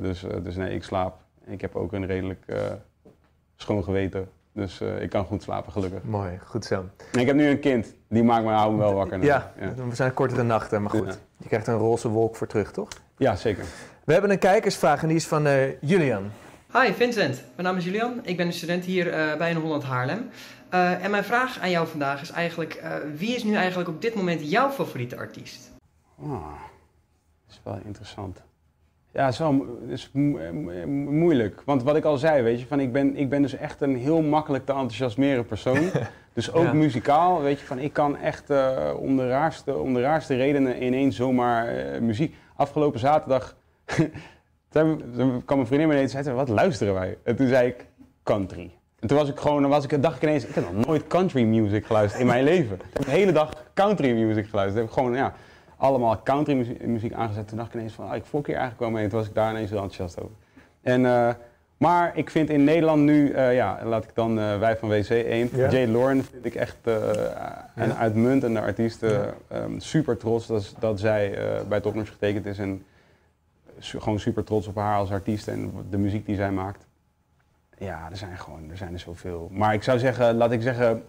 dus, 0.00 0.24
dus 0.42 0.56
nee, 0.56 0.74
ik 0.74 0.82
slaap. 0.82 1.16
Ik 1.46 1.60
heb 1.60 1.74
ook 1.76 1.92
een 1.92 2.06
redelijk 2.06 2.44
schoon 3.56 3.84
geweten. 3.84 4.28
Dus 4.54 4.80
eh, 4.80 5.02
ik 5.02 5.10
kan 5.10 5.24
goed 5.24 5.42
slapen, 5.42 5.72
gelukkig. 5.72 6.02
mooi. 6.02 6.38
Goed 6.44 6.64
zo. 6.64 6.84
En 7.12 7.20
ik 7.20 7.26
heb 7.26 7.36
nu 7.36 7.46
een 7.46 7.60
kind, 7.60 7.94
die 8.08 8.22
maakt 8.22 8.44
me, 8.44 8.50
houdt 8.50 8.72
me 8.76 8.78
wel 8.78 8.94
wakker. 8.94 9.24
Ja, 9.24 9.52
ja. 9.60 9.74
we 9.88 9.94
zijn 9.94 10.14
kortere 10.14 10.42
nachten, 10.42 10.82
maar 10.82 10.90
goed. 10.90 11.06
Ja. 11.06 11.14
Je 11.36 11.48
krijgt 11.48 11.66
een 11.66 11.76
roze 11.78 12.08
wolk 12.08 12.36
voor 12.36 12.46
terug, 12.46 12.72
toch? 12.72 12.88
Ja, 13.16 13.36
zeker. 13.36 13.64
We 14.04 14.12
hebben 14.12 14.30
een 14.30 14.38
kijkersvraag 14.38 15.02
en 15.02 15.08
die 15.08 15.16
is 15.16 15.26
van 15.26 15.46
eh, 15.46 15.80
Julian. 15.80 16.30
Hi 16.72 16.92
Vincent, 16.92 17.42
mijn 17.56 17.68
naam 17.68 17.76
is 17.76 17.84
Julian. 17.84 18.20
Ik 18.22 18.36
ben 18.36 18.46
een 18.46 18.52
student 18.52 18.84
hier 18.84 19.12
eh, 19.12 19.36
bij 19.36 19.50
in 19.50 19.56
Holland 19.56 19.82
Haarlem. 19.82 20.30
Eh, 20.68 21.04
en 21.04 21.10
mijn 21.10 21.24
vraag 21.24 21.58
aan 21.60 21.70
jou 21.70 21.88
vandaag 21.88 22.20
is 22.20 22.30
eigenlijk: 22.30 22.74
eh, 22.74 22.96
wie 23.16 23.34
is 23.34 23.44
nu 23.44 23.54
eigenlijk 23.54 23.88
op 23.88 24.02
dit 24.02 24.14
moment 24.14 24.50
jouw 24.50 24.70
favoriete 24.70 25.16
artiest? 25.16 25.70
Ah, 26.22 26.30
dat 27.46 27.50
is 27.50 27.60
wel 27.64 27.80
interessant. 27.84 28.42
Ja, 29.14 29.28
is 29.28 29.38
wel 29.38 29.66
is 29.88 30.10
mo- 30.12 30.52
mo- 30.52 30.86
moeilijk. 31.10 31.62
Want 31.64 31.82
wat 31.82 31.96
ik 31.96 32.04
al 32.04 32.16
zei, 32.16 32.42
weet 32.42 32.60
je, 32.60 32.66
van 32.66 32.80
ik, 32.80 32.92
ben, 32.92 33.16
ik 33.16 33.28
ben 33.28 33.42
dus 33.42 33.56
echt 33.56 33.80
een 33.80 33.96
heel 33.96 34.22
makkelijk 34.22 34.64
te 34.66 34.72
enthousiasmeren 34.72 35.46
persoon. 35.46 35.78
dus 36.32 36.52
ook 36.52 36.64
Ja. 36.64 36.72
muzikaal, 36.72 37.42
weet 37.42 37.60
je, 37.60 37.66
van 37.66 37.78
ik 37.78 37.92
kan 37.92 38.16
echt 38.16 38.50
eh, 38.50 38.90
om, 38.98 39.16
de 39.16 39.28
raarste, 39.28 39.76
om 39.76 39.94
de 39.94 40.00
raarste 40.00 40.36
redenen 40.36 40.82
ineens 40.84 41.16
zomaar 41.16 41.66
eh, 41.68 42.00
muziek. 42.00 42.36
Afgelopen 42.56 43.00
zaterdag 43.00 43.56
toen 44.68 45.02
toen 45.16 45.44
kwam 45.44 45.56
mijn 45.56 45.66
vriendin 45.66 45.88
beneden 45.88 46.16
en 46.16 46.24
zei, 46.24 46.36
wat 46.36 46.48
luisteren 46.48 46.94
wij? 46.94 47.18
En 47.22 47.36
toen 47.36 47.48
zei 47.48 47.68
ik, 47.68 47.86
country. 48.22 48.70
En 49.00 49.08
toen 49.08 49.18
was 49.18 49.28
ik 49.28 49.38
gewoon, 49.38 49.60
dan 49.62 49.70
was 49.70 49.86
ik, 49.86 50.02
dacht 50.02 50.16
ik 50.16 50.22
ineens, 50.22 50.46
ik 50.46 50.54
heb 50.54 50.72
nog 50.72 50.86
nooit 50.86 51.06
country 51.06 51.42
music 51.42 51.86
geluisterd 51.86 52.20
in 52.20 52.26
mijn 52.28 52.44
leven. 52.52 52.76
Ik 52.76 52.82
heb 52.92 53.04
de 53.04 53.10
hele 53.10 53.32
dag 53.32 53.50
country 53.74 54.12
music 54.12 54.46
geluisterd. 54.46 54.82
Ik 54.84 54.90
heb 54.90 54.98
gewoon, 54.98 55.14
ja, 55.14 55.34
allemaal 55.76 56.20
country 56.22 56.54
muziek, 56.56 56.86
muziek 56.86 57.12
aangezet. 57.12 57.48
Toen 57.48 57.56
dacht 57.56 57.68
ik 57.68 57.74
ineens 57.74 57.92
van, 57.92 58.08
ah, 58.08 58.16
ik 58.16 58.24
volk 58.24 58.46
hier 58.46 58.56
eigenlijk 58.56 58.84
wel 58.84 58.90
mee. 58.94 59.04
En 59.04 59.10
toen 59.10 59.18
was 59.18 59.28
ik 59.28 59.34
daar 59.34 59.50
ineens 59.50 59.70
heel 59.70 59.82
enthousiast 59.82 60.20
over. 60.20 60.34
En, 60.82 61.06
eh, 61.06 61.34
maar 61.76 62.16
ik 62.16 62.30
vind 62.30 62.50
in 62.50 62.64
Nederland 62.64 63.02
nu, 63.02 63.30
eh, 63.30 63.54
ja, 63.54 63.80
laat 63.84 64.04
ik 64.04 64.10
dan 64.14 64.38
eh, 64.38 64.58
wij 64.58 64.76
van 64.76 64.88
WC 64.88 65.08
1, 65.10 65.48
Ja. 65.52 65.70
Jay 65.70 65.86
Lauren 65.86 66.24
vind 66.24 66.44
ik 66.44 66.54
echt 66.54 66.76
een 67.74 67.94
uitmuntende 67.94 68.60
artiest. 68.60 69.02
eh, 69.02 69.10
Ja. 69.10 69.34
ehm, 69.48 69.78
super 69.78 70.16
trots 70.16 70.46
dat, 70.46 70.74
dat 70.78 71.00
zij 71.00 71.38
bij 71.68 71.80
Topnotch 71.80 72.10
getekend 72.10 72.46
is. 72.46 72.58
En 72.58 72.84
su- 73.78 74.00
gewoon 74.00 74.18
super 74.20 74.44
trots 74.44 74.66
op 74.66 74.74
haar 74.76 74.96
als 74.98 75.10
artiest 75.10 75.48
en 75.48 75.72
de 75.90 75.98
muziek 75.98 76.26
die 76.26 76.36
zij 76.36 76.50
maakt. 76.50 76.86
Ja, 77.78 78.08
er 78.10 78.16
zijn 78.16 78.38
gewoon, 78.38 78.70
er 78.70 78.76
zijn 78.76 78.92
er 78.92 78.98
zoveel. 78.98 79.48
Maar 79.52 79.74
ik 79.74 79.82
zou 79.82 79.98
zeggen, 79.98 80.36
laat 80.36 80.52
ik 80.52 80.62
zeggen, 80.62 81.02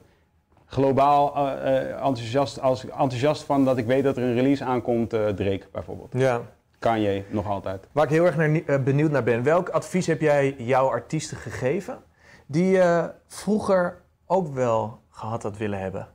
globaal 0.65 1.35
eh, 1.35 1.77
eh, 1.77 2.05
enthousiast, 2.05 2.61
als, 2.61 2.85
enthousiast 2.85 3.43
van 3.43 3.65
dat 3.65 3.77
ik 3.77 3.85
weet 3.85 4.03
dat 4.03 4.17
er 4.17 4.23
een 4.23 4.33
release 4.33 4.63
aankomt, 4.63 5.13
eh, 5.13 5.27
Drake 5.27 5.65
bijvoorbeeld. 5.71 6.13
Ja. 6.13 6.41
Kanye, 6.79 7.23
nog 7.29 7.47
altijd. 7.47 7.87
Waar 7.91 8.03
ik 8.03 8.09
heel 8.09 8.25
erg 8.25 8.35
naar, 8.35 8.83
benieuwd 8.83 9.11
naar 9.11 9.23
ben. 9.23 9.43
Welk 9.43 9.69
advies 9.69 10.07
heb 10.07 10.21
jij 10.21 10.55
jouw 10.57 10.87
artiesten 10.87 11.37
gegeven 11.37 11.97
die 12.45 12.65
je 12.65 13.11
vroeger 13.27 14.01
ook 14.25 14.53
wel 14.53 14.99
gehad 15.09 15.43
had 15.43 15.57
willen 15.57 15.79
hebben? 15.79 16.07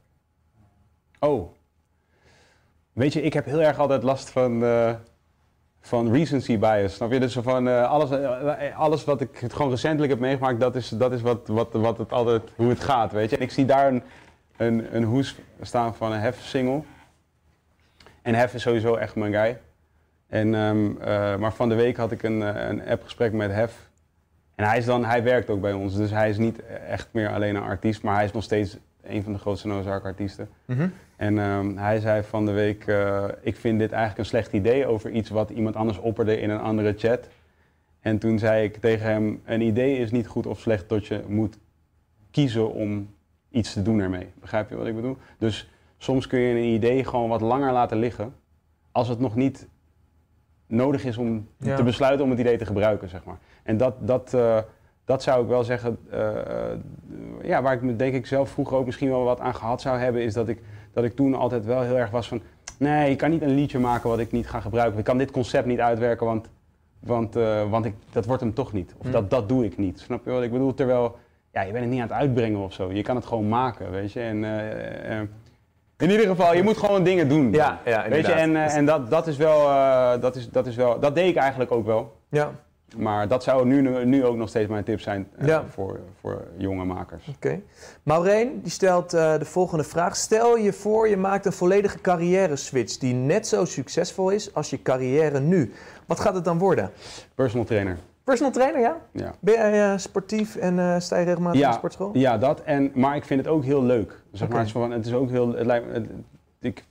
Oh. 1.18 1.52
Weet 2.92 3.12
je, 3.12 3.22
ik 3.22 3.32
heb 3.32 3.44
heel 3.44 3.62
erg 3.62 3.78
altijd 3.78 4.02
last 4.02 4.30
van. 4.30 4.64
van 5.80 6.12
recency 6.12 6.58
bias. 6.58 6.94
Snap 6.94 7.12
je? 7.12 7.20
Dus 7.20 7.36
van 7.36 7.86
alles, 7.86 8.10
alles 8.74 9.04
wat 9.04 9.20
ik 9.20 9.44
gewoon 9.48 9.70
recentelijk 9.70 10.12
heb 10.12 10.20
meegemaakt, 10.20 10.60
dat 10.60 10.76
is, 10.76 10.88
dat 10.88 11.12
is 11.12 11.22
wat, 11.22 11.48
wat, 11.48 11.72
wat 11.72 11.98
het 11.98 12.12
altijd, 12.12 12.42
hoe 12.56 12.68
het 12.68 12.80
gaat, 12.80 13.12
weet 13.12 13.30
je. 13.30 13.36
En 13.36 13.42
ik 13.42 13.50
zie 13.50 13.64
daar 13.64 13.88
een, 13.88 14.02
een, 14.60 14.96
een 14.96 15.04
hoes 15.04 15.38
staan 15.60 15.94
van 15.94 16.12
een 16.12 16.20
Hef 16.20 16.40
single. 16.40 16.82
En 18.22 18.34
Hef 18.34 18.54
is 18.54 18.62
sowieso 18.62 18.94
echt 18.94 19.14
mijn 19.14 19.32
guy. 19.32 19.58
En, 20.28 20.54
ehm, 20.54 20.96
eh, 20.96 21.36
maar 21.36 21.52
van 21.52 21.68
de 21.68 21.74
week 21.74 21.96
had 21.96 22.12
ik 22.12 22.22
een, 22.22 22.42
eh, 22.42 22.68
een 22.68 22.86
appgesprek 22.86 23.32
met 23.32 23.52
Hef. 23.52 23.88
En 24.54 24.64
hij, 24.64 24.78
is 24.78 24.84
dan, 24.84 25.04
hij 25.04 25.22
werkt 25.22 25.50
ook 25.50 25.60
bij 25.60 25.72
ons, 25.72 25.96
dus 25.96 26.10
hij 26.10 26.30
is 26.30 26.38
niet 26.38 26.62
echt 26.88 27.08
meer 27.10 27.32
alleen 27.32 27.56
een 27.56 27.62
artiest, 27.62 28.02
maar 28.02 28.14
hij 28.14 28.24
is 28.24 28.32
nog 28.32 28.42
steeds 28.42 28.76
een 29.02 29.22
van 29.22 29.32
de 29.32 29.38
grootste 29.38 29.68
Nozark 29.68 30.04
artiesten. 30.04 30.48
Mhm. 30.64 30.88
En 31.16 31.38
ehm, 31.38 31.76
hij 31.76 32.00
zei 32.00 32.22
van 32.22 32.46
de 32.46 32.52
week, 32.52 32.86
eh, 32.86 33.24
ik 33.40 33.56
vind 33.56 33.78
dit 33.78 33.90
eigenlijk 33.90 34.18
een 34.18 34.26
slecht 34.26 34.52
idee 34.52 34.86
over 34.86 35.10
iets 35.10 35.30
wat 35.30 35.50
iemand 35.50 35.76
anders 35.76 35.98
opperde 35.98 36.40
in 36.40 36.50
een 36.50 36.60
andere 36.60 36.94
chat. 36.96 37.28
En 38.00 38.18
toen 38.18 38.38
zei 38.38 38.64
ik 38.64 38.76
tegen 38.76 39.06
hem, 39.06 39.42
een 39.44 39.60
idee 39.60 39.98
is 39.98 40.10
niet 40.10 40.26
goed 40.26 40.46
of 40.46 40.60
slecht 40.60 40.88
tot 40.88 41.06
je 41.06 41.24
moet 41.26 41.58
kiezen 42.30 42.72
om 42.72 43.08
iets 43.50 43.72
te 43.72 43.82
doen 43.82 44.00
ermee. 44.00 44.26
Begrijp 44.40 44.68
je 44.70 44.76
wat 44.76 44.86
ik 44.86 44.94
bedoel? 44.94 45.16
Dus 45.38 45.70
soms 45.98 46.26
kun 46.26 46.38
je 46.38 46.54
een 46.54 46.64
idee 46.74 47.04
gewoon 47.04 47.28
wat 47.28 47.40
langer 47.40 47.72
laten 47.72 47.98
liggen, 47.98 48.34
als 48.92 49.08
het 49.08 49.18
nog 49.20 49.34
niet 49.34 49.68
nodig 50.66 51.04
is 51.04 51.16
om 51.16 51.48
Ja. 51.56 51.76
te 51.76 51.82
besluiten 51.82 52.24
om 52.24 52.30
het 52.30 52.40
idee 52.40 52.56
te 52.58 52.66
gebruiken, 52.66 53.08
zeg 53.08 53.24
maar. 53.24 53.38
En 53.62 53.76
dat, 53.76 53.94
dat, 54.00 54.34
eh, 54.34 54.58
dat 55.04 55.22
zou 55.22 55.42
ik 55.42 55.48
wel 55.48 55.64
zeggen, 55.64 55.98
eh, 56.10 56.30
ja, 57.42 57.62
waar 57.62 57.74
ik 57.74 57.82
me 57.82 57.96
denk 57.96 58.14
ik 58.14 58.26
zelf 58.26 58.50
vroeger 58.50 58.76
ook 58.76 58.86
misschien 58.86 59.08
wel 59.08 59.24
wat 59.24 59.40
aan 59.40 59.54
gehad 59.54 59.80
zou 59.80 59.98
hebben, 59.98 60.22
is 60.22 60.34
dat 60.34 60.48
ik, 60.48 60.60
dat 60.92 61.04
ik 61.04 61.14
toen 61.16 61.34
altijd 61.34 61.64
wel 61.64 61.82
heel 61.82 61.96
erg 61.98 62.10
was 62.10 62.28
van, 62.28 62.40
nee, 62.78 63.10
je 63.10 63.16
kan 63.16 63.30
niet 63.30 63.42
een 63.42 63.54
liedje 63.54 63.78
maken 63.78 64.08
wat 64.10 64.18
ik 64.18 64.32
niet 64.32 64.48
ga 64.48 64.60
gebruiken. 64.60 64.98
Ik 64.98 65.04
kan 65.04 65.18
dit 65.18 65.30
concept 65.30 65.66
niet 65.66 65.80
uitwerken, 65.80 66.26
want, 66.26 66.48
want, 66.98 67.36
eh, 67.36 67.70
want 67.70 67.84
ik, 67.84 67.94
dat 68.12 68.26
wordt 68.26 68.42
hem 68.42 68.54
toch 68.54 68.72
niet. 68.72 68.94
Of 68.98 69.06
Hm. 69.06 69.12
dat, 69.12 69.30
dat 69.30 69.48
doe 69.48 69.64
ik 69.64 69.78
niet. 69.78 70.00
Snap 70.00 70.24
je 70.24 70.30
wat 70.30 70.42
ik 70.42 70.52
bedoel? 70.52 70.74
Terwijl, 70.74 71.18
ja, 71.52 71.60
je 71.62 71.72
bent 71.72 71.84
het 71.84 71.92
niet 71.92 72.00
aan 72.02 72.08
het 72.08 72.16
uitbrengen 72.16 72.60
of 72.60 72.72
zo. 72.72 72.92
Je 72.92 73.02
kan 73.02 73.16
het 73.16 73.26
gewoon 73.26 73.48
maken, 73.48 73.90
weet 73.90 74.12
je. 74.12 74.20
En, 74.20 74.44
eh, 74.44 75.18
eh, 75.20 75.28
in 75.98 76.10
ieder 76.10 76.26
geval, 76.26 76.54
je 76.54 76.62
moet 76.62 76.76
gewoon 76.76 77.02
dingen 77.02 77.28
doen. 77.28 77.52
Ja, 77.52 77.80
ja, 77.84 78.08
Weet 78.08 78.26
je, 78.26 78.32
en, 78.32 78.56
eh, 78.56 78.74
en 78.76 78.84
dat, 78.86 79.10
dat 79.10 79.26
is 79.26 79.36
wel, 79.36 79.64
dat, 80.20 80.36
is, 80.36 80.48
dat 80.50 80.66
is 80.66 80.76
wel, 80.76 81.00
dat 81.00 81.14
deed 81.14 81.28
ik 81.28 81.36
eigenlijk 81.36 81.72
ook 81.72 81.86
wel. 81.86 82.16
Ja, 82.28 82.50
Maar 82.96 83.28
dat 83.28 83.42
zou 83.42 83.66
nu, 83.66 84.04
nu 84.04 84.24
ook 84.24 84.36
nog 84.36 84.48
steeds 84.48 84.68
mijn 84.68 84.84
tip 84.84 85.00
zijn 85.00 85.28
Ja. 85.44 85.64
voor, 85.68 86.00
voor 86.20 86.44
jonge 86.56 86.84
makers. 86.84 87.28
oké. 87.34 87.60
Maureen 88.02 88.60
die 88.62 88.70
stelt 88.70 89.10
de 89.10 89.44
volgende 89.44 89.84
vraag. 89.84 90.16
Stel 90.16 90.56
je 90.56 90.72
voor 90.72 91.08
je 91.08 91.16
maakt 91.16 91.46
een 91.46 91.52
volledige 91.52 92.00
carrière 92.00 92.56
switch 92.56 92.96
die 92.96 93.14
net 93.14 93.46
zo 93.46 93.64
succesvol 93.64 94.30
is 94.30 94.54
als 94.54 94.70
je 94.70 94.82
carrière 94.82 95.40
nu. 95.40 95.72
Wat 96.06 96.20
gaat 96.20 96.34
het 96.34 96.44
dan 96.44 96.58
worden? 96.58 96.90
Personal 97.34 97.64
trainer. 97.66 97.96
Personal 98.30 98.52
trainer, 98.54 98.80
ja? 98.80 98.96
Ja. 99.12 99.32
Ben 99.40 99.54
jij 99.54 99.92
eh, 99.92 99.98
sportief 99.98 100.56
en 100.56 100.78
eh, 100.78 100.98
sta 100.98 101.18
je 101.18 101.24
regelmatig 101.24 101.60
Ja. 101.60 101.68
de 101.68 101.74
sportschool? 101.76 102.10
Ja, 102.12 102.38
dat. 102.38 102.60
En, 102.62 102.90
maar 102.94 103.16
ik 103.16 103.24
vind 103.24 103.40
het 103.40 103.48
ook 103.48 103.64
heel 103.64 103.82
leuk. 103.82 104.22
Zeg 104.32 104.48
maar, 104.48 104.90
het, 104.90 105.06
is 105.06 105.12
ook 105.14 105.30
heel. 105.30 105.54
Het 105.54 105.66
lijkt, 105.66 105.86
me- 105.86 105.92
het- 105.92 106.06
ik, 106.60 106.84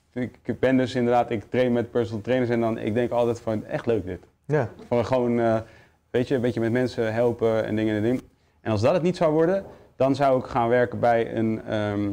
ik 0.44 0.60
ben 0.60 0.78
dus 0.78 0.96
inderdaad, 0.96 1.30
ik 1.30 1.44
train 1.50 1.72
met 1.74 1.92
personal 1.92 2.22
trainers 2.22 2.52
en 2.52 2.60
dan, 2.60 2.78
ik 2.78 2.94
denk 2.94 3.12
altijd 3.12 3.40
van, 3.42 3.66
echt 3.66 3.86
leuk 3.86 4.06
dit. 4.06 4.20
Ja. 4.46 4.70
Van 4.88 5.06
gewoon, 5.06 5.40
eh, 5.40 5.58
weet 6.10 6.28
je, 6.28 6.36
een 6.36 6.42
beetje 6.42 6.60
met 6.60 6.72
mensen 6.72 7.14
helpen 7.14 7.66
en 7.66 7.76
dingen 7.76 7.96
en 7.96 8.02
dingen. 8.02 8.22
En 8.62 8.72
als 8.72 8.82
dat 8.82 8.94
het 8.94 9.02
niet 9.04 9.18
zou 9.18 9.34
worden, 9.34 9.66
dan 9.96 10.16
zou 10.16 10.40
ik 10.40 10.46
gaan 10.46 10.70
werken 10.70 11.00
bij 11.00 11.36
een, 11.36 11.62
ehm, 11.68 12.04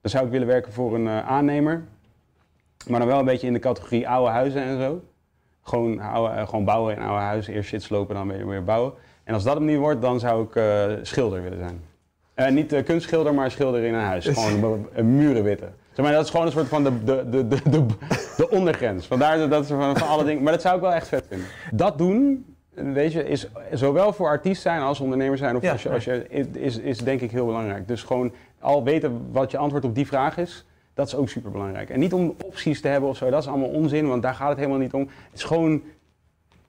dan 0.00 0.10
zou 0.10 0.24
ik 0.24 0.30
willen 0.30 0.46
werken 0.46 0.72
voor 0.72 0.94
een 0.94 1.08
aannemer. 1.08 1.82
Maar 2.88 2.98
dan 2.98 3.08
wel 3.08 3.18
een 3.18 3.24
beetje 3.24 3.46
in 3.46 3.52
de 3.52 3.58
categorie 3.58 4.08
oude 4.08 4.30
huizen 4.30 4.62
en 4.62 4.80
zo. 4.80 5.00
Gewoon, 5.68 6.00
oude, 6.00 6.34
eh, 6.34 6.48
gewoon 6.48 6.64
bouwen 6.64 6.96
in 6.96 7.02
oude 7.02 7.22
huizen, 7.22 7.54
eerst 7.54 7.68
shit 7.68 7.82
slopen, 7.82 8.14
dan 8.14 8.28
weer, 8.28 8.46
weer 8.46 8.64
bouwen. 8.64 8.92
En 9.24 9.34
als 9.34 9.44
dat 9.44 9.54
hem 9.54 9.64
niet 9.64 9.78
wordt, 9.78 10.02
dan 10.02 10.20
zou 10.20 10.44
ik 10.44 10.56
eh, 10.56 10.84
schilder 11.02 11.42
willen 11.42 11.58
zijn. 11.58 11.80
Eh, 12.34 12.48
niet 12.48 12.72
eh, 12.72 12.84
kunstschilder, 12.84 13.34
maar 13.34 13.50
schilder 13.50 13.82
in 13.82 13.94
een 13.94 14.00
huis. 14.00 14.26
Gewoon 14.34 14.88
muren 15.02 15.42
witte. 15.42 15.68
Zeg 15.92 16.04
maar, 16.04 16.14
dat 16.14 16.24
is 16.24 16.30
gewoon 16.30 16.46
een 16.46 16.52
soort 16.52 16.68
van 16.68 16.84
de, 16.84 17.04
de, 17.04 17.28
de, 17.30 17.48
de, 17.48 17.70
de, 17.70 17.86
de 18.36 18.50
ondergrens. 18.50 19.06
Vandaar 19.06 19.38
dat, 19.38 19.50
dat 19.50 19.62
is 19.62 19.68
van, 19.68 19.96
van 19.96 20.08
alle 20.08 20.24
dingen. 20.24 20.42
Maar 20.42 20.52
dat 20.52 20.62
zou 20.62 20.74
ik 20.74 20.80
wel 20.80 20.92
echt 20.92 21.08
vet 21.08 21.26
vinden. 21.28 21.46
Dat 21.72 21.98
doen, 21.98 22.44
weet 22.74 23.12
je, 23.12 23.28
is 23.28 23.48
zowel 23.72 24.12
voor 24.12 24.28
artiest 24.28 24.62
zijn 24.62 24.80
als 24.80 25.00
ondernemer 25.00 25.38
zijn. 25.38 25.56
Of 25.56 25.62
Ja, 25.62 25.72
als 25.72 25.82
je, 25.82 25.90
als 25.90 26.04
je, 26.04 26.26
is, 26.52 26.78
is 26.78 26.98
denk 26.98 27.20
ik 27.20 27.30
heel 27.30 27.46
belangrijk. 27.46 27.88
Dus 27.88 28.02
gewoon 28.02 28.32
al 28.60 28.84
weten 28.84 29.28
wat 29.32 29.50
je 29.50 29.58
antwoord 29.58 29.84
op 29.84 29.94
die 29.94 30.06
vraag 30.06 30.36
is. 30.36 30.66
Dat 30.98 31.06
is 31.06 31.14
ook 31.14 31.28
super 31.28 31.50
belangrijk. 31.50 31.90
En 31.90 31.98
niet 31.98 32.12
om 32.12 32.34
opties 32.44 32.80
te 32.80 32.88
hebben 32.88 33.08
of 33.08 33.16
zo, 33.16 33.30
dat 33.30 33.42
is 33.42 33.48
allemaal 33.48 33.68
onzin, 33.68 34.08
want 34.08 34.22
daar 34.22 34.34
gaat 34.34 34.48
het 34.48 34.58
helemaal 34.58 34.78
niet 34.78 34.92
om. 34.92 35.00
Het 35.00 35.38
is 35.38 35.42
gewoon 35.42 35.82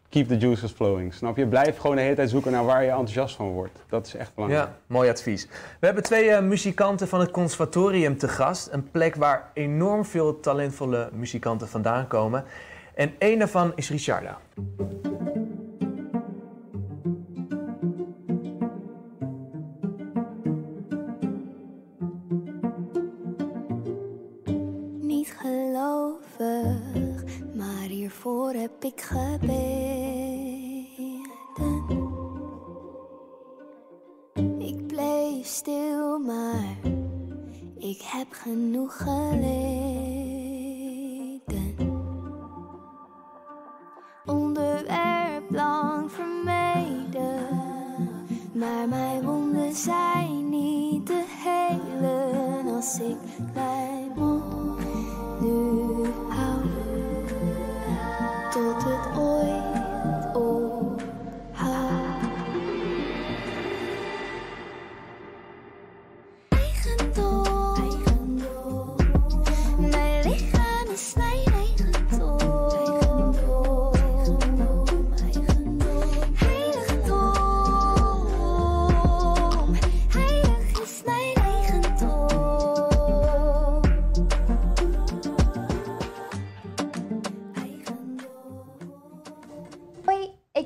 keep 0.09 0.27
the 0.27 0.37
juices 0.37 0.71
flowing. 0.71 1.13
Snap 1.13 1.37
je? 1.37 1.47
Blijf 1.47 1.77
gewoon 1.77 1.95
de 1.95 2.01
hele 2.01 2.15
tijd 2.15 2.29
zoeken 2.29 2.51
naar 2.51 2.65
waar 2.65 2.83
je 2.83 2.89
enthousiast 2.89 3.35
van 3.35 3.47
wordt. 3.47 3.83
Dat 3.89 4.07
is 4.07 4.15
echt 4.15 4.33
belangrijk. 4.33 4.67
Ja, 4.67 4.77
mooi 4.87 5.09
advies. 5.09 5.47
We 5.79 5.85
hebben 5.85 6.03
twee 6.03 6.29
eh, 6.29 6.43
muzikanten 6.43 7.07
van 7.07 7.19
het 7.19 7.31
conservatorium 7.31 8.17
te 8.17 8.27
gast. 8.27 8.69
Een 8.71 8.91
plek 8.91 9.15
waar 9.15 9.51
enorm 9.53 10.05
veel 10.05 10.39
talentvolle 10.39 11.09
muzikanten 11.13 11.67
vandaan 11.67 12.07
komen. 12.07 12.43
En 12.93 13.13
één 13.17 13.39
daarvan 13.39 13.71
is 13.75 13.89
Richarda. 13.89 14.37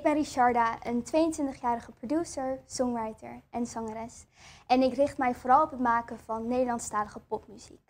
Ben 0.03 0.13
Richarda, 0.13 0.77
een 0.83 1.03
22-jarige 1.03 1.91
producer, 1.91 2.59
songwriter 2.65 3.41
en 3.49 3.65
zangeres. 3.65 4.25
En 4.67 4.81
ik 4.81 4.93
richt 4.93 5.17
mij 5.17 5.35
vooral 5.35 5.63
op 5.63 5.71
het 5.71 5.79
maken 5.79 6.19
van 6.19 6.47
Nederlandstalige 6.47 7.19
popmuziek. 7.19 7.81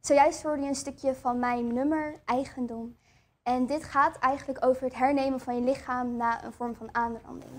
Zojuist 0.00 0.42
hoorde 0.42 0.62
je 0.62 0.68
een 0.68 0.74
stukje 0.74 1.14
van 1.14 1.38
mijn 1.38 1.72
nummer 1.72 2.20
Eigendom. 2.24 2.96
En 3.42 3.66
dit 3.66 3.84
gaat 3.84 4.18
eigenlijk 4.18 4.64
over 4.64 4.82
het 4.82 4.94
hernemen 4.94 5.40
van 5.40 5.54
je 5.54 5.60
lichaam 5.60 6.16
na 6.16 6.44
een 6.44 6.52
vorm 6.52 6.74
van 6.74 6.88
aanranding. 6.94 7.52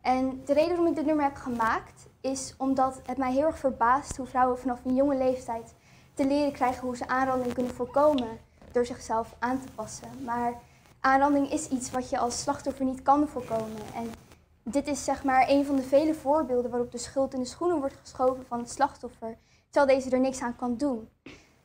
En 0.00 0.42
de 0.44 0.52
reden 0.52 0.68
waarom 0.68 0.86
ik 0.86 0.94
dit 0.94 1.06
nummer 1.06 1.24
heb 1.24 1.36
gemaakt 1.36 2.06
is 2.20 2.54
omdat 2.58 3.00
het 3.06 3.18
mij 3.18 3.32
heel 3.32 3.46
erg 3.46 3.58
verbaast 3.58 4.16
hoe 4.16 4.26
vrouwen 4.26 4.58
vanaf 4.58 4.84
een 4.84 4.94
jonge 4.94 5.16
leeftijd 5.16 5.74
te 6.14 6.26
leren 6.26 6.52
krijgen 6.52 6.86
hoe 6.86 6.96
ze 6.96 7.08
aanranding 7.08 7.54
kunnen 7.54 7.74
voorkomen 7.74 8.38
door 8.72 8.86
zichzelf 8.86 9.34
aan 9.38 9.60
te 9.60 9.72
passen. 9.74 10.24
Maar 10.24 10.52
aanranding 11.00 11.50
is 11.50 11.68
iets 11.68 11.90
wat 11.90 12.10
je 12.10 12.18
als 12.18 12.40
slachtoffer 12.40 12.84
niet 12.84 13.02
kan 13.02 13.28
voorkomen. 13.28 13.82
En 13.94 14.10
dit 14.62 14.86
is 14.86 15.04
zeg 15.04 15.24
maar 15.24 15.48
een 15.48 15.64
van 15.64 15.76
de 15.76 15.82
vele 15.82 16.14
voorbeelden 16.14 16.70
waarop 16.70 16.92
de 16.92 16.98
schuld 16.98 17.34
in 17.34 17.40
de 17.40 17.46
schoenen 17.46 17.78
wordt 17.78 17.96
geschoven 18.00 18.46
van 18.46 18.58
het 18.58 18.70
slachtoffer, 18.70 19.38
terwijl 19.70 19.98
deze 19.98 20.10
er 20.10 20.20
niks 20.20 20.40
aan 20.40 20.56
kan 20.56 20.76
doen. 20.76 21.08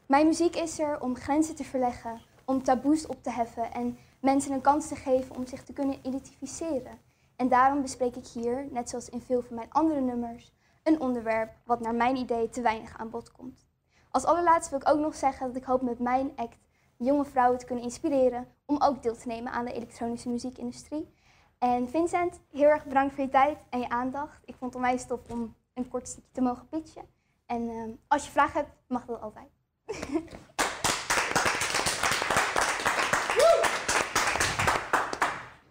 Mijn 0.05 0.27
muziek 0.27 0.55
is 0.55 0.79
er 0.79 1.01
om 1.01 1.15
grenzen 1.15 1.55
te 1.55 1.63
verleggen, 1.63 2.21
om 2.45 2.63
taboes 2.63 3.07
op 3.07 3.23
te 3.23 3.31
heffen 3.31 3.73
en 3.73 3.97
mensen 4.19 4.51
een 4.51 4.61
kans 4.61 4.88
te 4.88 4.95
geven 4.95 5.36
om 5.36 5.47
zich 5.47 5.63
te 5.63 5.73
kunnen 5.73 5.99
identificeren. 6.03 6.97
En 7.36 7.47
daarom 7.47 7.81
bespreek 7.81 8.15
ik 8.15 8.27
hier, 8.27 8.67
net 8.71 8.89
zoals 8.89 9.09
in 9.09 9.21
veel 9.21 9.41
van 9.41 9.55
mijn 9.55 9.71
andere 9.71 10.01
nummers, 10.01 10.53
een 10.83 10.99
onderwerp 10.99 11.51
wat 11.65 11.79
naar 11.79 11.95
mijn 11.95 12.15
idee 12.15 12.49
te 12.49 12.61
weinig 12.61 12.97
aan 12.97 13.09
bod 13.09 13.31
komt. 13.31 13.67
Als 14.11 14.25
allerlaatste 14.25 14.69
wil 14.69 14.79
ik 14.79 14.95
ook 14.95 14.99
nog 14.99 15.15
zeggen 15.15 15.47
dat 15.47 15.55
ik 15.55 15.63
hoop 15.63 15.81
met 15.81 15.99
mijn 15.99 16.31
act 16.36 16.57
jonge 16.97 17.25
vrouwen 17.25 17.59
te 17.59 17.65
kunnen 17.65 17.83
inspireren 17.83 18.47
om 18.66 18.82
ook 18.82 19.03
deel 19.03 19.16
te 19.16 19.28
nemen 19.28 19.51
aan 19.51 19.66
de 19.66 19.74
elektronische 19.74 20.30
muziekindustrie. 20.30 21.13
En 21.57 21.89
Vincent, 21.89 22.39
heel 22.51 22.68
erg 22.68 22.86
bedankt 22.86 23.13
voor 23.13 23.24
je 23.24 23.30
tijd 23.30 23.57
en 23.70 23.80
je 23.80 23.89
aandacht. 23.89 24.41
Ik 24.45 24.55
vond 24.55 24.74
het 24.74 24.84
onwijs 24.84 25.05
tof 25.05 25.20
om 25.30 25.55
een 25.74 25.88
kort 25.88 26.07
stukje 26.07 26.32
te 26.32 26.41
mogen 26.41 26.68
pitchen. 26.70 27.05
En 27.45 27.70
ehm, 27.70 27.89
als 28.07 28.26
je 28.26 28.32
vragen 28.32 28.59
hebt, 28.59 28.72
mag 28.88 29.05
dat 29.05 29.22
altijd. 29.22 29.47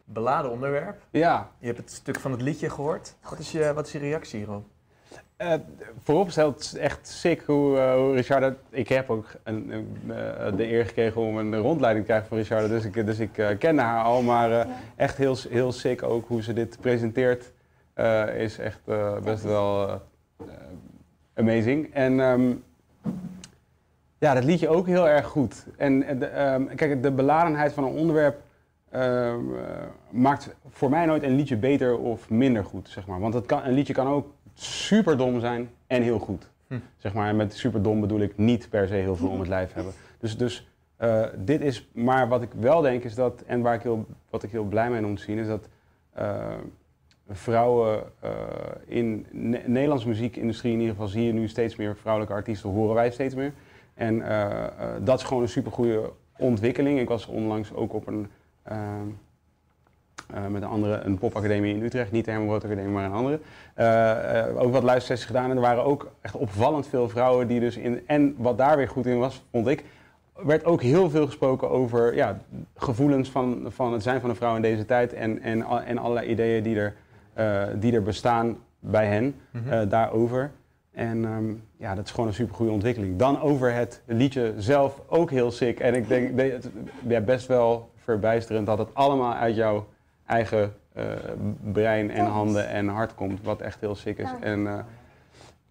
Beladen 0.05 0.51
onderwerp. 0.51 1.07
Ja, 1.11 1.51
Je 1.59 1.67
hebt 1.67 1.79
het 1.79 1.91
stuk 1.91 2.21
van 2.21 2.31
het 2.31 2.41
liedje 2.41 2.71
gehoord. 2.71 3.17
Wat 3.31 3.39
is 3.39 3.53
je, 3.53 3.73
wat 3.75 3.87
is 3.87 3.93
je 3.93 3.99
reactie 3.99 4.39
hierop? 4.39 4.74
Eh, 5.37 5.55
vooropgesteld 6.03 6.75
echt 6.75 7.09
sick 7.09 7.43
hoe, 7.47 7.79
hoe 7.79 8.15
Richard... 8.15 8.57
Ik 8.71 8.89
heb 8.89 9.11
ook 9.11 9.27
een, 9.43 9.71
een, 9.73 9.97
eh, 10.09 10.57
de 10.57 10.73
eer 10.73 10.87
gekregen 10.87 11.21
om 11.21 11.37
een 11.39 11.57
rondleiding 11.57 12.05
te 12.07 12.11
krijgen 12.11 12.29
van 12.29 12.39
Richard. 12.39 12.69
Dus 12.69 12.85
ik, 12.85 13.07
dus 13.07 13.19
ik 13.19 13.57
kende 13.59 13.83
haar 13.83 14.05
al. 14.05 14.23
Maar 14.23 14.51
Ja. 14.51 14.67
echt 14.97 15.17
heel, 15.17 15.37
heel 15.49 15.73
sick 15.73 16.03
ook 16.03 16.29
hoe 16.29 16.43
ze 16.43 16.53
dit 16.53 16.79
presenteert. 16.81 17.53
is 18.37 18.59
echt 18.59 18.81
best 19.23 19.43
wel 19.43 20.01
amazing. 21.35 21.95
En 21.95 22.21
ehm, 22.21 22.53
ja, 24.19 24.35
dat 24.35 24.45
liedje 24.45 24.69
ook 24.69 24.87
heel 24.87 25.09
erg 25.09 25.27
goed. 25.27 25.67
En 25.77 26.19
de, 26.19 26.27
ehm, 26.27 26.65
kijk, 26.75 27.03
de 27.03 27.11
beladenheid 27.11 27.73
van 27.73 27.85
een 27.85 27.91
onderwerp... 27.91 28.41
ehm, 28.91 29.55
eh, 29.55 29.65
maakt 30.11 30.55
voor 30.69 30.91
mij 30.91 31.07
nooit 31.07 31.23
een 31.23 31.37
liedje 31.37 31.57
beter 31.57 31.99
of 31.99 32.31
minder 32.31 32.65
goed, 32.65 32.89
zeg 32.89 33.07
maar. 33.07 33.21
Want 33.21 33.35
het 33.35 33.47
kan, 33.47 33.65
een 33.65 33.73
liedje 33.73 33.93
kan 33.93 34.07
ook 34.07 34.34
super 34.55 35.17
dom 35.17 35.41
zijn 35.41 35.71
en 35.87 36.03
heel 36.03 36.19
goed. 36.19 36.51
Hm. 36.67 36.75
Zeg 36.97 37.15
maar, 37.15 37.29
en 37.29 37.37
met 37.37 37.55
super 37.55 37.83
dom 37.83 38.01
bedoel 38.01 38.21
ik 38.21 38.37
niet 38.37 38.69
per 38.69 38.89
se 38.89 38.95
heel 38.95 39.17
veel 39.17 39.29
om 39.29 39.39
het 39.39 39.49
lijf 39.49 39.73
hebben. 39.73 39.93
Dus, 40.19 40.37
dus 40.37 40.69
eh, 40.97 41.25
dit 41.37 41.61
is, 41.61 41.89
maar 41.93 42.29
wat 42.29 42.43
ik 42.43 42.51
wel 42.53 42.81
denk 42.81 43.05
is 43.05 43.15
dat, 43.15 43.43
en 43.47 43.61
waar 43.61 43.75
ik 43.75 43.83
heel, 43.83 44.07
wat 44.31 44.43
ik 44.43 44.51
heel 44.51 44.65
blij 44.65 44.91
mee 44.91 45.01
ben 45.01 45.09
om 45.09 45.17
te 45.17 45.23
zien, 45.23 45.39
is 45.39 45.47
dat 45.47 45.69
eh, 46.13 46.55
vrouwen 47.31 48.03
eh, 48.21 48.31
in 48.87 49.27
Ne- 49.31 49.63
Nederlandse 49.67 50.09
muziekindustrie 50.09 50.73
in 50.73 50.79
ieder 50.79 50.95
geval 50.95 51.09
zie 51.09 51.25
je 51.25 51.33
nu 51.33 51.49
steeds 51.49 51.77
meer 51.77 51.97
vrouwelijke 51.97 52.37
artiesten, 52.37 52.71
horen 52.71 52.95
wij 52.95 53.11
steeds 53.11 53.35
meer. 53.35 53.53
En 53.95 54.23
dat 55.05 55.19
is 55.19 55.25
gewoon 55.25 55.43
een 55.43 55.49
super 55.49 55.73
goede 55.73 56.11
ontwikkeling. 56.39 57.01
Ik 57.01 57.09
was 57.09 57.27
onlangs 57.27 57.73
ook 57.73 57.93
op 57.93 58.07
een, 58.07 58.31
eh, 60.27 60.47
met 60.47 60.63
een 60.63 60.69
andere, 60.69 61.01
een 61.01 61.19
popacademie 61.19 61.75
in 61.75 61.83
Utrecht, 61.83 62.13
niet 62.13 62.25
de 62.25 62.31
Herman 62.31 62.55
Academie, 62.55 62.93
maar 62.93 63.05
een 63.05 63.13
andere. 63.13 63.41
Eh, 63.75 64.39
eh, 64.39 64.63
ook 64.63 64.73
wat 64.73 64.83
luistersessies 64.83 65.27
gedaan 65.27 65.51
en 65.51 65.57
er 65.57 65.63
waren 65.63 65.85
ook 65.85 66.11
echt 66.21 66.35
opvallend 66.37 66.87
veel 66.87 67.09
vrouwen 67.09 67.47
die 67.47 67.61
dus 67.61 67.77
in, 67.77 68.03
en 68.07 68.35
wat 68.39 68.59
daar 68.59 68.77
weer 68.77 68.89
goed 68.89 69.07
in 69.07 69.19
was, 69.19 69.45
vond 69.51 69.67
ik, 69.67 69.85
werd 70.35 70.65
ook 70.65 70.83
heel 70.83 71.11
veel 71.11 71.27
gesproken 71.27 71.71
over 71.71 72.15
ja, 72.15 72.39
gevoelens 72.77 73.31
van, 73.31 73.65
van 73.69 73.93
het 73.93 74.03
zijn 74.03 74.21
van 74.21 74.31
een 74.31 74.37
vrouw 74.37 74.57
in 74.57 74.63
deze 74.63 74.85
tijd 74.85 75.13
en, 75.13 75.41
en, 75.41 75.65
en 75.85 75.99
allerlei 75.99 76.29
ideeën 76.29 76.63
die 76.63 76.77
er, 76.77 76.95
die 77.79 77.93
er 77.93 78.03
bestaan 78.03 78.57
bij 78.85 79.07
hen 79.07 79.35
eh, 79.69 79.81
daarover. 79.89 80.51
En 80.93 81.25
ehm, 81.25 81.53
ja, 81.77 81.95
dat 81.95 82.05
is 82.05 82.11
gewoon 82.11 82.27
een 82.27 82.35
super 82.35 82.55
goede 82.55 82.73
ontwikkeling. 82.73 83.19
Dan 83.19 83.41
over 83.41 83.75
het 83.75 84.03
liedje 84.07 84.55
zelf 84.57 85.01
ook 85.07 85.31
heel 85.31 85.51
sick. 85.51 85.81
En 85.81 85.95
ik 85.95 86.09
denk 86.09 86.41
ja, 87.09 87.21
best 87.21 87.47
wel 87.47 87.91
verbijsterend 87.97 88.67
dat 88.67 88.79
het 88.79 88.95
allemaal 88.95 89.35
uit 89.35 89.57
jouw 89.57 89.87
eigen 90.27 90.75
eh, 90.93 91.05
brein 91.73 92.11
en 92.11 92.27
handen 92.27 92.69
en 92.69 92.89
hart 92.89 93.15
komt. 93.15 93.43
Wat 93.43 93.61
echt 93.61 93.81
heel 93.81 93.95
sick 93.95 94.19
is. 94.19 94.31
En 94.41 94.67
eh, 94.67 94.79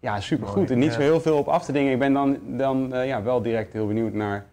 ja, 0.03 0.19
super 0.19 0.45
Mooi, 0.45 0.59
goed. 0.59 0.71
En 0.71 0.79
niet 0.79 0.93
zo 0.93 0.99
heel 0.99 1.21
veel 1.21 1.37
op 1.37 1.47
af 1.47 1.65
te 1.65 1.71
dingen. 1.71 1.91
Ik 1.91 1.99
ben 1.99 2.13
dan, 2.13 2.37
dan 2.45 2.93
eh, 2.93 3.07
ja, 3.07 3.23
wel 3.23 3.41
direct 3.41 3.73
heel 3.73 3.87
benieuwd 3.87 4.13
naar 4.13 4.45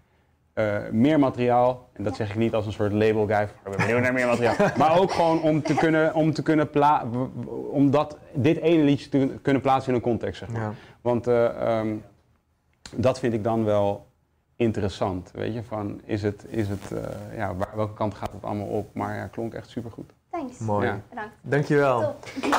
eh, 0.52 0.76
meer 0.90 1.18
materiaal. 1.18 1.88
En 1.92 2.04
dat 2.04 2.16
zeg 2.16 2.30
ik 2.30 2.36
niet 2.36 2.54
als 2.54 2.66
een 2.66 2.72
soort 2.72 2.92
label 2.92 3.26
guy. 3.26 3.42
Ik 3.42 3.50
ben 3.62 3.76
benieuwd 3.76 4.00
naar 4.00 4.12
meer 4.12 4.26
materiaal. 4.36 4.54
maar 4.76 4.98
ook 4.98 5.12
gewoon 5.12 5.42
om 5.42 5.62
te 5.62 5.74
kunnen, 5.74 6.14
om 6.14 6.32
te 6.32 6.42
kunnen 6.42 6.70
pla 6.70 7.04
om 7.70 7.90
dat, 7.90 8.18
dit 8.34 8.60
ene 8.60 8.82
liedje 8.82 9.08
te 9.08 9.38
kunnen 9.42 9.62
plaatsen 9.62 9.88
in 9.92 9.94
een 9.98 10.04
context, 10.04 10.38
zeg 10.38 10.48
maar. 10.48 10.60
Ja. 10.60 10.72
Want 11.00 11.26
eh, 11.26 11.78
ehm, 11.78 11.94
dat 12.96 13.18
vind 13.18 13.32
ik 13.32 13.44
dan 13.44 13.64
wel 13.64 14.06
interessant. 14.60 15.30
Weet 15.34 15.54
je, 15.54 15.62
van 15.62 16.00
is 16.04 16.22
het, 16.22 16.44
is 16.48 16.68
het 16.68 16.92
eh, 16.92 17.36
ja, 17.36 17.54
waar, 17.54 17.70
welke 17.74 17.94
kant 17.94 18.14
gaat 18.14 18.32
het 18.32 18.44
allemaal 18.44 18.66
op? 18.66 18.94
Maar 18.94 19.16
ja, 19.16 19.26
klonk 19.26 19.54
echt 19.54 19.68
supergoed. 19.70 20.12
Thanks. 20.30 20.58
Mooi. 20.58 20.86
Ja. 20.86 21.00
Bedankt. 21.08 21.34
Dankjewel. 21.40 22.00
Top. 22.00 22.28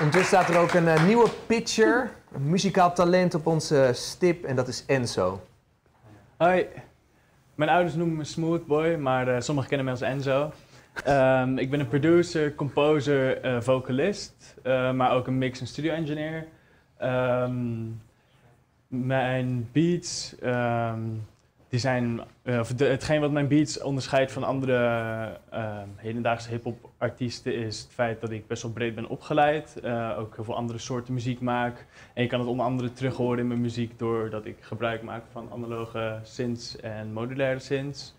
Ondertussen 0.00 0.38
staat 0.38 0.48
er 0.48 0.58
ook 0.60 0.72
een 0.72 0.88
eh, 0.88 1.04
nieuwe 1.06 1.28
pitcher, 1.46 2.10
een 2.32 2.48
muzikaal 2.50 2.94
talent 2.94 3.34
op 3.34 3.46
onze 3.46 3.90
stip 3.92 4.44
en 4.44 4.56
dat 4.56 4.68
is 4.68 4.84
Enzo. 4.86 5.40
Hoi, 6.36 6.66
mijn 7.54 7.70
ouders 7.70 7.94
noemen 7.94 8.16
me 8.16 8.24
Smooth 8.24 8.66
Boy, 8.66 8.94
maar 8.94 9.28
eh, 9.28 9.40
sommigen 9.40 9.68
kennen 9.68 9.84
mij 9.86 9.94
als 9.94 10.04
Enzo. 10.04 10.52
Ehm, 11.04 11.58
ik 11.58 11.70
ben 11.70 11.80
een 11.80 11.88
producer, 11.88 12.54
composer, 12.54 13.40
eh, 13.40 13.60
vocalist, 13.60 14.54
eh, 14.62 14.92
maar 14.92 15.12
ook 15.12 15.26
een 15.26 15.38
mix- 15.38 15.60
en 15.60 15.66
studio-engineer. 15.66 16.46
Ehm, 16.98 17.84
mijn 18.88 19.68
beats, 19.72 20.38
ehm, 20.38 21.00
die 21.68 21.80
zijn, 21.80 22.20
eh, 22.42 22.58
of 22.58 22.78
hetgeen 22.78 23.20
wat 23.20 23.30
mijn 23.30 23.48
beats 23.48 23.82
onderscheidt 23.82 24.32
van 24.32 24.44
andere 24.44 25.38
ehm, 25.50 25.88
hedendaagse 25.96 26.50
hip-hop 26.50 26.90
artiesten 26.98 27.54
is 27.54 27.80
het 27.80 27.92
feit 27.92 28.20
dat 28.20 28.30
ik 28.30 28.46
best 28.46 28.62
wel 28.62 28.72
breed 28.72 28.94
ben 28.94 29.08
opgeleid. 29.08 29.80
eh, 29.82 30.16
ook 30.18 30.34
heel 30.34 30.44
veel 30.44 30.56
andere 30.56 30.78
soorten 30.78 31.14
muziek 31.14 31.40
maak. 31.40 31.86
En 32.14 32.22
je 32.22 32.28
kan 32.28 32.40
het 32.40 32.48
onder 32.48 32.66
andere 32.66 32.92
terug 32.92 33.16
horen 33.16 33.38
in 33.38 33.46
mijn 33.46 33.60
muziek 33.60 33.98
doordat 33.98 34.44
ik 34.44 34.56
gebruik 34.60 35.02
maak 35.02 35.22
van 35.30 35.48
analoge 35.52 36.18
synths 36.22 36.76
en 36.80 37.12
modulaire 37.12 37.58
synths. 37.58 38.14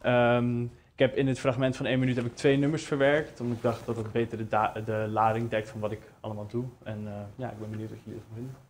Ehm, 0.00 0.62
ik 0.62 1.06
heb 1.06 1.16
in 1.16 1.26
het 1.26 1.38
fragment 1.38 1.76
van 1.76 1.86
één 1.86 1.98
minuut 1.98 2.16
heb 2.16 2.24
ik 2.24 2.36
twee 2.36 2.56
nummers 2.56 2.84
verwerkt, 2.84 3.40
omdat 3.40 3.56
ik 3.56 3.62
dacht 3.62 3.86
dat 3.86 3.96
het 3.96 4.12
beter 4.12 4.38
de, 4.38 4.82
de 4.84 5.06
lading 5.10 5.50
dekt 5.50 5.68
van 5.68 5.80
wat 5.80 5.92
ik 5.92 6.02
allemaal 6.20 6.46
doe. 6.46 6.64
En 6.82 7.02
eh, 7.06 7.12
ja, 7.36 7.50
ik 7.50 7.58
ben 7.58 7.70
benieuwd 7.70 7.90
wat 7.90 7.98
jullie 8.04 8.20
ervan 8.20 8.34
vinden. 8.34 8.69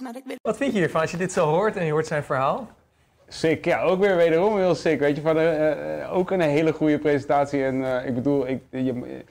Maar 0.00 0.16
ik 0.16 0.22
wil 0.26 0.36
Wat 0.42 0.56
vind 0.56 0.72
je 0.72 0.78
hiervan 0.78 1.00
als 1.00 1.10
je 1.10 1.16
dit 1.16 1.32
zo 1.32 1.46
hoort 1.46 1.76
en 1.76 1.84
je 1.84 1.92
hoort 1.92 2.06
zijn 2.06 2.22
verhaal? 2.22 2.68
Sick, 3.28 3.64
ja, 3.64 3.82
ook 3.82 4.00
weer 4.00 4.16
wederom 4.16 4.56
heel 4.56 4.74
sick. 4.74 5.00
Weet 5.00 5.16
je, 5.16 5.22
van, 5.22 5.38
eh, 5.38 6.00
eh, 6.02 6.16
ook 6.16 6.30
een 6.30 6.40
hele 6.40 6.72
goede 6.72 6.98
presentatie. 6.98 7.64
En 7.64 7.84
eh, 7.98 8.06
ik 8.06 8.14
bedoel, 8.14 8.48
ik, 8.48 8.62
je, 8.70 9.22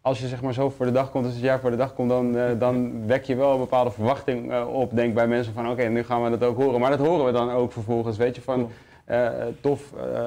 als 0.00 0.20
je 0.20 0.26
zeg 0.26 0.42
maar 0.42 0.54
zo 0.54 0.70
voor 0.70 0.86
de 0.86 0.92
dag 0.92 1.10
komt, 1.10 1.24
als 1.24 1.34
het 1.34 1.42
jaar 1.42 1.60
voor 1.60 1.70
de 1.70 1.76
dag 1.76 1.94
komt, 1.94 2.08
dan, 2.08 2.36
eh, 2.36 2.50
dan 2.58 3.06
wek 3.06 3.24
je 3.24 3.36
wel 3.36 3.52
een 3.52 3.58
bepaalde 3.58 3.90
verwachting 3.90 4.64
op. 4.66 4.96
Denk 4.96 5.14
bij 5.14 5.26
mensen 5.26 5.52
van, 5.54 5.70
oké, 5.70 5.82
nu 5.84 6.04
gaan 6.04 6.22
we 6.22 6.30
dat 6.30 6.42
ook 6.48 6.56
horen. 6.56 6.80
Maar 6.80 6.90
dat 6.96 7.06
horen 7.06 7.24
we 7.24 7.32
dan 7.32 7.50
ook 7.50 7.72
vervolgens, 7.72 8.16
weet 8.16 8.34
je, 8.36 8.42
van 8.42 8.70
eh, 9.08 9.28
tof, 9.60 9.92
eh, 9.92 10.24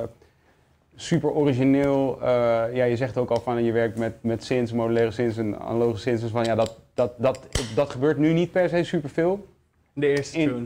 super 0.96 1.32
origineel. 1.32 2.18
eh, 2.22 2.28
ja, 2.74 2.84
je 2.84 2.96
zegt 2.96 3.18
ook 3.18 3.30
al 3.30 3.40
van, 3.42 3.64
je 3.64 3.72
werkt 3.72 3.98
met, 3.98 4.14
met 4.22 4.44
synths, 4.44 4.72
modulaire 4.72 5.12
synths 5.12 5.38
en 5.38 5.60
analoge 5.60 5.98
synths. 6.00 6.22
Dus 6.22 6.32
van, 6.32 6.44
ja, 6.44 6.56
dat, 6.56 6.78
dat, 6.94 7.12
dat, 7.18 7.40
dat 7.76 7.90
gebeurt 7.90 8.18
nu 8.18 8.34
niet 8.34 8.52
per 8.52 8.70
se 8.70 8.84
superveel. 8.84 9.48
In 9.94 10.02
de 10.02 10.08
eerste 10.08 10.38
In- 10.38 10.48
tune. 10.48 10.66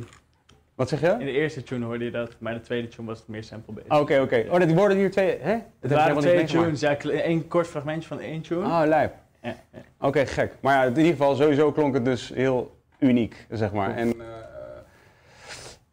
Wat 0.76 0.90
zeg 0.90 1.02
je? 1.02 1.08
In 1.08 1.26
de 1.26 1.32
eerste 1.32 1.64
tune 1.64 1.86
hoorde 1.86 2.06
je 2.06 2.12
dat, 2.12 2.36
maar 2.38 2.52
in 2.52 2.58
de 2.58 2.64
tweede 2.64 2.88
tune 2.88 3.08
was 3.08 3.20
het 3.20 3.28
meer 3.28 3.44
sample-based. 3.44 3.90
Ah, 3.90 4.02
Oké, 4.02 4.20
oké. 4.22 4.46
Oh, 4.50 4.60
dat 4.60 4.72
worden 4.74 4.98
hier 4.98 5.12
twee, 5.12 5.38
hè? 5.42 5.58
Dat 5.80 5.92
waren 5.92 6.18
twee 6.18 6.44
tunes, 6.46 6.80
ja, 6.80 6.98
één 6.98 7.48
kort 7.48 7.68
fragmentje 7.68 8.08
van 8.08 8.20
één 8.20 8.42
tune. 8.42 8.66
Oh, 8.66 8.82
lijp. 8.86 9.14
Ja, 9.42 9.56
ja. 9.74 9.80
Oké, 10.00 10.26
gek. 10.26 10.54
Maar 10.62 10.76
ja, 10.76 10.84
in 10.84 10.98
ieder 10.98 11.12
geval, 11.12 11.36
sowieso 11.36 11.72
klonk 11.72 11.94
het 11.94 12.06
dus 12.06 12.32
heel 12.34 12.78
uniek, 13.00 13.46
zeg 13.50 13.72
maar. 13.74 13.96
En 13.96 14.08
eh, 14.20 14.26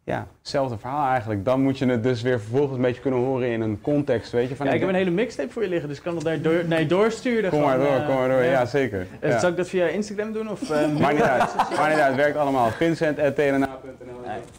ja, 0.05 0.27
hetzelfde 0.39 0.77
verhaal 0.77 1.09
eigenlijk. 1.09 1.45
Dan 1.45 1.61
moet 1.61 1.77
je 1.77 1.85
het 1.85 2.03
dus 2.03 2.21
weer 2.21 2.39
vervolgens 2.39 2.75
een 2.75 2.81
beetje 2.81 3.01
kunnen 3.01 3.19
horen 3.19 3.47
in 3.47 3.61
een 3.61 3.81
context, 3.81 4.31
weet 4.31 4.49
je. 4.49 4.55
Van, 4.55 4.65
Ja, 4.65 4.71
ik 4.71 4.79
heb 4.79 4.89
een 4.89 4.95
hele 4.95 5.09
mixtape 5.09 5.49
voor 5.51 5.63
je 5.63 5.69
liggen, 5.69 5.87
dus 5.89 5.97
ik 5.97 6.03
kan 6.03 6.15
het 6.15 6.23
daar 6.23 6.41
door, 6.41 6.53
je 6.79 6.85
doorsturen. 6.85 7.49
Kom 7.49 7.61
maar 7.61 7.77
door, 7.77 7.87
eh, 7.87 8.05
kom 8.05 8.15
maar 8.15 8.27
door. 8.29 8.43
Ja, 8.43 8.65
zeker. 8.65 9.07
Eh, 9.19 9.29
Ja. 9.29 9.39
Zal 9.39 9.49
ik 9.49 9.55
dat 9.57 9.69
via 9.69 9.85
Instagram 9.87 10.31
doen? 10.33 10.49
Of, 10.49 10.69
eh, 10.69 10.87
Maakt 10.99 11.13
niet 11.13 11.23
uit. 11.23 11.55
Maakt 11.77 11.89
niet 11.89 11.99
uit. 11.99 12.07
Het 12.07 12.15
werkt 12.15 12.37
allemaal. 12.37 12.69
Vincent.tnna.nl 12.71 13.67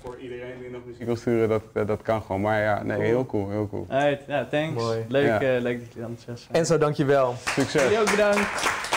Voor 0.02 0.16
iedereen 0.20 0.52
die 0.60 0.70
nog 0.70 0.80
muziek 0.86 1.06
wil 1.06 1.16
sturen, 1.16 1.48
dat, 1.72 1.86
dat 1.86 2.02
kan 2.02 2.22
gewoon. 2.22 2.40
Maar 2.40 2.60
ja, 2.60 2.82
nee, 2.82 3.00
heel 3.00 3.26
cool, 3.26 3.50
heel 3.50 3.68
cool. 3.68 3.86
Alright, 3.88 4.22
ja, 4.26 4.46
thanks. 4.50 4.82
Mooi. 4.82 4.98
Leuk, 5.08 5.26
Ja. 5.26 5.40
eh, 5.40 5.60
leuk 5.62 5.78
dat 5.78 5.88
jullie 5.92 6.08
enthousiast 6.08 6.42
zijn. 6.44 6.58
Enzo, 6.58 6.78
dankjewel. 6.78 7.34
Succes. 7.44 7.82
Jullie 7.82 7.98
ook 8.00 8.10
bedankt. 8.10 8.93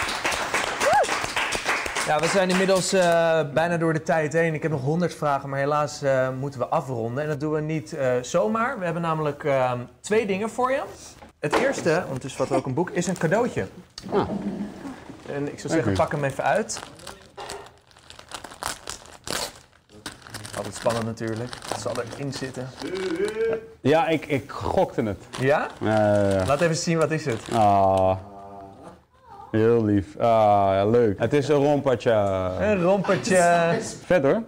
Ja, 2.08 2.20
we 2.20 2.28
zijn 2.28 2.50
inmiddels 2.50 2.94
eh, 2.94 3.40
bijna 3.54 3.78
door 3.78 3.94
de 3.94 4.04
tijd 4.04 4.34
heen. 4.34 4.54
Ik 4.54 4.62
heb 4.62 4.72
nog 4.72 4.82
honderd 4.82 5.14
vragen, 5.16 5.50
maar 5.50 5.60
helaas 5.60 6.02
eh, 6.02 6.30
moeten 6.40 6.60
we 6.60 6.68
afronden. 6.68 7.24
En 7.24 7.30
dat 7.30 7.40
doen 7.40 7.54
we 7.54 7.62
niet 7.62 7.94
eh, 7.94 8.12
zomaar. 8.22 8.80
We 8.80 8.86
hebben 8.86 9.02
namelijk 9.02 9.44
eh, 9.44 9.72
twee 10.02 10.26
dingen 10.26 10.50
voor 10.50 10.72
je. 10.72 10.82
Het 11.40 11.56
eerste, 11.56 11.90
want 11.90 12.14
het 12.14 12.24
is 12.24 12.38
wat 12.38 12.52
ook 12.52 12.66
een 12.66 12.74
boek, 12.74 12.90
is 12.90 13.08
een 13.08 13.18
cadeautje. 13.18 13.68
Ah. 14.12 14.30
En 15.34 15.52
ik 15.52 15.60
zou 15.60 15.74
zeggen, 15.74 15.94
pak 15.94 16.12
hem 16.12 16.24
even 16.24 16.44
uit. 16.44 16.80
Altijd 20.58 20.76
spannend 20.76 21.06
natuurlijk. 21.06 21.54
Het 21.70 21.82
zal 21.82 21.94
erin 22.14 22.34
zitten. 22.34 22.70
Ja, 23.82 24.08
ik, 24.08 24.26
ik 24.26 24.52
gokte 24.52 25.04
het. 25.04 25.24
Ja? 25.40 25.68
Ja, 25.80 26.16
ja, 26.16 26.30
ja. 26.30 26.46
Laat 26.46 26.62
even 26.62 26.76
zien, 26.76 26.98
wat 26.98 27.12
is 27.12 27.26
het? 27.26 27.42
Ah. 27.54 28.18
Heel 29.52 29.86
lief. 29.86 30.18
Ah, 30.18 30.70
ja, 30.74 30.86
leuk. 30.86 31.20
Het 31.20 31.34
is 31.34 31.48
een 31.48 31.56
rompatje. 31.56 32.12
Een 32.60 32.82
rompertje. 32.82 33.78
Vet 34.06 34.24
hoor. 34.24 34.44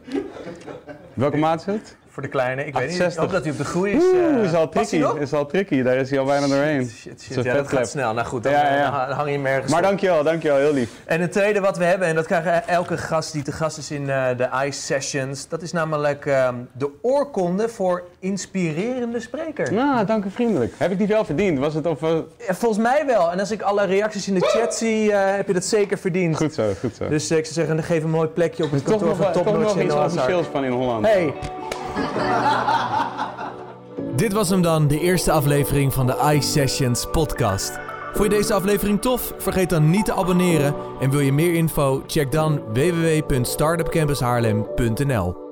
Welke 1.14 1.38
maat 1.38 1.60
is 1.60 1.66
het? 1.66 1.98
Voor 2.12 2.22
de 2.24 2.30
kleine. 2.30 2.66
Ik 2.66 2.74
weet 2.74 2.88
niet. 2.88 2.96
Ik 3.00 3.06
68. 3.06 3.22
hoop 3.24 3.32
dat 3.32 3.42
hij 3.44 3.52
op 3.52 3.58
de 3.58 3.64
groei 3.66 3.92
is. 3.94 4.04
Oeh, 4.04 4.38
eh, 4.38 4.44
is 4.44 4.54
al 4.54 4.70
tricky. 4.70 4.98
nog? 4.98 5.18
Is 5.18 5.34
al 5.34 5.46
tricky. 5.46 5.82
Daar 5.82 5.96
is 5.96 6.10
hij 6.10 6.20
al 6.20 6.26
bijna 6.26 6.48
doorheen. 6.48 6.90
Shit, 6.90 7.44
Ja, 7.44 7.54
dat 7.54 7.68
gaat 7.68 7.90
snel. 7.90 8.14
Nou 8.14 8.28
goed, 8.28 8.44
dan, 8.44 8.52
Ja, 8.52 8.70
eh, 8.70 8.78
ja. 8.78 9.06
dan 9.08 9.16
hang 9.16 9.30
je 9.30 9.36
hem 9.36 9.46
ergens 9.46 9.72
Maar 9.72 9.82
op. 9.82 9.86
dankjewel, 9.88 10.24
dankjewel. 10.24 10.58
Heel 10.58 10.74
lief. 10.74 10.90
En 11.06 11.22
het 11.22 11.32
tweede 11.32 11.60
wat 11.60 11.78
we 11.78 11.84
hebben, 11.84 12.08
en 12.08 12.16
dat 12.16 12.26
krijgen 12.26 12.68
elke 12.68 12.98
gast 12.98 13.34
die 13.34 13.42
te 13.44 13.52
gast 13.52 13.78
is 13.78 13.92
in 13.92 14.10
eh, 14.10 14.26
de 14.38 14.50
ICE 14.66 14.82
Sessions, 14.82 15.48
dat 15.48 15.62
is 15.62 15.72
namelijk 15.72 16.26
ehm, 16.26 16.56
de 16.72 16.90
oorkonde 17.02 17.70
voor 17.70 18.04
inspirerende 18.20 19.20
spreker. 19.20 19.74
Nou, 19.74 20.06
dank 20.06 20.26
u 20.26 20.30
vriendelijk. 20.32 20.74
Heb 20.78 20.92
ik 20.92 20.98
die 20.98 21.08
wel 21.08 21.26
verdiend? 21.26 21.60
Was 21.60 21.74
het 21.74 21.86
of... 21.86 22.02
Ja, 22.02 22.24
volgens 22.54 22.82
mij 22.84 23.04
wel. 23.06 23.32
En 23.32 23.40
als 23.40 23.52
ik 23.52 23.62
alle 23.62 23.86
reacties 23.86 24.28
in 24.28 24.34
de 24.34 24.40
chat 24.46 24.76
zie, 24.76 25.12
heb 25.14 25.48
je 25.48 25.54
dat 25.54 25.66
zeker 25.66 25.98
verdiend. 25.98 26.36
Goed 26.38 26.54
zo, 26.54 26.72
goed 26.80 26.96
zo. 26.96 27.08
Dus 27.08 27.32
ik 27.32 27.46
zou 27.46 27.54
zeggen, 27.68 27.84
geef 27.84 28.04
een 28.04 28.10
mooi 28.10 28.28
plekje 28.28 28.64
op 28.64 28.72
het 28.72 28.80
toch 28.86 28.90
kantoor 28.90 29.08
nog, 29.08 29.18
van 29.18 29.32
toch 29.34 29.44
Topnotch 29.44 29.68
nog 29.68 29.78
in 29.78 29.86
iets 29.86 29.94
Noah's 29.94 30.12
Ark. 30.12 30.20
officieels 30.20 30.48
van 30.52 30.64
in 30.64 30.72
Holland. 30.72 31.06
Hey, 31.06 31.34
Dit 34.16 34.34
was 34.34 34.50
hem 34.50 34.62
dan, 34.62 34.88
de 34.88 35.00
eerste 35.00 35.32
aflevering 35.32 35.94
van 35.94 36.08
de 36.08 36.34
iSessions 36.36 37.08
podcast. 37.12 37.80
Vond 38.14 38.32
je 38.32 38.38
deze 38.38 38.54
aflevering 38.54 39.02
tof? 39.02 39.34
Vergeet 39.38 39.70
dan 39.70 39.90
niet 39.90 40.06
te 40.06 40.14
abonneren. 40.14 40.76
En 41.00 41.10
wil 41.10 41.20
je 41.20 41.34
meer 41.34 41.54
info? 41.54 42.04
Check 42.08 42.32
dan 42.32 42.62
www.startupcampushaarlem.nl 42.74 45.49